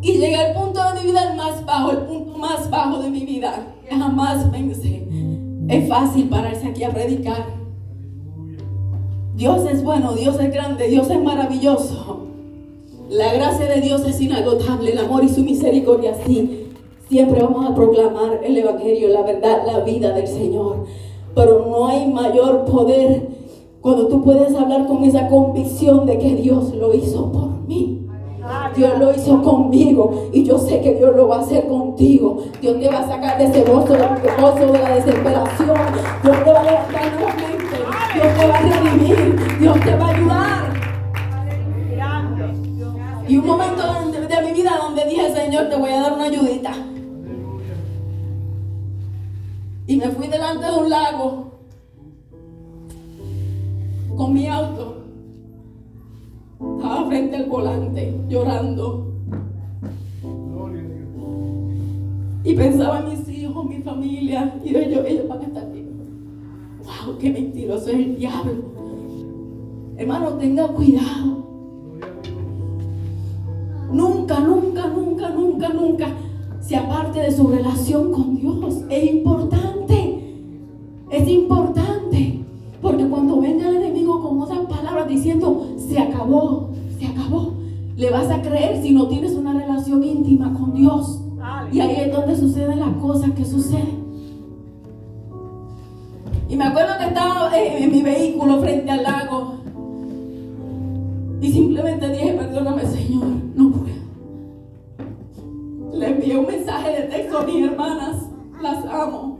Y 0.00 0.12
llegué 0.14 0.36
al 0.36 0.54
punto 0.54 0.82
de 0.82 1.00
mi 1.00 1.06
vida 1.06 1.30
el 1.30 1.36
más 1.36 1.64
bajo, 1.64 1.90
el 1.90 1.98
punto 1.98 2.38
más 2.38 2.70
bajo 2.70 2.98
de 2.98 3.10
mi 3.10 3.24
vida. 3.24 3.74
Jamás 3.88 4.44
pensé. 4.46 5.01
Es 5.68 5.88
fácil 5.88 6.28
pararse 6.28 6.66
aquí 6.66 6.84
a 6.84 6.90
predicar. 6.90 7.46
Dios 9.34 9.64
es 9.70 9.82
bueno, 9.82 10.12
Dios 10.14 10.38
es 10.38 10.52
grande, 10.52 10.88
Dios 10.88 11.08
es 11.10 11.22
maravilloso. 11.22 12.26
La 13.08 13.32
gracia 13.34 13.66
de 13.66 13.80
Dios 13.80 14.06
es 14.06 14.20
inagotable, 14.20 14.92
el 14.92 14.98
amor 14.98 15.24
y 15.24 15.28
su 15.28 15.42
misericordia 15.42 16.14
sí. 16.26 16.68
Siempre 17.08 17.42
vamos 17.42 17.66
a 17.66 17.74
proclamar 17.74 18.40
el 18.42 18.56
Evangelio, 18.56 19.08
la 19.08 19.22
verdad, 19.22 19.62
la 19.66 19.80
vida 19.80 20.12
del 20.14 20.26
Señor. 20.26 20.86
Pero 21.34 21.66
no 21.66 21.88
hay 21.88 22.06
mayor 22.06 22.64
poder 22.64 23.28
cuando 23.80 24.08
tú 24.08 24.22
puedes 24.22 24.54
hablar 24.54 24.86
con 24.86 25.04
esa 25.04 25.28
convicción 25.28 26.06
de 26.06 26.18
que 26.18 26.36
Dios 26.36 26.74
lo 26.74 26.94
hizo 26.94 27.30
por. 27.32 27.51
Dios 28.74 28.98
lo 28.98 29.14
hizo 29.14 29.42
conmigo 29.42 30.28
y 30.32 30.44
yo 30.44 30.58
sé 30.58 30.80
que 30.80 30.94
Dios 30.94 31.14
lo 31.14 31.28
va 31.28 31.36
a 31.36 31.40
hacer 31.40 31.66
contigo. 31.66 32.44
Dios 32.60 32.78
te 32.80 32.88
va 32.88 33.00
a 33.00 33.08
sacar 33.08 33.38
de 33.38 33.44
ese 33.44 33.62
gozo, 33.62 33.92
de 33.92 34.78
la 34.78 34.94
desesperación. 34.94 35.76
Dios 36.22 36.44
te 36.44 36.52
va 36.52 36.60
a 36.60 36.64
levantar 36.64 37.12
nuevamente. 37.12 37.76
Dios 38.14 38.38
te 38.38 38.46
va 38.46 38.54
a 38.54 38.60
redimir. 38.60 39.58
Dios 39.58 39.80
te 39.80 39.96
va 39.96 40.06
a 40.06 40.10
ayudar. 40.10 40.72
Y 43.28 43.36
un 43.36 43.46
momento 43.46 43.82
de, 44.10 44.42
mi 44.42 44.52
vida 44.52 44.76
donde 44.78 45.04
dije, 45.06 45.32
Señor, 45.34 45.68
te 45.68 45.76
voy 45.76 45.90
a 45.90 46.02
dar 46.02 46.12
una 46.12 46.24
ayudita. 46.24 46.72
Y 49.86 49.96
me 49.96 50.08
fui 50.08 50.26
delante 50.26 50.66
de 50.66 50.72
un 50.72 50.90
lago 50.90 51.52
con 54.16 54.34
mi 54.34 54.48
auto. 54.48 55.01
Estaba 56.76 57.06
frente 57.06 57.36
al 57.36 57.46
volante, 57.46 58.14
llorando. 58.28 59.08
Y 62.44 62.54
pensaba 62.54 63.00
en 63.00 63.08
mis 63.10 63.28
hijos, 63.28 63.64
mi 63.66 63.78
familia, 63.82 64.54
y 64.64 64.76
ellos, 64.76 65.04
ellos 65.06 65.28
van 65.28 65.40
a 65.40 65.44
estar 65.44 65.64
aquí. 65.64 65.86
¡Wow! 66.84 67.18
¡Qué 67.18 67.30
mentiroso 67.30 67.90
es 67.90 67.94
el 67.94 68.16
diablo! 68.16 68.52
Hermano, 69.96 70.30
tenga 70.34 70.66
cuidado. 70.68 71.42
Nunca, 73.92 74.40
nunca, 74.40 74.88
nunca, 74.88 75.28
nunca, 75.30 75.68
nunca 75.68 76.08
se 76.60 76.76
aparte 76.76 77.20
de 77.20 77.32
su 77.32 77.46
relación 77.48 78.10
con 78.10 78.36
Dios. 78.36 78.82
Es 78.88 79.12
importante. 79.12 80.24
Es 81.10 81.28
importante. 81.28 82.01
Diciendo, 85.08 85.76
se 85.76 85.98
acabó, 85.98 86.70
se 86.98 87.06
acabó, 87.06 87.54
le 87.96 88.10
vas 88.10 88.30
a 88.30 88.42
creer 88.42 88.82
si 88.82 88.92
no 88.92 89.08
tienes 89.08 89.32
una 89.32 89.52
relación 89.52 90.02
íntima 90.02 90.52
con 90.54 90.74
Dios. 90.74 91.20
Y 91.72 91.80
ahí 91.80 91.96
es 91.96 92.12
donde 92.12 92.36
suceden 92.36 92.80
las 92.80 92.94
cosas 92.96 93.30
que 93.32 93.44
suceden. 93.44 94.02
Y 96.48 96.56
me 96.56 96.64
acuerdo 96.64 96.92
que 96.98 97.06
estaba 97.06 97.50
en, 97.58 97.90
mi 97.90 98.02
vehículo 98.02 98.60
frente 98.60 98.90
al 98.90 99.02
lago. 99.02 99.54
Y 101.40 101.50
simplemente 101.50 102.08
dije, 102.10 102.32
perdóname 102.34 102.86
Señor, 102.86 103.24
no 103.54 103.70
puedo. 103.70 104.02
Le 105.94 106.10
envié 106.10 106.36
un 106.36 106.46
mensaje 106.46 106.90
de 106.90 107.02
texto 107.08 107.38
a 107.38 107.44
mis 107.44 107.64
hermanas. 107.64 108.26
Las 108.60 108.84
amo. 108.84 109.31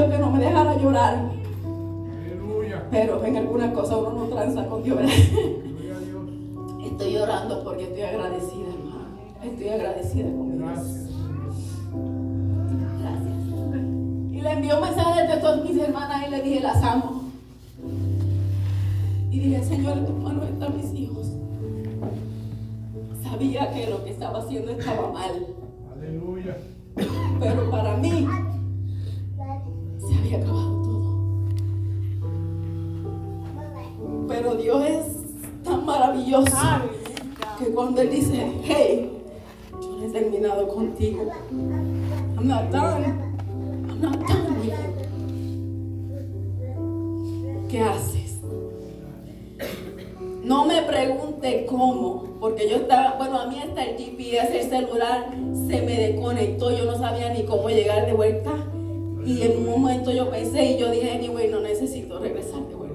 Dios 0.00 0.14
que 0.14 0.18
no 0.18 0.30
me 0.30 0.38
dejara 0.38 0.76
llorar. 0.78 1.30
Pero 2.90 3.24
en 3.24 3.36
algunas 3.36 3.72
cosas 3.72 3.98
uno 3.98 4.12
no 4.12 4.24
tranza 4.26 4.66
con 4.66 4.82
Dios. 4.82 4.98
Estoy 6.84 7.12
llorando 7.12 7.62
porque 7.62 7.84
estoy 7.84 8.02
agradecida, 8.02 8.68
hermano. 8.68 9.18
Estoy 9.42 9.68
agradecida 9.68 10.24
con 10.30 10.58
Dios. 10.58 10.78
Gracias. 13.00 13.34
Y 14.32 14.40
le 14.40 14.50
envió 14.50 14.76
un 14.76 14.82
mensaje 14.82 15.26
de 15.26 15.32
a 15.32 15.56
mis 15.56 15.76
hermanas 15.78 16.26
y 16.26 16.30
le 16.30 16.42
dije, 16.42 16.60
las 16.60 16.82
amo. 16.82 17.22
Y 19.30 19.38
dije, 19.38 19.64
Señor, 19.64 19.98
en 19.98 20.06
tus 20.06 20.16
manos 20.16 20.48
están 20.48 20.76
mis 20.76 20.92
hijos. 20.94 21.32
Sabía 23.22 23.72
que 23.72 23.86
lo 23.88 24.02
que 24.04 24.10
estaba 24.10 24.40
haciendo 24.40 24.72
estaba 24.72 25.12
mal. 25.12 25.46
Aleluya. 25.94 26.56
Pero 27.40 27.70
para 27.70 27.96
mí 27.98 28.26
acabado 30.36 30.82
todo. 30.82 31.00
Pero 34.28 34.54
Dios 34.54 34.84
es 34.84 35.06
tan 35.64 35.84
maravilloso 35.84 36.56
que 37.58 37.66
cuando 37.66 38.00
Él 38.00 38.10
dice, 38.10 38.52
hey, 38.64 39.10
yo 39.80 40.04
he 40.04 40.08
terminado 40.10 40.68
contigo. 40.68 41.30
I'm 41.50 42.48
not 42.48 42.70
done. 42.70 43.04
I'm 43.88 44.00
not 44.00 44.18
done 44.26 44.60
with 44.60 44.72
¿Qué 47.68 47.80
haces? 47.80 48.40
No 50.42 50.64
me 50.64 50.82
pregunte 50.82 51.66
cómo, 51.66 52.24
porque 52.40 52.68
yo 52.68 52.76
estaba, 52.76 53.14
bueno, 53.16 53.40
a 53.40 53.46
mí 53.46 53.60
hasta 53.60 53.84
el 53.84 53.96
GPS, 53.96 54.60
el 54.60 54.68
celular 54.68 55.30
se 55.52 55.82
me 55.82 55.96
desconectó, 55.96 56.70
yo 56.76 56.86
no 56.86 56.98
sabía 56.98 57.32
ni 57.32 57.44
cómo 57.44 57.68
llegar 57.68 58.06
de 58.06 58.12
vuelta 58.14 58.52
y 59.24 59.42
en 59.42 59.58
un 59.58 59.70
momento 59.70 60.10
yo 60.10 60.30
pensé 60.30 60.72
y 60.72 60.78
yo 60.78 60.90
dije, 60.90 61.12
anyway, 61.12 61.48
no 61.48 61.60
necesito 61.60 62.18
regresar 62.18 62.66
de 62.68 62.74
vuelta. 62.74 62.90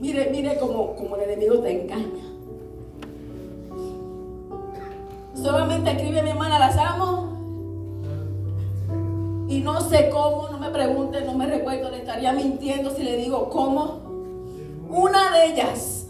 Mire, 0.00 0.30
mire 0.30 0.58
cómo, 0.58 0.94
como 0.96 1.16
el 1.16 1.22
enemigo 1.22 1.58
te 1.60 1.82
engaña. 1.82 2.24
Solamente 5.34 5.90
escribe 5.90 6.22
mi 6.22 6.30
hermana, 6.30 6.58
las 6.58 6.76
amo. 6.76 7.34
Y 9.48 9.60
no 9.60 9.80
sé 9.80 10.10
cómo, 10.10 10.48
no 10.50 10.58
me 10.58 10.70
pregunte, 10.70 11.20
no 11.22 11.34
me 11.34 11.46
recuerdo, 11.46 11.90
le 11.90 11.98
estaría 11.98 12.32
mintiendo 12.32 12.90
si 12.90 13.02
le 13.02 13.16
digo 13.16 13.48
cómo. 13.50 14.02
Una 14.88 15.32
de 15.32 15.46
ellas 15.46 16.06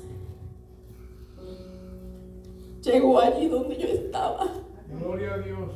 llegó 2.82 3.20
allí 3.20 3.49
donde 3.49 3.76
yo 3.76 3.88
estaba. 3.88 4.47
Gloria 4.88 5.34
a 5.34 5.38
Dios. 5.38 5.70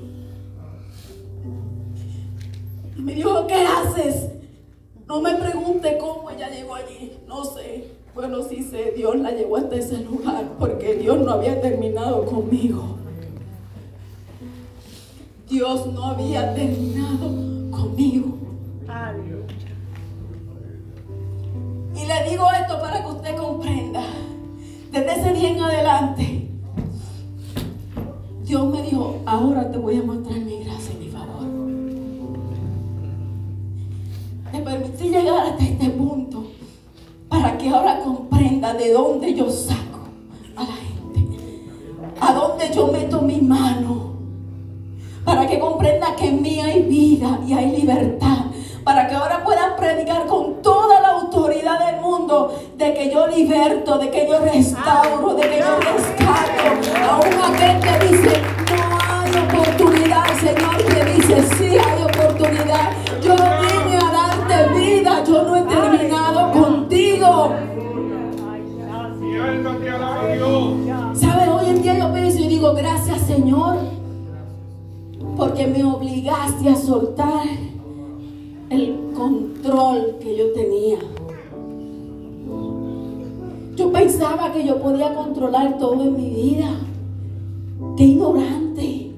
Y 2.99 3.01
me 3.01 3.15
dijo, 3.15 3.47
¿qué 3.47 3.65
haces? 3.65 4.29
No 5.07 5.21
me 5.21 5.37
pregunte 5.37 5.97
cómo 5.99 6.31
ella 6.31 6.51
llegó 6.51 6.75
allí. 6.75 7.13
No 7.29 7.45
sé. 7.45 7.93
Bueno, 8.13 8.43
sí 8.43 8.65
sé, 8.65 8.93
Dios 8.97 9.17
la 9.21 9.31
llevó 9.31 9.57
hasta 9.59 9.77
ese 9.77 9.99
lugar 10.03 10.45
porque 10.59 10.97
Dios 10.97 11.19
no 11.21 11.31
había 11.31 11.61
terminado 11.61 12.27
conmigo. 12.27 12.97
Dios 15.49 15.87
no 15.87 16.07
había 16.07 16.53
terminado 16.55 17.71
conmigo. 17.71 18.37
Y 21.95 22.07
le 22.07 22.31
digo 22.31 22.47
esto 22.61 22.81
para 22.81 23.05
que 23.05 23.11
usted 23.11 23.37
comprenda. 23.37 24.03
Desde 24.91 25.13
ese 25.21 25.33
día 25.35 25.51
en 25.51 25.61
adelante, 25.61 26.49
Dios 28.43 28.67
me 28.67 28.83
dijo, 28.83 29.21
ahora 29.25 29.71
te 29.71 29.79
voy 29.79 29.99
a 29.99 30.03
mostrar 30.03 30.28
hasta 35.37 35.65
este 35.65 35.91
punto 35.91 36.45
para 37.29 37.59
que 37.59 37.69
ahora 37.69 38.01
comprenda 38.01 38.75
de 38.75 38.93
dónde 38.93 39.35
yo 39.35 39.51
saco 39.51 40.01
a 40.57 40.63
la 40.63 40.73
gente, 40.73 41.27
a 42.21 42.33
dónde 42.33 42.71
yo 42.75 42.87
meto 42.89 43.21
mi 43.21 43.41
mano 43.41 44.09
para 45.29 45.47
que 45.47 45.59
comprenda 45.59 46.17
que 46.17 46.29
en 46.29 46.41
mí 46.41 46.59
hay 46.59 46.85
vida 46.85 47.39
y 47.47 47.53
hay 47.53 47.77
libertad, 47.77 48.47
para 48.83 49.07
que 49.07 49.15
ahora 49.15 49.45
puedan 49.45 49.77
predicar 49.77 50.27
con 50.27 50.63
toda 50.63 51.03
la 51.03 51.09
autoridad 51.09 51.87
del 51.87 52.01
mundo 52.01 52.59
de 52.79 52.95
que 52.95 53.11
yo 53.13 53.27
liberto, 53.27 53.99
de 53.99 54.11
que 54.11 54.27
yo 54.27 54.39
restauro, 54.41 55.35
de 55.35 55.43
que 55.43 55.59
yo 55.59 55.79
rescato. 55.81 56.49
Aún 57.11 57.55
aquel 57.55 57.79
que 57.79 58.07
dice, 58.07 58.43
no 58.71 58.99
hay 58.99 59.31
oportunidad, 59.45 60.25
Señor 60.41 60.77
que 60.79 61.05
dice, 61.13 61.43
sí 61.59 61.77
hay 61.77 62.03
oportunidad. 62.03 62.93
Yo 63.23 63.35
vine 63.35 63.88
vida, 64.69 65.25
yo 65.25 65.43
no 65.43 65.57
he 65.57 65.63
terminado 65.63 66.53
contigo. 66.53 67.55
¿Sabes? 71.15 71.49
Hoy 71.49 71.71
en 71.71 71.83
día 71.83 71.99
yo 71.99 72.13
pienso 72.13 72.39
y 72.39 72.49
digo, 72.49 72.75
gracias 72.75 73.21
Señor 73.23 73.77
porque 75.39 75.69
me 75.69 75.85
obligaste 75.85 76.69
a 76.69 76.75
soltar 76.75 77.47
el 78.71 79.13
control 79.17 80.17
que 80.21 80.37
yo 80.37 80.53
tenía. 80.53 80.99
Yo 83.77 83.93
pensaba 83.93 84.53
que 84.53 84.67
yo 84.67 84.83
podía 84.83 85.15
controlar 85.15 85.79
todo 85.79 86.03
en 86.03 86.17
mi 86.17 86.31
vida. 86.31 86.71
Qué 87.97 88.03
ignorante. 88.03 89.13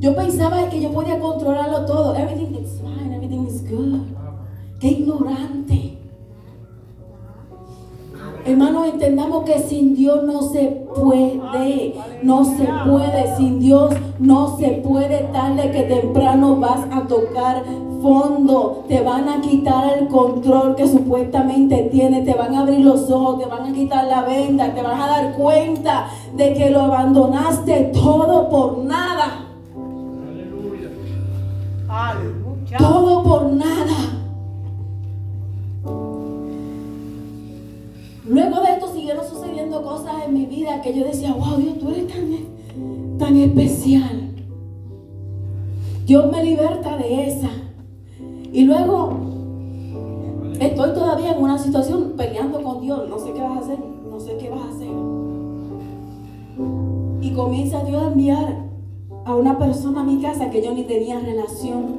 Yo 0.00 0.16
pensaba 0.16 0.68
que 0.68 0.80
yo 0.80 0.90
podía 0.90 1.20
controlarlo 1.20 1.86
todo. 1.86 2.16
Everything 2.16 2.56
is 2.56 2.80
fine, 2.80 3.14
everything 3.14 3.46
is 3.46 3.63
good. 3.74 4.00
Qué 4.80 4.88
ignorante. 4.88 5.98
Hermanos, 8.46 8.88
entendamos 8.88 9.44
que 9.44 9.58
sin 9.60 9.94
Dios 9.94 10.22
no 10.24 10.42
se 10.42 10.66
puede, 10.94 11.94
no 12.22 12.44
se 12.44 12.68
puede, 12.86 13.36
sin 13.38 13.58
Dios 13.58 13.94
no 14.18 14.58
se 14.58 14.68
puede, 14.86 15.30
tarde 15.32 15.70
que 15.70 15.84
temprano 15.84 16.56
vas 16.56 16.80
a 16.92 17.06
tocar 17.06 17.64
fondo, 18.02 18.84
te 18.86 19.00
van 19.00 19.30
a 19.30 19.40
quitar 19.40 19.98
el 19.98 20.08
control 20.08 20.76
que 20.76 20.86
supuestamente 20.86 21.88
tienes, 21.90 22.26
te 22.26 22.34
van 22.34 22.54
a 22.54 22.60
abrir 22.60 22.80
los 22.80 23.10
ojos, 23.10 23.38
te 23.38 23.46
van 23.46 23.64
a 23.64 23.72
quitar 23.72 24.04
la 24.08 24.20
venda, 24.24 24.74
te 24.74 24.82
vas 24.82 25.00
a 25.00 25.06
dar 25.06 25.32
cuenta 25.36 26.08
de 26.36 26.52
que 26.52 26.68
lo 26.68 26.82
abandonaste 26.82 27.92
todo 27.94 28.50
por 28.50 28.84
nada. 28.84 29.43
Que 40.82 40.94
yo 40.94 41.04
decía, 41.04 41.32
wow, 41.32 41.56
Dios, 41.56 41.78
tú 41.78 41.90
eres 41.90 42.06
tan, 42.08 43.18
tan 43.18 43.36
especial. 43.36 44.30
Dios 46.06 46.30
me 46.30 46.44
liberta 46.44 46.96
de 46.96 47.28
esa. 47.28 47.50
Y 48.52 48.62
luego 48.62 49.12
estoy 50.60 50.92
todavía 50.92 51.32
en 51.32 51.42
una 51.42 51.58
situación 51.58 52.14
peleando 52.16 52.62
con 52.62 52.80
Dios. 52.80 53.08
No 53.08 53.18
sé 53.18 53.32
qué 53.32 53.40
vas 53.40 53.56
a 53.56 53.60
hacer, 53.60 53.78
no 54.10 54.20
sé 54.20 54.36
qué 54.36 54.50
vas 54.50 54.60
a 54.60 54.68
hacer. 54.70 54.88
Y 57.20 57.30
comienza 57.32 57.84
Dios 57.84 58.02
a 58.02 58.06
enviar 58.06 58.64
a 59.24 59.34
una 59.34 59.58
persona 59.58 60.02
a 60.02 60.04
mi 60.04 60.20
casa 60.20 60.50
que 60.50 60.62
yo 60.62 60.74
ni 60.74 60.84
tenía 60.84 61.18
relación 61.20 61.96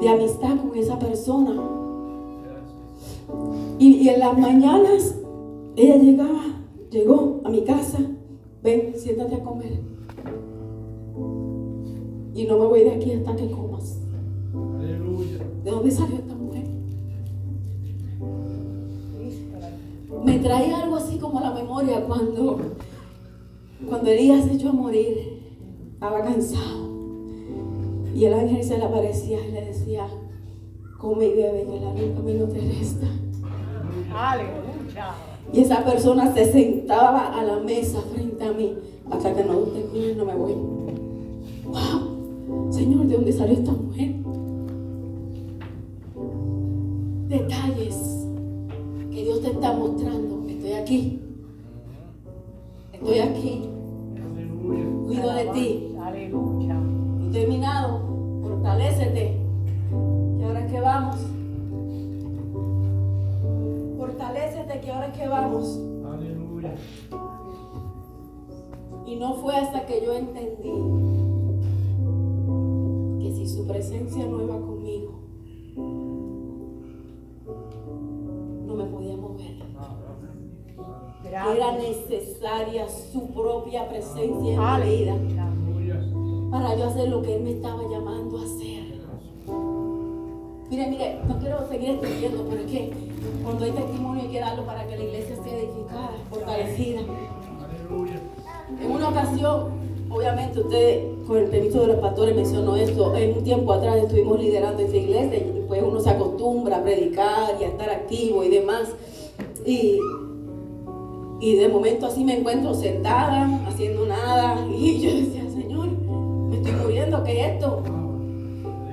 de 0.00 0.08
amistad 0.08 0.56
con 0.56 0.76
esa 0.76 0.98
persona. 0.98 1.54
Y 3.78 4.08
en 4.08 4.20
las 4.20 4.38
mañanas 4.38 5.14
ella 5.76 5.96
llegaba, 5.96 6.44
llegó 6.94 7.40
a 7.44 7.50
mi 7.50 7.64
casa, 7.64 7.98
ven, 8.62 8.94
siéntate 8.96 9.34
a 9.34 9.42
comer. 9.42 9.80
Y 12.34 12.46
no 12.46 12.58
me 12.58 12.66
voy 12.66 12.84
de 12.84 12.92
aquí 12.92 13.12
hasta 13.12 13.34
que 13.36 13.50
comas. 13.50 14.00
Aleluya. 14.78 15.38
¿De 15.64 15.70
dónde 15.70 15.90
salió 15.90 16.16
esta 16.16 16.34
mujer? 16.34 16.64
Me 20.24 20.38
trae 20.38 20.72
algo 20.72 20.96
así 20.96 21.18
como 21.18 21.40
la 21.40 21.50
memoria 21.50 22.04
cuando, 22.06 22.60
cuando 23.88 24.10
Elías 24.10 24.44
se 24.44 24.54
echó 24.54 24.70
a 24.70 24.72
morir, 24.72 25.42
estaba 25.94 26.22
cansado. 26.22 26.84
Y 28.14 28.24
el 28.24 28.34
ángel 28.34 28.62
se 28.62 28.78
le 28.78 28.84
aparecía 28.84 29.44
y 29.46 29.50
le 29.50 29.64
decía, 29.66 30.06
come 30.98 31.26
y 31.26 31.34
bebe, 31.34 31.64
que 31.64 31.80
la 31.80 31.92
luz 31.92 32.16
camino 32.16 32.44
te 32.46 32.60
resta. 32.60 33.08
Aleluya. 34.14 35.33
Y 35.52 35.60
esa 35.60 35.84
persona 35.84 36.32
se 36.34 36.50
sentaba 36.50 37.38
a 37.38 37.44
la 37.44 37.58
mesa 37.60 38.00
frente 38.12 38.44
a 38.44 38.52
mí 38.52 38.74
hasta 39.10 39.34
que 39.34 39.44
no 39.44 39.58
termine, 39.58 40.14
no 40.14 40.24
me 40.24 40.34
voy. 40.34 40.54
¡Wow! 41.64 42.72
Señor, 42.72 43.06
¿de 43.06 43.14
dónde 43.14 43.32
salió 43.32 43.54
esta 43.54 43.72
mujer? 43.72 44.14
Detalles 47.28 48.26
que 49.10 49.22
Dios 49.22 49.40
te 49.42 49.50
está 49.50 49.72
mostrando. 49.72 50.44
Estoy 50.48 50.72
aquí. 50.72 51.20
Estoy 52.92 53.18
aquí. 53.18 53.62
Cuido 55.06 55.32
de 55.34 55.44
ti. 55.46 55.94
Aleluya. 56.00 56.80
He 57.22 57.32
terminado. 57.32 58.00
Fortalécete. 58.42 59.36
¿Y 60.38 60.42
ahora 60.42 60.66
que 60.66 60.80
vamos? 60.80 61.16
Fortalécete 64.14 64.80
que 64.80 64.92
ahora 64.92 65.08
es 65.08 65.18
que 65.18 65.26
vamos. 65.26 65.80
Aleluya. 66.06 66.74
Y 69.06 69.16
no 69.16 69.34
fue 69.34 69.56
hasta 69.56 69.84
que 69.86 70.04
yo 70.04 70.14
entendí 70.14 70.70
que 73.20 73.34
si 73.34 73.48
su 73.48 73.66
presencia 73.66 74.24
no 74.24 74.40
iba 74.40 74.54
conmigo, 74.60 75.18
no 78.66 78.74
me 78.74 78.84
podía 78.84 79.16
mover. 79.16 79.64
Era 81.56 81.72
necesaria 81.72 82.88
su 82.88 83.32
propia 83.32 83.88
presencia 83.88 84.54
en 84.54 84.88
mi 84.88 84.96
vida 84.96 85.16
para 86.52 86.76
yo 86.76 86.84
hacer 86.84 87.08
lo 87.08 87.20
que 87.20 87.34
Él 87.34 87.42
me 87.42 87.50
estaba 87.50 87.82
llamando 87.82 88.38
a 88.38 88.44
hacer. 88.44 88.94
Mire, 90.70 90.86
mire, 90.88 91.20
no 91.26 91.38
quiero 91.38 91.68
seguir 91.68 91.90
extendiendo, 91.90 92.46
pero 92.48 92.62
es 92.62 92.70
que 92.70 93.13
cuando 93.42 93.64
hay 93.64 93.70
testimonio 93.72 94.22
hay 94.22 94.28
que 94.28 94.40
darlo 94.40 94.64
para 94.64 94.86
que 94.86 94.96
la 94.96 95.04
iglesia 95.04 95.36
sea 95.42 95.58
edificada, 95.58 96.10
fortalecida. 96.30 97.00
En 98.80 98.90
una 98.90 99.08
ocasión, 99.08 99.70
obviamente 100.10 100.60
usted 100.60 101.14
con 101.26 101.38
el 101.38 101.46
permiso 101.46 101.80
de 101.80 101.86
los 101.88 101.96
pastores 101.96 102.34
mencionó 102.34 102.76
esto, 102.76 103.14
en 103.16 103.38
un 103.38 103.44
tiempo 103.44 103.72
atrás 103.72 103.96
estuvimos 103.96 104.38
liderando 104.38 104.82
esta 104.82 104.96
iglesia 104.96 105.38
y 105.38 105.64
pues 105.66 105.82
uno 105.82 106.00
se 106.00 106.10
acostumbra 106.10 106.78
a 106.78 106.82
predicar 106.82 107.54
y 107.60 107.64
a 107.64 107.68
estar 107.68 107.90
activo 107.90 108.44
y 108.44 108.48
demás. 108.48 108.88
Y, 109.64 109.98
Y 111.40 111.56
de 111.56 111.68
momento 111.68 112.06
así 112.06 112.24
me 112.24 112.38
encuentro 112.38 112.74
sentada, 112.74 113.60
haciendo 113.66 114.06
nada. 114.06 114.66
Y 114.70 115.00
yo 115.00 115.10
decía, 115.14 115.42
Señor, 115.50 115.88
me 115.88 116.56
estoy 116.56 116.72
muriendo, 116.72 117.22
¿qué 117.24 117.40
es 117.40 117.52
esto? 117.54 117.82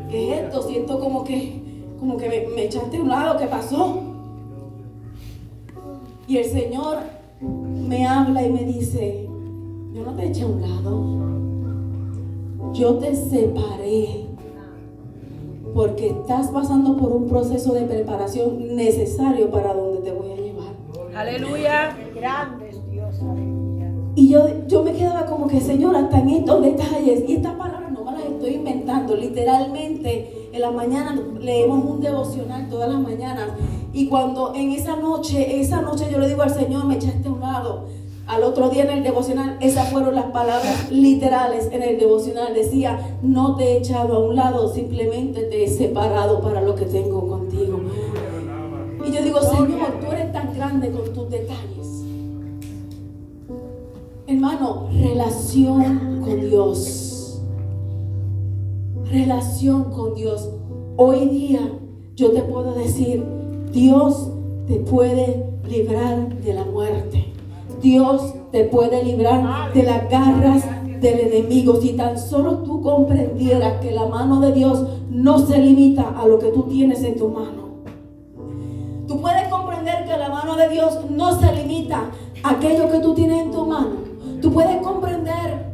¿Qué 0.10 0.34
es 0.34 0.44
esto? 0.44 0.62
Siento 0.64 1.00
como 1.00 1.24
que, 1.24 1.62
como 2.00 2.18
que 2.18 2.28
me, 2.28 2.48
me 2.56 2.66
echaste 2.66 2.98
a 2.98 3.02
un 3.02 3.10
lado, 3.10 3.38
¿qué 3.38 3.46
pasó? 3.46 4.11
Y 6.32 6.38
el 6.38 6.46
Señor 6.46 7.00
me 7.42 8.08
habla 8.08 8.42
y 8.42 8.54
me 8.54 8.64
dice, 8.64 9.28
yo 9.94 10.02
no 10.02 10.14
te 10.16 10.28
eché 10.28 10.44
a 10.44 10.46
un 10.46 10.62
lado, 10.62 11.04
yo 12.72 12.96
te 13.00 13.14
separé 13.14 14.28
porque 15.74 16.08
estás 16.08 16.48
pasando 16.48 16.96
por 16.96 17.12
un 17.12 17.28
proceso 17.28 17.74
de 17.74 17.82
preparación 17.82 18.78
necesario 18.78 19.52
para 19.52 19.74
donde 19.74 20.10
te 20.10 20.14
voy 20.14 20.32
a 20.32 20.36
llevar. 20.38 20.74
Aleluya. 21.14 21.98
Grande 22.16 22.80
Dios, 22.90 23.22
aleluya. 23.22 23.92
Y 24.16 24.30
yo, 24.30 24.68
yo 24.70 24.84
me 24.84 24.94
quedaba 24.94 25.26
como 25.26 25.48
que, 25.50 25.60
Señor, 25.60 25.98
hasta 25.98 26.18
en 26.18 26.30
estos 26.30 26.64
detalles, 26.64 27.26
y 27.28 27.34
estas 27.34 27.56
palabras 27.56 27.92
no 27.92 28.06
me 28.06 28.12
las 28.14 28.24
estoy 28.24 28.54
inventando, 28.54 29.18
literalmente 29.18 30.41
en 30.52 30.62
la 30.62 30.72
mañana 30.72 31.20
leemos 31.40 31.84
un 31.86 32.02
devocional 32.02 32.70
todas 32.70 32.90
las 32.90 33.00
mañanas, 33.00 33.50
y 33.94 34.08
cuando 34.08 34.54
en 34.56 34.72
esa 34.72 34.96
noche, 34.96 35.60
esa 35.60 35.82
noche 35.82 36.08
yo 36.12 36.20
le 36.20 36.28
digo 36.28 36.42
al 36.42 36.54
Señor, 36.54 36.86
me 36.86 36.96
echaste 36.96 37.28
a 37.28 37.32
un 37.32 37.40
lado, 37.40 37.86
al 38.28 38.44
otro 38.44 38.70
día 38.70 38.84
en 38.84 38.92
el 38.92 39.04
devocional, 39.04 39.58
esas 39.60 39.90
fueron 39.90 40.16
las 40.16 40.26
palabras 40.26 40.90
literales 40.90 41.68
en 41.74 41.84
el 41.84 42.00
devocional. 42.00 42.54
Decía, 42.54 43.18
no 43.22 43.56
te 43.56 43.64
he 43.64 43.78
echado 43.80 44.16
a 44.16 44.20
un 44.20 44.36
lado, 44.38 44.74
simplemente 44.74 45.42
te 45.44 45.66
he 45.66 45.68
separado 45.68 46.40
para 46.40 46.62
lo 46.62 46.76
que 46.76 46.86
tengo 46.86 47.28
contigo. 47.28 47.82
Y 49.06 49.12
yo 49.12 49.22
digo, 49.22 49.42
Señor, 49.42 50.00
tú 50.00 50.12
eres 50.12 50.32
tan 50.32 50.54
grande 50.54 50.92
con 50.92 51.12
tus 51.14 51.30
detalles. 51.30 52.04
Hermano, 54.28 54.88
relación 54.94 56.22
con 56.24 56.40
Dios. 56.40 57.11
Relación 59.12 59.92
con 59.92 60.16
Dios. 60.16 60.50
Hoy 60.96 61.28
día 61.28 61.60
yo 62.16 62.32
te 62.32 62.44
puedo 62.44 62.74
decir, 62.74 63.22
Dios 63.74 64.32
te 64.68 64.76
puede 64.76 65.52
librar 65.68 66.34
de 66.42 66.54
la 66.54 66.64
muerte. 66.64 67.34
Dios 67.82 68.34
te 68.54 68.64
puede 68.64 69.04
librar 69.04 69.74
de 69.74 69.84
las 69.84 70.10
garras 70.10 70.64
del 71.02 71.20
enemigo. 71.20 71.76
Si 71.82 71.90
tan 71.90 72.18
solo 72.18 72.60
tú 72.60 72.82
comprendieras 72.82 73.82
que 73.82 73.92
la 73.92 74.06
mano 74.06 74.40
de 74.40 74.54
Dios 74.54 74.88
no 75.10 75.40
se 75.40 75.58
limita 75.58 76.14
a 76.18 76.26
lo 76.26 76.40
que 76.40 76.48
tú 76.48 76.64
tienes 76.70 77.04
en 77.04 77.18
tu 77.18 77.28
mano. 77.28 77.82
Tú 79.10 79.20
puedes 79.20 79.46
comprender 79.50 80.06
que 80.06 80.18
la 80.18 80.30
mano 80.30 80.56
de 80.56 80.70
Dios 80.70 81.00
no 81.10 81.38
se 81.38 81.52
limita 81.54 82.12
a 82.44 82.52
aquello 82.52 82.90
que 82.90 83.00
tú 83.00 83.14
tienes 83.14 83.42
en 83.42 83.52
tu 83.52 83.66
mano. 83.66 83.96
Tú 84.42 84.54
puedes 84.54 84.82
comprender 84.82 85.71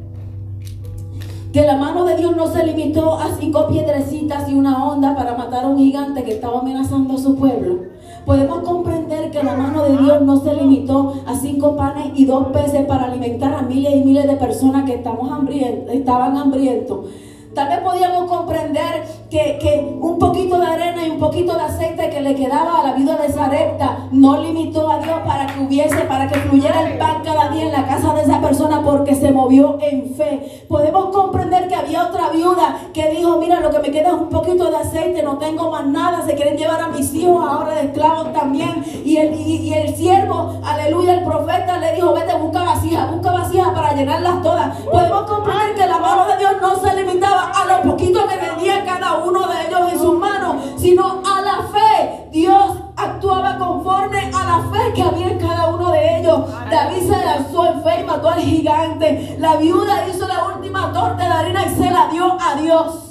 que 1.51 1.61
la 1.61 1.77
mano 1.77 2.05
de 2.05 2.17
Dios 2.17 2.35
no 2.35 2.47
se 2.47 2.65
limitó 2.65 3.15
a 3.15 3.29
cinco 3.39 3.67
piedrecitas 3.67 4.49
y 4.49 4.53
una 4.53 4.85
onda 4.85 5.15
para 5.15 5.35
matar 5.37 5.65
a 5.65 5.67
un 5.67 5.77
gigante 5.77 6.23
que 6.23 6.33
estaba 6.33 6.59
amenazando 6.59 7.15
a 7.15 7.17
su 7.17 7.35
pueblo 7.35 7.97
podemos 8.27 8.59
comprender 8.59 9.31
que 9.31 9.41
la 9.41 9.55
mano 9.55 9.83
de 9.83 9.97
Dios 10.03 10.21
no 10.21 10.35
se 10.41 10.53
limitó 10.53 11.13
a 11.25 11.33
cinco 11.33 11.77
panes 11.77 12.07
y 12.13 12.25
dos 12.25 12.47
peces 12.47 12.85
para 12.85 13.05
alimentar 13.05 13.53
a 13.53 13.61
miles 13.61 13.95
y 13.95 14.03
miles 14.03 14.27
de 14.27 14.35
personas 14.35 14.83
que 14.83 14.95
estaban 14.95 16.35
hambrientos. 16.35 17.05
Tal 17.55 17.81
podíamos 17.83 18.29
comprender 18.29 19.05
que, 19.29 19.97
un 19.99 20.17
poquito 20.17 20.57
de 20.59 20.65
arena 20.65 21.05
y 21.05 21.09
un 21.09 21.19
poquito 21.19 21.53
de 21.53 21.61
aceite 21.61 22.09
que 22.09 22.21
le 22.21 22.35
quedaba 22.35 22.79
a 22.79 22.83
la 22.83 22.93
vida 22.93 23.17
de 23.17 23.31
Sarepta 23.31 24.07
no 24.11 24.41
limitó 24.41 24.89
a 24.89 24.99
Dios 24.99 25.19
para 25.25 25.47
que 25.47 25.59
hubiese, 25.59 26.01
para 26.01 26.27
que 26.27 26.39
fluyera 26.39 26.87
el 26.87 26.97
pan 26.97 27.21
cada 27.23 27.49
día 27.49 27.65
en 27.65 27.71
la 27.71 27.85
casa 27.85 28.13
de 28.13 28.21
esa 28.21 28.39
persona 28.41 28.81
porque 28.83 29.15
se 29.15 29.31
movió 29.31 29.77
en 29.81 30.15
fe. 30.15 30.65
Podemos 30.69 31.07
comprender 31.07 31.67
que 31.67 31.75
había 31.75 32.05
otra 32.05 32.29
viuda 32.29 32.77
que 32.93 33.09
dijo, 33.09 33.37
mira, 33.37 33.59
lo 33.59 33.69
que 33.69 33.79
me 33.79 33.91
queda 33.91 34.09
es 34.09 34.13
un 34.13 34.29
poquito 34.29 34.69
de 34.69 34.77
aceite, 34.77 35.21
no 35.23 35.37
tengo 35.37 35.71
más 35.71 35.85
nada, 35.85 36.25
se 36.25 36.35
quieren 36.35 36.57
llevar 36.57 36.79
a 36.81 36.87
mis 36.87 37.13
hijos 37.13 37.45
ahora 37.45 37.75
de 37.75 37.87
esclavos 37.87 38.31
también. 38.31 38.83
Y 39.03 39.17
el, 39.17 39.33
y, 39.33 39.73
el 39.73 39.95
siervo, 39.95 40.53
aleluya, 40.63 41.15
el 41.15 41.23
profeta 41.25 41.77
le 41.79 41.93
dijo, 41.93 42.13
vete, 42.13 42.33
busca 42.35 42.63
vasijas, 42.63 43.11
busca 43.11 43.31
vasijas 43.31 43.69
para 43.69 43.93
llenarlas 43.93 44.41
todas. 44.41 44.77
Podemos 44.83 45.21
comprender 45.23 45.75
que 45.75 45.85
la 45.85 45.97
mano 45.97 46.25
de 46.27 46.37
Dios 46.37 46.51
no 46.61 46.75
se 46.75 46.95
limitaba 46.95 47.51
a 47.51 47.65
lo 47.65 47.91
poquito 47.91 48.21
que 48.27 48.37
tenía 48.37 48.85
cada 48.85 49.15
uno 49.15 49.16
de 49.25 49.67
ellos 49.67 49.93
en 49.93 49.99
sus 49.99 50.19
manos, 50.19 50.55
sino 50.77 51.21
a 51.25 51.41
la 51.41 51.67
fe. 51.67 52.29
Dios 52.31 52.77
actuaba 52.95 53.57
conforme 53.57 54.31
a 54.33 54.43
la 54.43 54.69
fe 54.71 54.93
que 54.93 55.03
había 55.03 55.31
en 55.31 55.39
cada 55.39 55.67
uno 55.67 55.91
de 55.91 56.19
ellos. 56.19 56.41
David 56.69 57.01
se 57.01 57.25
lanzó 57.25 57.65
en 57.67 57.83
fe 57.83 58.01
y 58.01 58.03
mató 58.03 58.29
al 58.29 58.39
gigante. 58.39 59.35
La 59.39 59.55
viuda 59.57 60.07
hizo 60.07 60.27
la 60.27 60.45
última 60.55 60.93
torta 60.93 61.23
de 61.23 61.33
harina 61.33 61.65
y 61.65 61.75
se 61.75 61.89
la 61.89 62.07
dio 62.09 62.37
a 62.39 62.55
Dios. 62.55 63.06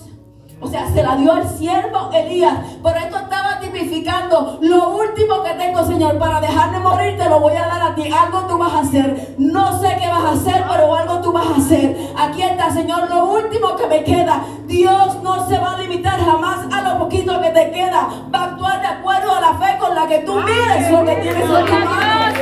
O 0.66 0.68
sea, 0.68 0.88
se 0.88 1.00
la 1.00 1.14
dio 1.14 1.32
al 1.32 1.48
siervo 1.48 2.10
Elías. 2.12 2.54
Por 2.82 2.96
esto 2.96 3.16
estaba 3.18 3.60
tipificando 3.60 4.58
lo 4.62 4.96
último 4.96 5.44
que 5.44 5.50
tengo, 5.50 5.84
Señor, 5.84 6.18
para 6.18 6.40
dejarme 6.40 6.80
morir, 6.80 7.16
te 7.16 7.28
lo 7.28 7.38
voy 7.38 7.54
a 7.54 7.68
dar 7.68 7.82
a 7.82 7.94
ti. 7.94 8.10
Algo 8.12 8.40
tú 8.48 8.58
vas 8.58 8.72
a 8.72 8.80
hacer. 8.80 9.36
No 9.38 9.78
sé 9.80 9.96
qué 10.00 10.08
vas 10.08 10.24
a 10.24 10.32
hacer, 10.32 10.64
pero 10.68 10.92
algo 10.92 11.20
tú 11.20 11.30
vas 11.30 11.46
a 11.46 11.56
hacer. 11.56 11.96
Aquí 12.18 12.42
está, 12.42 12.72
Señor, 12.72 13.08
lo 13.08 13.26
último 13.26 13.76
que 13.76 13.86
me 13.86 14.02
queda. 14.02 14.42
Dios 14.66 15.22
no 15.22 15.46
se 15.46 15.56
va 15.56 15.76
a 15.76 15.78
limitar 15.78 16.18
jamás 16.18 16.66
a 16.72 16.82
lo 16.82 16.98
poquito 16.98 17.40
que 17.40 17.50
te 17.50 17.70
queda. 17.70 18.08
Va 18.34 18.40
a 18.40 18.44
actuar 18.46 18.80
de 18.80 18.88
acuerdo 18.88 19.36
a 19.36 19.40
la 19.40 19.54
fe 19.54 19.78
con 19.78 19.94
la 19.94 20.08
que 20.08 20.18
tú 20.18 20.34
mires 20.34 20.90
lo 20.90 21.04
que 21.04 21.14
tienes 21.14 21.44
en 21.44 21.66
tu 21.66 21.72
mano. 21.72 22.34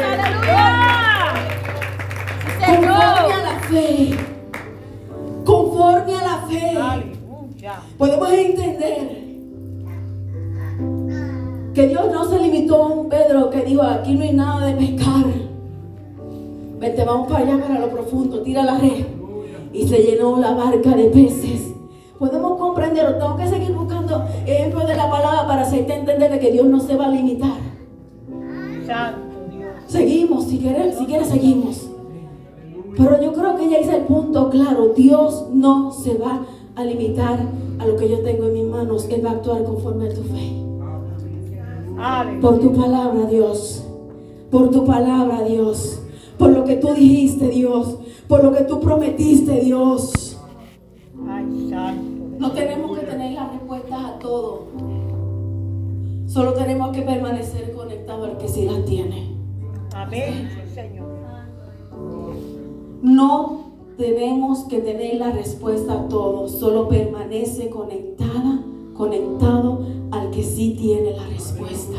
Conforme 2.64 3.34
a 3.34 3.42
la 3.42 3.58
fe. 3.68 4.18
Conforme 5.44 6.14
a 6.14 6.22
la 6.22 6.36
fe. 6.48 7.13
Podemos 7.96 8.30
entender 8.30 9.24
que 11.72 11.88
Dios 11.88 12.12
no 12.12 12.24
se 12.24 12.38
limitó 12.38 12.82
a 12.82 12.86
un 12.88 13.08
Pedro 13.08 13.50
que 13.50 13.62
dijo, 13.62 13.82
aquí 13.82 14.14
no 14.14 14.22
hay 14.22 14.32
nada 14.32 14.66
de 14.66 14.74
pescar. 14.74 15.24
Vete, 16.78 17.04
vamos 17.04 17.28
para 17.28 17.44
allá, 17.44 17.60
para 17.60 17.80
lo 17.80 17.88
profundo, 17.88 18.42
tira 18.42 18.64
la 18.64 18.78
red. 18.78 19.06
Y 19.72 19.88
se 19.88 19.98
llenó 19.98 20.38
la 20.38 20.52
barca 20.52 20.90
de 20.90 21.04
peces. 21.04 21.72
Podemos 22.18 22.58
comprenderlo. 22.58 23.16
Tengo 23.16 23.36
que 23.36 23.48
seguir 23.48 23.72
buscando 23.72 24.24
ejemplos 24.46 24.86
de 24.86 24.94
la 24.94 25.10
palabra 25.10 25.46
para 25.46 25.62
hacerte 25.62 25.94
entender 25.94 26.38
que 26.38 26.52
Dios 26.52 26.66
no 26.66 26.80
se 26.80 26.94
va 26.96 27.06
a 27.06 27.10
limitar. 27.10 27.58
Seguimos, 29.86 30.44
si 30.44 30.58
quieres, 30.58 30.96
si 30.98 31.06
quieres 31.06 31.28
seguimos. 31.28 31.90
Pero 32.96 33.20
yo 33.20 33.32
creo 33.32 33.56
que 33.56 33.68
ya 33.68 33.80
hice 33.80 33.96
el 33.96 34.02
punto 34.02 34.50
claro. 34.50 34.88
Dios 34.94 35.48
no 35.52 35.90
se 35.90 36.14
va 36.14 36.46
a 36.76 36.84
limitar 36.84 37.38
a 37.78 37.86
lo 37.86 37.96
que 37.96 38.08
yo 38.08 38.20
tengo 38.20 38.46
en 38.46 38.54
mis 38.54 38.64
manos. 38.64 39.06
Él 39.10 39.24
va 39.24 39.30
a 39.30 39.32
actuar 39.34 39.64
conforme 39.64 40.08
a 40.08 40.14
tu 40.14 40.22
fe. 40.22 40.64
Por 42.40 42.58
tu 42.58 42.72
palabra, 42.74 43.26
Dios. 43.26 43.84
Por 44.50 44.70
tu 44.70 44.84
palabra, 44.84 45.42
Dios. 45.42 46.00
Por 46.38 46.50
lo 46.50 46.64
que 46.64 46.76
tú 46.76 46.94
dijiste, 46.94 47.48
Dios. 47.48 47.98
Por 48.28 48.42
lo 48.42 48.52
que 48.52 48.64
tú 48.64 48.80
prometiste, 48.80 49.60
Dios. 49.60 50.38
No 52.38 52.52
tenemos 52.52 52.98
que 52.98 53.06
tener 53.06 53.32
las 53.32 53.52
respuestas 53.52 54.04
a 54.04 54.18
todo. 54.18 54.66
Solo 56.26 56.52
tenemos 56.54 56.94
que 56.94 57.02
permanecer 57.02 57.72
conectados 57.72 58.30
al 58.30 58.38
que 58.38 58.48
sí 58.48 58.64
las 58.64 58.84
tiene. 58.84 59.36
Amén, 59.94 60.50
Señor. 60.74 61.06
No 63.02 63.63
tenemos 63.96 64.64
que 64.64 64.78
tener 64.78 65.16
la 65.16 65.30
respuesta 65.30 65.94
a 65.94 66.08
todo. 66.08 66.48
Solo 66.48 66.88
permanece 66.88 67.70
conectada, 67.70 68.64
conectado 68.94 69.86
al 70.10 70.30
que 70.30 70.42
sí 70.42 70.76
tiene 70.78 71.12
la 71.12 71.26
respuesta. 71.26 71.98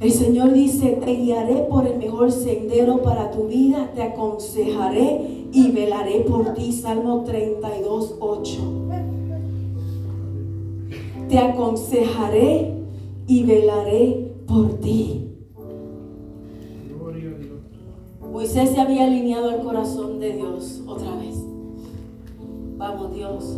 El 0.00 0.12
Señor 0.12 0.52
dice, 0.52 0.98
te 1.02 1.14
guiaré 1.14 1.66
por 1.70 1.86
el 1.86 1.96
mejor 1.98 2.30
sendero 2.30 3.02
para 3.02 3.30
tu 3.30 3.46
vida, 3.46 3.90
te 3.94 4.02
aconsejaré 4.02 5.46
y 5.50 5.70
velaré 5.70 6.20
por 6.28 6.52
ti. 6.52 6.72
Salmo 6.72 7.22
32, 7.24 8.16
8. 8.20 8.60
Te 11.28 11.38
aconsejaré 11.38 12.74
y 13.26 13.44
velaré 13.44 14.34
por 14.46 14.74
ti. 14.80 15.33
Moisés 18.34 18.70
se 18.70 18.80
había 18.80 19.04
alineado 19.04 19.48
al 19.48 19.62
corazón 19.62 20.18
de 20.18 20.32
Dios 20.32 20.82
otra 20.88 21.14
vez. 21.14 21.36
Vamos, 22.76 23.14
Dios. 23.14 23.56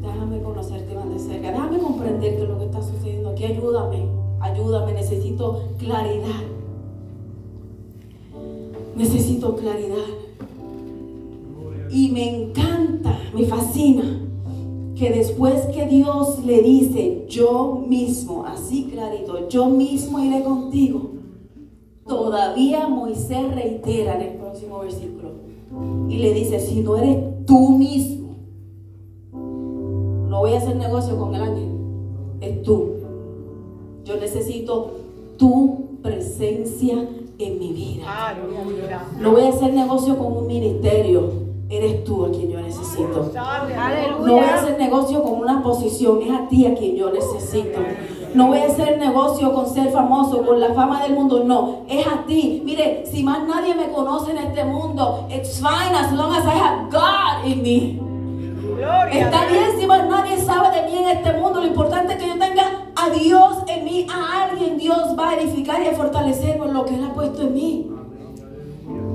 Déjame 0.00 0.42
conocerte 0.42 0.94
más 0.94 1.10
de 1.10 1.18
cerca. 1.18 1.52
Déjame 1.52 1.80
comprender 1.80 2.36
qué 2.36 2.42
es 2.44 2.48
lo 2.48 2.58
que 2.58 2.64
está 2.64 2.80
sucediendo 2.80 3.28
aquí. 3.28 3.44
Ayúdame. 3.44 4.08
Ayúdame. 4.40 4.94
Necesito 4.94 5.64
claridad. 5.76 6.44
Necesito 8.96 9.54
claridad. 9.54 10.08
Y 11.90 12.12
me 12.12 12.44
encanta, 12.44 13.18
me 13.34 13.44
fascina 13.44 14.02
que 14.96 15.10
después 15.10 15.66
que 15.74 15.84
Dios 15.84 16.42
le 16.46 16.62
dice, 16.62 17.26
yo 17.28 17.84
mismo, 17.86 18.46
así 18.46 18.84
clarito, 18.84 19.46
yo 19.50 19.66
mismo 19.66 20.20
iré 20.20 20.42
contigo, 20.42 21.19
todavía 22.30 22.86
Moisés 22.86 23.52
reitera 23.56 24.14
en 24.14 24.22
el 24.22 24.34
próximo 24.34 24.78
versículo 24.78 25.30
y 26.08 26.18
le 26.18 26.32
dice, 26.32 26.60
si 26.60 26.80
no 26.80 26.96
eres 26.96 27.44
tú 27.44 27.70
mismo, 27.70 28.36
no 29.32 30.38
voy 30.38 30.52
a 30.52 30.58
hacer 30.58 30.76
negocio 30.76 31.18
con 31.18 31.34
el 31.34 31.42
ángel, 31.42 31.70
es 32.40 32.62
tú. 32.62 32.90
Yo 34.04 34.16
necesito 34.16 34.92
tu 35.38 35.98
presencia 36.02 37.04
en 37.38 37.58
mi 37.58 37.72
vida. 37.72 38.04
No 39.18 39.32
voy 39.32 39.42
a 39.42 39.48
hacer 39.48 39.74
negocio 39.74 40.16
con 40.16 40.36
un 40.36 40.46
ministerio. 40.46 41.50
Eres 41.68 42.04
tú 42.04 42.24
a 42.26 42.30
quien 42.30 42.48
yo 42.48 42.60
necesito. 42.60 43.32
No 44.20 44.32
voy 44.34 44.44
a 44.44 44.54
hacer 44.54 44.78
negocio 44.78 45.22
con 45.22 45.40
una 45.40 45.64
posición, 45.64 46.22
es 46.22 46.30
a 46.30 46.48
ti 46.48 46.66
a 46.66 46.74
quien 46.76 46.94
yo 46.94 47.10
necesito. 47.10 47.80
No 48.34 48.46
voy 48.46 48.58
a 48.58 48.66
hacer 48.66 48.98
negocio 48.98 49.52
con 49.52 49.68
ser 49.68 49.90
famoso, 49.90 50.44
con 50.44 50.60
la 50.60 50.72
fama 50.72 51.02
del 51.02 51.14
mundo, 51.14 51.42
no, 51.44 51.80
es 51.88 52.06
a 52.06 52.24
ti. 52.26 52.62
Mire, 52.64 53.04
si 53.10 53.24
más 53.24 53.42
nadie 53.46 53.74
me 53.74 53.90
conoce 53.90 54.30
en 54.30 54.38
este 54.38 54.64
mundo, 54.64 55.26
it's 55.30 55.58
fine 55.58 55.94
as 55.94 56.12
long 56.12 56.32
as 56.32 56.44
I 56.44 56.56
have 56.56 56.90
God 56.90 57.44
in 57.44 57.62
me. 57.62 58.00
Gloria 58.76 59.26
Está 59.26 59.46
bien 59.46 59.78
si 59.78 59.86
más 59.86 60.08
nadie 60.08 60.38
sabe 60.38 60.80
de 60.80 60.88
mí 60.88 60.98
en 60.98 61.08
este 61.08 61.32
mundo, 61.32 61.60
lo 61.60 61.66
importante 61.66 62.12
es 62.12 62.22
que 62.22 62.28
yo 62.28 62.38
tenga 62.38 62.86
a 62.94 63.10
Dios 63.10 63.58
en 63.66 63.84
mí, 63.84 64.06
a 64.08 64.44
alguien 64.44 64.78
Dios 64.78 65.16
va 65.18 65.30
a 65.30 65.36
edificar 65.36 65.82
y 65.82 65.88
a 65.88 65.92
fortalecer 65.92 66.56
por 66.56 66.72
lo 66.72 66.84
que 66.84 66.94
Él 66.94 67.04
ha 67.04 67.12
puesto 67.12 67.42
en 67.42 67.54
mí. 67.54 67.90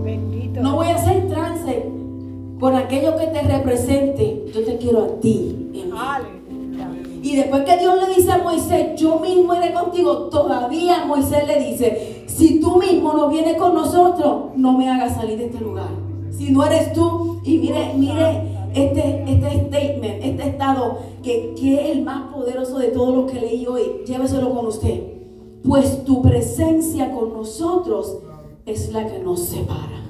Bendito. 0.04 0.62
No 0.62 0.76
voy 0.76 0.88
a 0.88 0.96
hacer 0.96 1.28
trance 1.30 1.90
con 2.60 2.76
aquello 2.76 3.16
que 3.18 3.28
te 3.28 3.42
represente. 3.42 4.46
Yo 4.54 4.64
te 4.64 4.78
quiero 4.78 5.04
a 5.04 5.20
ti. 5.20 5.72
en 5.74 5.92
mí. 5.92 6.45
Y 7.26 7.38
después 7.38 7.64
que 7.64 7.76
Dios 7.80 7.96
le 8.00 8.14
dice 8.14 8.32
a 8.32 8.38
Moisés, 8.38 9.02
yo 9.02 9.20
mismo 9.20 9.56
iré 9.56 9.74
contigo, 9.74 10.30
todavía 10.30 11.06
Moisés 11.08 11.48
le 11.48 11.60
dice, 11.72 12.24
si 12.28 12.60
tú 12.60 12.78
mismo 12.78 13.14
no 13.14 13.30
vienes 13.30 13.58
con 13.58 13.74
nosotros, 13.74 14.52
no 14.56 14.78
me 14.78 14.88
hagas 14.88 15.16
salir 15.16 15.40
de 15.40 15.46
este 15.46 15.60
lugar. 15.60 15.90
Si 16.30 16.52
no 16.52 16.64
eres 16.64 16.94
tú, 16.94 17.42
y 17.44 17.58
mire, 17.58 17.94
mire 17.96 18.44
este, 18.76 19.24
este 19.28 19.66
statement, 19.66 20.24
este 20.24 20.50
estado, 20.50 21.00
que, 21.24 21.56
que 21.60 21.74
es 21.74 21.98
el 21.98 22.04
más 22.04 22.32
poderoso 22.32 22.78
de 22.78 22.90
todo 22.90 23.16
lo 23.16 23.26
que 23.26 23.42
leí 23.42 23.66
hoy, 23.66 24.04
lléveselo 24.06 24.54
con 24.54 24.68
usted. 24.68 25.02
Pues 25.68 26.06
tu 26.06 26.22
presencia 26.22 27.12
con 27.12 27.34
nosotros 27.34 28.20
es 28.68 28.94
la 28.94 29.08
que 29.08 29.18
nos 29.18 29.40
separa. 29.40 30.04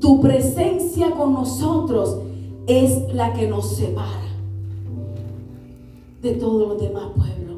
Tu 0.00 0.20
presencia 0.20 1.12
con 1.12 1.32
nosotros 1.32 2.18
es 2.68 3.14
la 3.14 3.32
que 3.32 3.48
nos 3.48 3.76
separa 3.76 4.28
de 6.20 6.32
todos 6.32 6.68
los 6.68 6.80
demás 6.80 7.06
pueblos. 7.16 7.56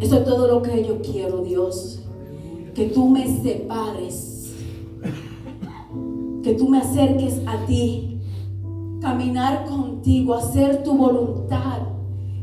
Eso 0.00 0.16
es 0.18 0.24
todo 0.24 0.48
lo 0.48 0.62
que 0.62 0.84
yo 0.84 1.00
quiero, 1.00 1.42
Dios. 1.42 2.00
Que 2.74 2.86
tú 2.88 3.08
me 3.08 3.40
separes. 3.42 4.52
Que 6.42 6.54
tú 6.54 6.68
me 6.68 6.78
acerques 6.78 7.40
a 7.46 7.64
ti. 7.66 8.18
Caminar 9.00 9.64
contigo, 9.66 10.34
hacer 10.34 10.82
tu 10.82 10.96
voluntad. 10.96 11.82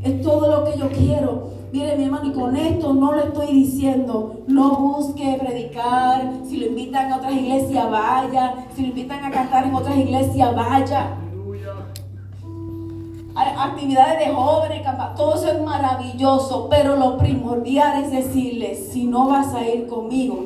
Es 0.02 0.22
todo 0.22 0.50
lo 0.50 0.64
que 0.64 0.78
yo 0.78 0.88
quiero. 0.88 1.48
Mire, 1.74 1.96
mi 1.96 2.04
hermano, 2.04 2.28
y 2.28 2.32
con 2.32 2.54
esto 2.54 2.94
no 2.94 3.16
le 3.16 3.24
estoy 3.24 3.48
diciendo, 3.48 4.44
no 4.46 4.76
busque 4.76 5.36
predicar. 5.40 6.34
Si 6.48 6.58
lo 6.58 6.66
invitan 6.66 7.12
a 7.12 7.16
otras 7.16 7.32
iglesias, 7.32 7.90
vaya. 7.90 8.54
Si 8.76 8.82
lo 8.82 8.88
invitan 8.90 9.24
a 9.24 9.30
cantar 9.32 9.66
en 9.66 9.74
otras 9.74 9.96
iglesias, 9.96 10.54
vaya. 10.54 11.16
Actividades 13.34 14.20
de 14.20 14.32
jóvenes, 14.32 14.86
todo 15.16 15.34
eso 15.34 15.48
es 15.48 15.62
maravilloso, 15.62 16.68
pero 16.70 16.94
lo 16.94 17.18
primordial 17.18 18.04
es 18.04 18.12
decirle, 18.12 18.76
si 18.76 19.06
no 19.06 19.26
vas 19.26 19.52
a 19.52 19.66
ir 19.68 19.88
conmigo, 19.88 20.44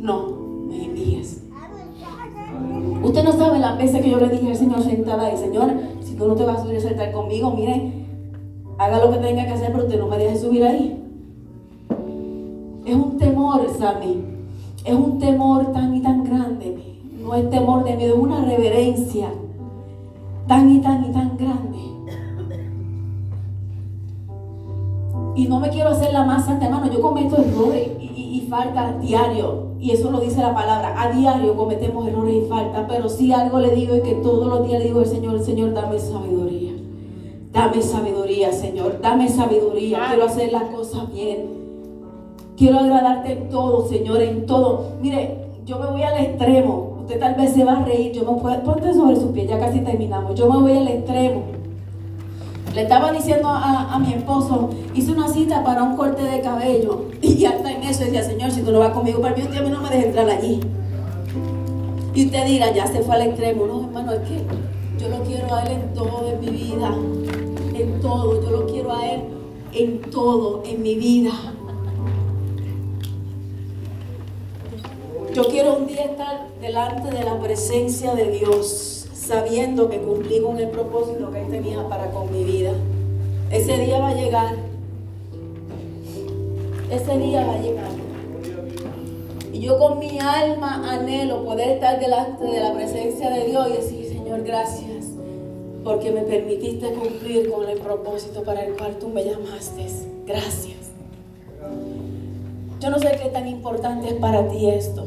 no 0.00 0.26
me 0.68 0.86
envíes. 0.86 1.42
Usted 3.02 3.24
no 3.24 3.32
sabe 3.32 3.58
las 3.58 3.76
veces 3.76 4.00
que 4.00 4.08
yo 4.10 4.16
le 4.16 4.30
dije 4.30 4.48
al 4.48 4.56
Señor 4.56 4.82
sentada 4.82 5.26
ahí, 5.26 5.36
Señor, 5.36 5.70
si 6.02 6.14
tú 6.14 6.26
no 6.28 6.34
te 6.34 6.44
vas 6.46 6.60
a 6.60 6.62
subir 6.62 6.78
a 6.78 6.80
sentar 6.80 7.12
conmigo, 7.12 7.50
mire, 7.50 8.05
haga 8.78 9.04
lo 9.04 9.10
que 9.12 9.18
tenga 9.18 9.44
que 9.44 9.52
hacer, 9.52 9.72
pero 9.72 9.84
usted 9.84 9.98
no 9.98 10.08
me 10.08 10.18
deje 10.18 10.38
subir 10.38 10.64
ahí. 10.64 11.02
Es 12.84 12.94
un 12.94 13.18
temor, 13.18 13.66
Sammy. 13.78 14.24
Es 14.84 14.94
un 14.94 15.18
temor 15.18 15.72
tan 15.72 15.94
y 15.94 16.00
tan 16.00 16.24
grande. 16.24 17.00
No 17.20 17.34
es 17.34 17.50
temor 17.50 17.84
de 17.84 17.96
miedo, 17.96 18.14
es 18.14 18.20
una 18.20 18.44
reverencia 18.44 19.28
tan 20.46 20.70
y 20.70 20.80
tan 20.80 21.04
y 21.04 21.12
tan 21.12 21.36
grande. 21.36 21.78
Y 25.34 25.48
no 25.48 25.60
me 25.60 25.68
quiero 25.68 25.90
hacer 25.90 26.12
la 26.12 26.24
más 26.24 26.46
santa, 26.46 26.66
hermano. 26.66 26.90
Yo 26.90 27.00
cometo 27.02 27.36
errores 27.36 27.90
y, 28.00 28.04
y, 28.04 28.38
y 28.38 28.46
faltas 28.48 29.00
diario. 29.00 29.66
Y 29.78 29.90
eso 29.90 30.10
lo 30.10 30.20
dice 30.20 30.40
la 30.40 30.54
palabra. 30.54 30.94
A 31.02 31.10
diario 31.10 31.56
cometemos 31.56 32.06
errores 32.06 32.44
y 32.44 32.48
faltas. 32.48 32.86
Pero 32.88 33.08
si 33.08 33.32
algo 33.32 33.58
le 33.58 33.74
digo 33.74 33.94
es 33.94 34.02
que 34.02 34.14
todos 34.14 34.46
los 34.46 34.66
días 34.66 34.78
le 34.78 34.86
digo 34.86 35.00
al 35.00 35.06
Señor, 35.06 35.42
Señor, 35.42 35.74
dame 35.74 35.98
sabiduría. 35.98 36.75
Dame 37.52 37.82
sabiduría, 37.82 38.52
Señor. 38.52 39.00
Dame 39.00 39.28
sabiduría. 39.28 40.06
Quiero 40.08 40.24
hacer 40.24 40.52
las 40.52 40.64
cosas 40.64 41.12
bien. 41.12 41.56
Quiero 42.56 42.78
agradarte 42.78 43.32
en 43.32 43.48
todo, 43.50 43.86
Señor, 43.86 44.22
en 44.22 44.46
todo. 44.46 44.92
Mire, 45.00 45.46
yo 45.64 45.78
me 45.78 45.86
voy 45.86 46.02
al 46.02 46.16
extremo. 46.18 46.98
Usted 47.00 47.20
tal 47.20 47.34
vez 47.34 47.52
se 47.52 47.64
va 47.64 47.72
a 47.78 47.84
reír. 47.84 48.12
Yo 48.12 48.30
me 48.30 48.40
puedo, 48.40 48.62
ponte 48.62 48.94
sobre 48.94 49.16
sus 49.16 49.32
pies, 49.32 49.48
ya 49.48 49.58
casi 49.58 49.80
terminamos. 49.80 50.34
Yo 50.34 50.50
me 50.50 50.58
voy 50.58 50.76
al 50.76 50.88
extremo. 50.88 51.42
Le 52.74 52.82
estaba 52.82 53.12
diciendo 53.12 53.48
a, 53.48 53.94
a 53.94 53.98
mi 53.98 54.12
esposo, 54.12 54.70
hice 54.94 55.12
una 55.12 55.28
cita 55.28 55.64
para 55.64 55.82
un 55.82 55.96
corte 55.96 56.22
de 56.22 56.40
cabello. 56.40 57.06
Y 57.22 57.36
ya 57.36 57.50
está 57.50 57.72
en 57.72 57.82
eso. 57.82 58.04
Decía, 58.04 58.22
Señor, 58.22 58.50
si 58.50 58.62
tú 58.62 58.72
no 58.72 58.78
vas 58.78 58.90
conmigo 58.90 59.20
para 59.20 59.34
el 59.34 59.48
mío, 59.48 59.60
a 59.60 59.62
mí 59.62 59.70
no 59.70 59.80
me 59.80 59.88
dejes 59.88 60.06
entrar 60.06 60.28
allí. 60.30 60.60
Y 62.14 62.26
usted 62.26 62.46
dirá, 62.46 62.72
ya 62.72 62.86
se 62.86 63.00
fue 63.00 63.16
al 63.16 63.22
extremo. 63.22 63.66
No, 63.66 63.84
hermano, 63.84 64.12
es 64.12 64.20
que 64.20 64.42
yo 64.98 65.08
lo 65.08 65.22
quiero 65.24 65.54
a 65.54 65.62
Él 65.64 65.72
en 65.72 65.94
todo 65.94 66.26
en 66.30 66.40
mi 66.40 66.48
vida. 66.48 66.94
Todo. 68.00 68.42
Yo 68.42 68.50
lo 68.50 68.66
quiero 68.66 68.92
a 68.92 69.06
Él 69.06 69.22
en 69.72 70.00
todo 70.10 70.62
en 70.64 70.82
mi 70.82 70.94
vida. 70.94 71.32
Yo 75.34 75.44
quiero 75.48 75.76
un 75.76 75.86
día 75.86 76.04
estar 76.04 76.48
delante 76.60 77.10
de 77.10 77.22
la 77.22 77.38
presencia 77.38 78.14
de 78.14 78.30
Dios, 78.30 79.06
sabiendo 79.12 79.90
que 79.90 79.98
cumplí 80.00 80.40
con 80.40 80.58
el 80.58 80.70
propósito 80.70 81.30
que 81.30 81.42
Él 81.42 81.50
tenía 81.50 81.86
para 81.88 82.10
con 82.10 82.32
mi 82.32 82.42
vida. 82.42 82.72
Ese 83.50 83.76
día 83.76 83.98
va 83.98 84.08
a 84.08 84.14
llegar. 84.14 84.56
Ese 86.90 87.18
día 87.18 87.46
va 87.46 87.54
a 87.54 87.58
llegar. 87.58 87.90
Y 89.52 89.60
yo 89.60 89.78
con 89.78 89.98
mi 89.98 90.18
alma 90.18 90.90
anhelo 90.90 91.44
poder 91.44 91.72
estar 91.72 92.00
delante 92.00 92.44
de 92.44 92.60
la 92.60 92.72
presencia 92.72 93.28
de 93.30 93.44
Dios 93.46 93.68
y 93.68 93.72
decir, 93.72 94.08
Señor, 94.08 94.42
gracias, 94.42 94.95
porque 95.86 96.10
me 96.10 96.22
permitiste 96.22 96.94
cumplir 96.94 97.48
con 97.48 97.68
el 97.68 97.78
propósito 97.78 98.42
para 98.42 98.64
el 98.64 98.76
cual 98.76 98.96
tú 98.98 99.08
me 99.08 99.24
llamaste. 99.24 99.86
Gracias. 100.26 100.90
Yo 102.80 102.90
no 102.90 102.98
sé 102.98 103.16
qué 103.22 103.28
tan 103.28 103.46
importante 103.46 104.08
es 104.08 104.14
para 104.14 104.48
ti 104.48 104.68
esto. 104.68 105.04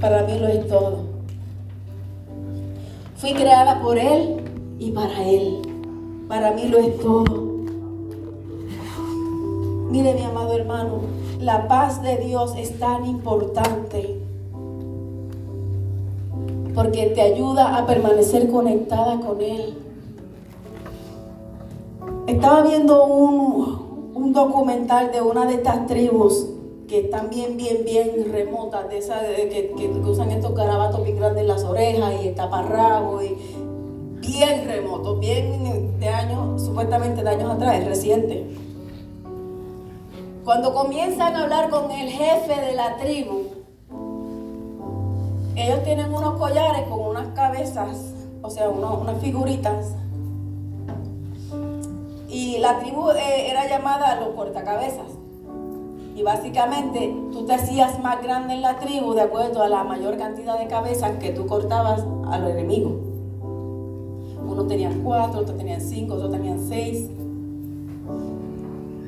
Para 0.00 0.22
mí 0.22 0.38
lo 0.38 0.48
es 0.48 0.66
todo. 0.66 1.00
Fui 3.18 3.34
creada 3.34 3.82
por 3.82 3.98
Él 3.98 4.42
y 4.78 4.90
para 4.90 5.22
Él. 5.22 5.58
Para 6.28 6.52
mí 6.52 6.68
lo 6.68 6.78
es 6.78 6.98
todo. 6.98 7.50
Mire 9.90 10.14
mi 10.14 10.22
amado 10.22 10.56
hermano, 10.56 11.00
la 11.40 11.68
paz 11.68 12.02
de 12.02 12.16
Dios 12.16 12.54
es 12.56 12.78
tan 12.78 13.04
importante 13.04 14.18
porque 16.74 17.08
te 17.08 17.20
ayuda 17.20 17.76
a 17.76 17.86
permanecer 17.86 18.48
conectada 18.50 19.20
con 19.20 19.42
Él. 19.42 19.89
Estaba 22.30 22.62
viendo 22.62 23.06
un, 23.06 24.12
un 24.14 24.32
documental 24.32 25.10
de 25.10 25.20
una 25.20 25.46
de 25.46 25.54
estas 25.54 25.88
tribus 25.88 26.46
que 26.86 27.00
están 27.00 27.28
bien, 27.28 27.56
bien, 27.56 27.84
bien 27.84 28.32
remotas, 28.32 28.88
de 28.88 28.98
esas 28.98 29.22
que, 29.22 29.74
que 29.76 29.88
usan 29.88 30.30
estos 30.30 30.54
garabatos 30.54 31.02
bien 31.02 31.18
grandes 31.18 31.42
en 31.42 31.48
las 31.48 31.64
orejas 31.64 32.14
y 32.22 32.28
el 32.28 32.34
taparrabo, 32.36 33.20
y 33.20 33.36
bien 34.20 34.64
remotos, 34.64 35.18
bien 35.18 35.98
de 35.98 36.08
años, 36.08 36.62
supuestamente 36.62 37.24
de 37.24 37.30
años 37.30 37.50
atrás, 37.50 37.84
reciente. 37.84 38.46
Cuando 40.44 40.72
comienzan 40.72 41.34
a 41.34 41.42
hablar 41.42 41.68
con 41.68 41.90
el 41.90 42.10
jefe 42.10 42.60
de 42.60 42.74
la 42.74 42.96
tribu, 42.96 43.42
ellos 45.56 45.82
tienen 45.82 46.14
unos 46.14 46.38
collares 46.38 46.82
con 46.88 47.00
unas 47.00 47.26
cabezas, 47.34 48.14
o 48.40 48.48
sea, 48.50 48.68
unas 48.68 49.20
figuritas. 49.20 49.94
Y 52.30 52.58
la 52.58 52.78
tribu 52.78 53.10
eh, 53.10 53.50
era 53.50 53.68
llamada 53.68 54.14
los 54.20 54.34
cortacabezas. 54.36 55.08
Y 56.14 56.22
básicamente 56.22 57.12
tú 57.32 57.44
te 57.44 57.54
hacías 57.54 57.98
más 58.00 58.22
grande 58.22 58.54
en 58.54 58.62
la 58.62 58.78
tribu 58.78 59.14
de 59.14 59.22
acuerdo 59.22 59.62
a 59.62 59.68
la 59.68 59.82
mayor 59.82 60.16
cantidad 60.16 60.58
de 60.58 60.68
cabezas 60.68 61.18
que 61.18 61.30
tú 61.30 61.46
cortabas 61.46 62.04
a 62.30 62.38
los 62.38 62.50
enemigos. 62.50 62.92
Unos 64.46 64.68
tenían 64.68 65.02
cuatro, 65.02 65.40
otros 65.40 65.56
tenían 65.56 65.80
cinco, 65.80 66.14
otros 66.14 66.30
tenían 66.30 66.60
seis. 66.68 67.10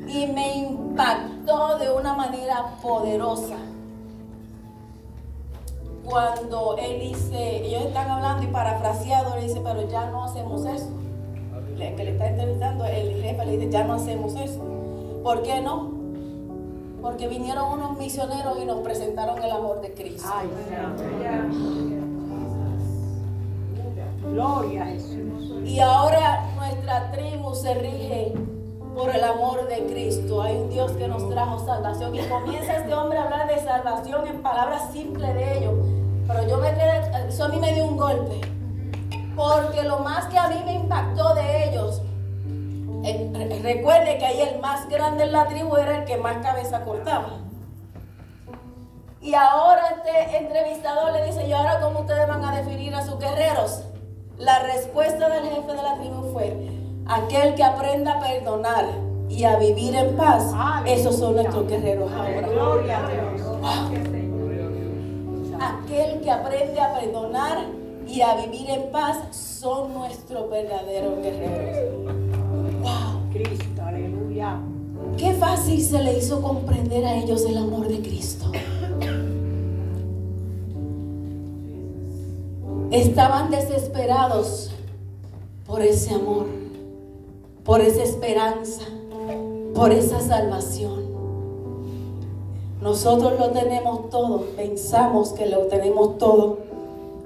Y 0.07 0.27
me 0.27 0.57
impactó 0.57 1.77
de 1.77 1.91
una 1.91 2.13
manera 2.13 2.75
poderosa. 2.81 3.55
Cuando 6.03 6.75
él 6.77 6.99
dice, 6.99 7.65
ellos 7.65 7.85
están 7.85 8.09
hablando 8.09 8.43
y 8.43 8.47
parafraseado, 8.47 9.35
le 9.35 9.43
dice, 9.43 9.61
pero 9.63 9.87
ya 9.87 10.09
no 10.09 10.25
hacemos 10.25 10.65
eso. 10.65 10.89
Que 11.95 12.03
le 12.03 12.11
está 12.11 12.27
entrevistando, 12.27 12.85
el 12.85 13.21
jefe 13.21 13.45
le 13.45 13.57
dice, 13.57 13.71
ya 13.71 13.83
no 13.83 13.93
hacemos 13.93 14.35
eso. 14.35 14.61
¿Por 15.23 15.43
qué 15.43 15.61
no? 15.61 15.91
Porque 17.01 17.27
vinieron 17.27 17.73
unos 17.73 17.97
misioneros 17.97 18.57
y 18.61 18.65
nos 18.65 18.79
presentaron 18.79 19.41
el 19.43 19.51
amor 19.51 19.81
de 19.81 19.93
Cristo. 19.93 20.29
Ay, 20.33 20.47
Gloria 24.31 24.83
a 24.83 24.85
Jesús. 24.85 25.61
Y 25.65 25.79
ahora 25.79 26.49
nuestra 26.55 27.11
tribu 27.11 27.53
se 27.53 27.73
rige 27.75 28.33
por 28.95 29.09
el 29.09 29.23
amor 29.23 29.67
de 29.67 29.85
Cristo. 29.85 30.41
Hay 30.41 30.55
un 30.55 30.69
Dios 30.69 30.91
que 30.93 31.07
nos 31.07 31.29
trajo 31.29 31.59
salvación. 31.65 32.15
Y 32.15 32.19
comienza 32.21 32.77
este 32.77 32.93
hombre 32.93 33.17
a 33.17 33.23
hablar 33.23 33.47
de 33.47 33.59
salvación 33.59 34.27
en 34.27 34.41
palabras 34.41 34.91
simples 34.91 35.33
de 35.33 35.57
ellos. 35.57 35.73
Pero 36.27 36.47
yo 36.47 36.57
me 36.57 36.69
quedé, 36.71 37.27
eso 37.27 37.43
a 37.43 37.49
mí 37.49 37.59
me 37.59 37.73
dio 37.73 37.85
un 37.85 37.97
golpe. 37.97 38.52
Porque 39.35 39.83
lo 39.83 39.99
más 39.99 40.25
que 40.27 40.37
a 40.37 40.47
mí 40.47 40.61
me 40.65 40.73
impactó 40.73 41.33
de 41.33 41.69
ellos, 41.69 42.01
eh, 43.03 43.59
recuerde 43.61 44.17
que 44.17 44.25
ahí 44.25 44.41
el 44.41 44.59
más 44.59 44.87
grande 44.87 45.23
en 45.23 45.31
la 45.31 45.47
tribu 45.47 45.75
era 45.75 45.97
el 45.97 46.05
que 46.05 46.17
más 46.17 46.37
cabeza 46.37 46.83
cortaba. 46.85 47.39
Y 49.21 49.33
ahora 49.35 49.81
este 49.97 50.37
entrevistador 50.37 51.13
le 51.13 51.25
dice, 51.25 51.47
¿y 51.47 51.53
ahora 51.53 51.79
cómo 51.79 52.01
ustedes 52.01 52.27
van 52.27 52.43
a 52.43 52.55
definir 52.55 52.93
a 52.93 53.05
sus 53.05 53.17
guerreros? 53.19 53.83
La 54.37 54.59
respuesta 54.59 55.29
del 55.29 55.45
jefe 55.45 55.71
de 55.71 55.83
la 55.83 55.95
tribu 55.95 56.31
fue, 56.33 56.55
aquel 57.07 57.55
que 57.55 57.63
aprenda 57.63 58.13
a 58.13 58.19
perdonar 58.19 58.85
y 59.29 59.45
a 59.45 59.57
vivir 59.57 59.95
en 59.95 60.15
paz, 60.15 60.51
esos 60.85 61.17
son 61.17 61.35
nuestros 61.35 61.67
guerreros 61.67 62.11
ahora. 62.11 62.47
Gloria 62.47 62.99
a 62.99 63.09
Dios. 63.09 63.41
Aquel 65.59 66.21
que 66.21 66.31
aprende 66.31 66.79
a 66.81 66.93
perdonar 66.99 67.82
y 68.13 68.21
a 68.21 68.35
vivir 68.35 68.69
en 68.69 68.91
paz 68.91 69.17
son 69.31 69.91
nuestros 69.95 70.47
verdaderos 70.47 71.17
guerreros. 71.17 72.13
Wow. 72.81 73.31
Cristo, 73.33 73.81
aleluya. 73.81 74.59
Qué 75.17 75.33
fácil 75.33 75.81
se 75.81 75.97
le 76.03 76.19
hizo 76.19 76.39
comprender 76.39 77.03
a 77.05 77.15
ellos 77.15 77.43
el 77.45 77.57
amor 77.57 77.87
de 77.87 78.01
Cristo. 78.01 78.51
Estaban 82.91 83.49
desesperados 83.49 84.69
por 85.65 85.81
ese 85.81 86.13
amor, 86.13 86.45
por 87.63 87.81
esa 87.81 88.03
esperanza, 88.03 88.83
por 89.73 89.91
esa 89.91 90.19
salvación. 90.19 91.01
Nosotros 92.79 93.39
lo 93.39 93.49
tenemos 93.49 94.11
todo, 94.11 94.41
pensamos 94.55 95.29
que 95.29 95.47
lo 95.47 95.61
tenemos 95.67 96.19
todo, 96.19 96.72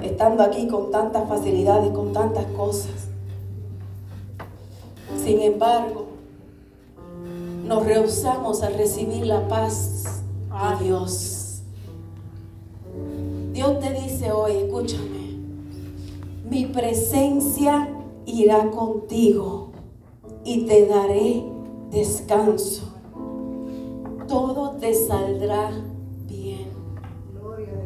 estando 0.01 0.43
aquí 0.43 0.67
con 0.67 0.91
tantas 0.91 1.27
facilidades, 1.27 1.91
con 1.91 2.13
tantas 2.13 2.45
cosas. 2.47 3.09
Sin 5.23 5.41
embargo, 5.41 6.07
nos 7.65 7.85
rehusamos 7.85 8.63
a 8.63 8.69
recibir 8.69 9.25
la 9.25 9.47
paz 9.47 10.21
de 10.79 10.85
Dios. 10.85 11.61
Dios 13.51 13.79
te 13.79 13.91
dice 13.93 14.31
hoy, 14.31 14.53
escúchame, 14.53 15.37
mi 16.49 16.65
presencia 16.67 17.89
irá 18.25 18.69
contigo 18.69 19.71
y 20.43 20.65
te 20.65 20.85
daré 20.85 21.43
descanso. 21.91 22.93
Todo 24.27 24.71
te 24.71 24.93
saldrá. 24.93 25.71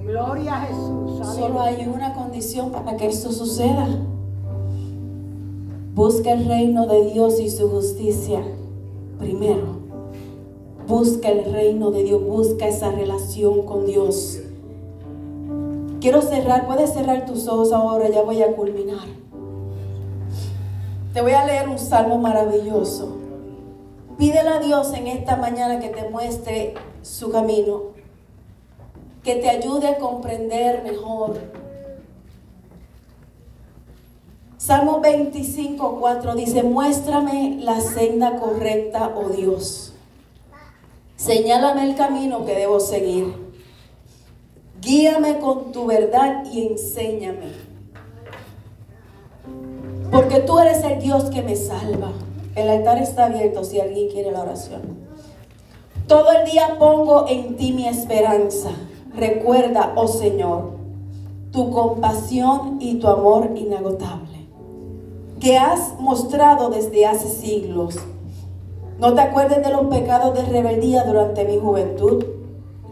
Gloria 0.05 0.55
a 0.55 0.65
Jesús. 0.65 1.27
Solo 1.35 1.61
hay 1.61 1.87
una 1.87 2.13
condición 2.13 2.71
para 2.71 2.97
que 2.97 3.07
esto 3.07 3.31
suceda. 3.31 3.87
Busca 5.93 6.31
el 6.31 6.45
reino 6.45 6.87
de 6.87 7.11
Dios 7.11 7.39
y 7.39 7.49
su 7.49 7.69
justicia 7.69 8.41
primero. 9.19 9.81
Busca 10.87 11.29
el 11.29 11.51
reino 11.51 11.91
de 11.91 12.03
Dios, 12.03 12.23
busca 12.23 12.67
esa 12.67 12.91
relación 12.91 13.65
con 13.65 13.85
Dios. 13.85 14.39
Quiero 16.01 16.21
cerrar, 16.21 16.65
puedes 16.65 16.91
cerrar 16.93 17.25
tus 17.25 17.47
ojos 17.47 17.71
ahora, 17.71 18.09
ya 18.09 18.23
voy 18.23 18.41
a 18.41 18.55
culminar. 18.55 19.07
Te 21.13 21.21
voy 21.21 21.33
a 21.33 21.45
leer 21.45 21.69
un 21.69 21.77
salmo 21.77 22.17
maravilloso. 22.17 23.17
Pídele 24.17 24.49
a 24.49 24.59
Dios 24.59 24.93
en 24.93 25.07
esta 25.07 25.35
mañana 25.35 25.79
que 25.79 25.89
te 25.89 26.09
muestre 26.09 26.73
su 27.01 27.31
camino, 27.31 27.91
que 29.23 29.35
te 29.35 29.49
ayude 29.49 29.87
a 29.87 29.97
comprender 29.97 30.83
mejor. 30.83 31.39
Salmo 34.57 34.99
25, 34.99 35.97
4 35.99 36.35
dice, 36.35 36.63
muéstrame 36.63 37.57
la 37.61 37.81
senda 37.81 38.39
correcta, 38.39 39.11
oh 39.15 39.29
Dios. 39.29 39.93
Señálame 41.15 41.83
el 41.83 41.95
camino 41.95 42.45
que 42.45 42.55
debo 42.55 42.79
seguir. 42.79 43.33
Guíame 44.81 45.39
con 45.39 45.71
tu 45.71 45.85
verdad 45.85 46.43
y 46.51 46.67
enséñame. 46.67 47.51
Porque 50.11 50.39
tú 50.39 50.59
eres 50.59 50.83
el 50.83 50.99
Dios 50.99 51.25
que 51.25 51.41
me 51.41 51.55
salva. 51.55 52.11
El 52.55 52.69
altar 52.69 52.97
está 52.97 53.25
abierto 53.25 53.63
si 53.63 53.79
alguien 53.79 54.09
quiere 54.09 54.31
la 54.31 54.41
oración. 54.41 54.81
Todo 56.07 56.31
el 56.33 56.49
día 56.49 56.75
pongo 56.77 57.27
en 57.27 57.55
ti 57.55 57.71
mi 57.71 57.87
esperanza. 57.87 58.71
Recuerda, 59.15 59.93
oh 59.95 60.07
Señor, 60.07 60.71
tu 61.51 61.69
compasión 61.71 62.77
y 62.79 62.95
tu 62.95 63.07
amor 63.07 63.51
inagotable, 63.55 64.47
que 65.39 65.57
has 65.57 65.99
mostrado 65.99 66.69
desde 66.69 67.05
hace 67.05 67.27
siglos. 67.27 67.99
No 68.99 69.13
te 69.13 69.21
acuerdes 69.21 69.63
de 69.65 69.71
los 69.71 69.87
pecados 69.87 70.33
de 70.33 70.43
rebeldía 70.43 71.03
durante 71.03 71.43
mi 71.43 71.59
juventud. 71.59 72.23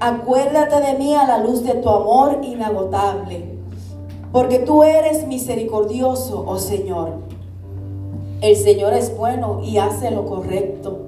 Acuérdate 0.01 0.81
de 0.81 0.97
mí 0.97 1.13
a 1.13 1.25
la 1.25 1.37
luz 1.37 1.63
de 1.63 1.75
tu 1.75 1.89
amor 1.89 2.39
inagotable, 2.43 3.57
porque 4.33 4.59
tú 4.59 4.83
eres 4.83 5.25
misericordioso, 5.25 6.43
oh 6.45 6.57
Señor. 6.57 7.11
El 8.41 8.57
Señor 8.57 8.93
es 8.93 9.15
bueno 9.17 9.61
y 9.63 9.77
hace 9.77 10.11
lo 10.11 10.25
correcto. 10.25 10.99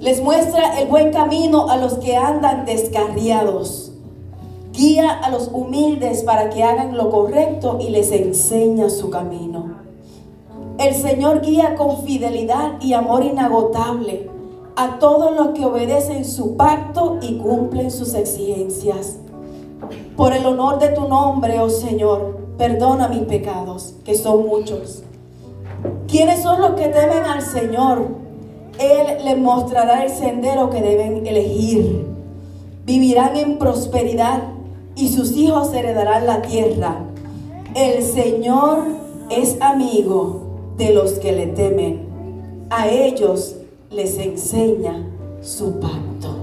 Les 0.00 0.22
muestra 0.22 0.80
el 0.80 0.88
buen 0.88 1.12
camino 1.12 1.68
a 1.68 1.76
los 1.76 1.94
que 1.94 2.16
andan 2.16 2.64
descarriados. 2.64 3.93
Guía 4.74 5.12
a 5.12 5.30
los 5.30 5.50
humildes 5.52 6.24
para 6.24 6.50
que 6.50 6.64
hagan 6.64 6.96
lo 6.96 7.08
correcto 7.08 7.78
y 7.80 7.90
les 7.90 8.10
enseña 8.10 8.90
su 8.90 9.08
camino. 9.08 9.76
El 10.78 10.96
Señor 10.96 11.42
guía 11.42 11.76
con 11.76 12.02
fidelidad 12.02 12.80
y 12.80 12.92
amor 12.92 13.24
inagotable 13.24 14.28
a 14.74 14.98
todos 14.98 15.32
los 15.36 15.50
que 15.50 15.64
obedecen 15.64 16.24
su 16.24 16.56
pacto 16.56 17.18
y 17.22 17.38
cumplen 17.38 17.92
sus 17.92 18.14
exigencias. 18.14 19.18
Por 20.16 20.32
el 20.32 20.44
honor 20.44 20.80
de 20.80 20.88
tu 20.88 21.06
nombre, 21.06 21.60
oh 21.60 21.70
Señor, 21.70 22.36
perdona 22.58 23.06
mis 23.06 23.22
pecados, 23.22 23.94
que 24.04 24.16
son 24.16 24.44
muchos. 24.44 25.04
¿Quiénes 26.08 26.42
son 26.42 26.60
los 26.60 26.72
que 26.72 26.88
temen 26.88 27.22
al 27.22 27.42
Señor? 27.42 28.08
Él 28.80 29.24
les 29.24 29.38
mostrará 29.38 30.02
el 30.02 30.10
sendero 30.10 30.68
que 30.68 30.82
deben 30.82 31.24
elegir. 31.24 32.12
Vivirán 32.84 33.36
en 33.36 33.56
prosperidad 33.58 34.53
y 34.96 35.08
sus 35.08 35.32
hijos 35.32 35.72
heredarán 35.72 36.26
la 36.26 36.42
tierra. 36.42 37.04
El 37.74 38.02
Señor 38.02 38.86
es 39.30 39.60
amigo 39.60 40.74
de 40.76 40.92
los 40.92 41.12
que 41.12 41.32
le 41.32 41.46
temen. 41.48 42.66
A 42.70 42.88
ellos 42.88 43.56
les 43.90 44.18
enseña 44.18 45.04
su 45.42 45.78
pacto. 45.80 46.33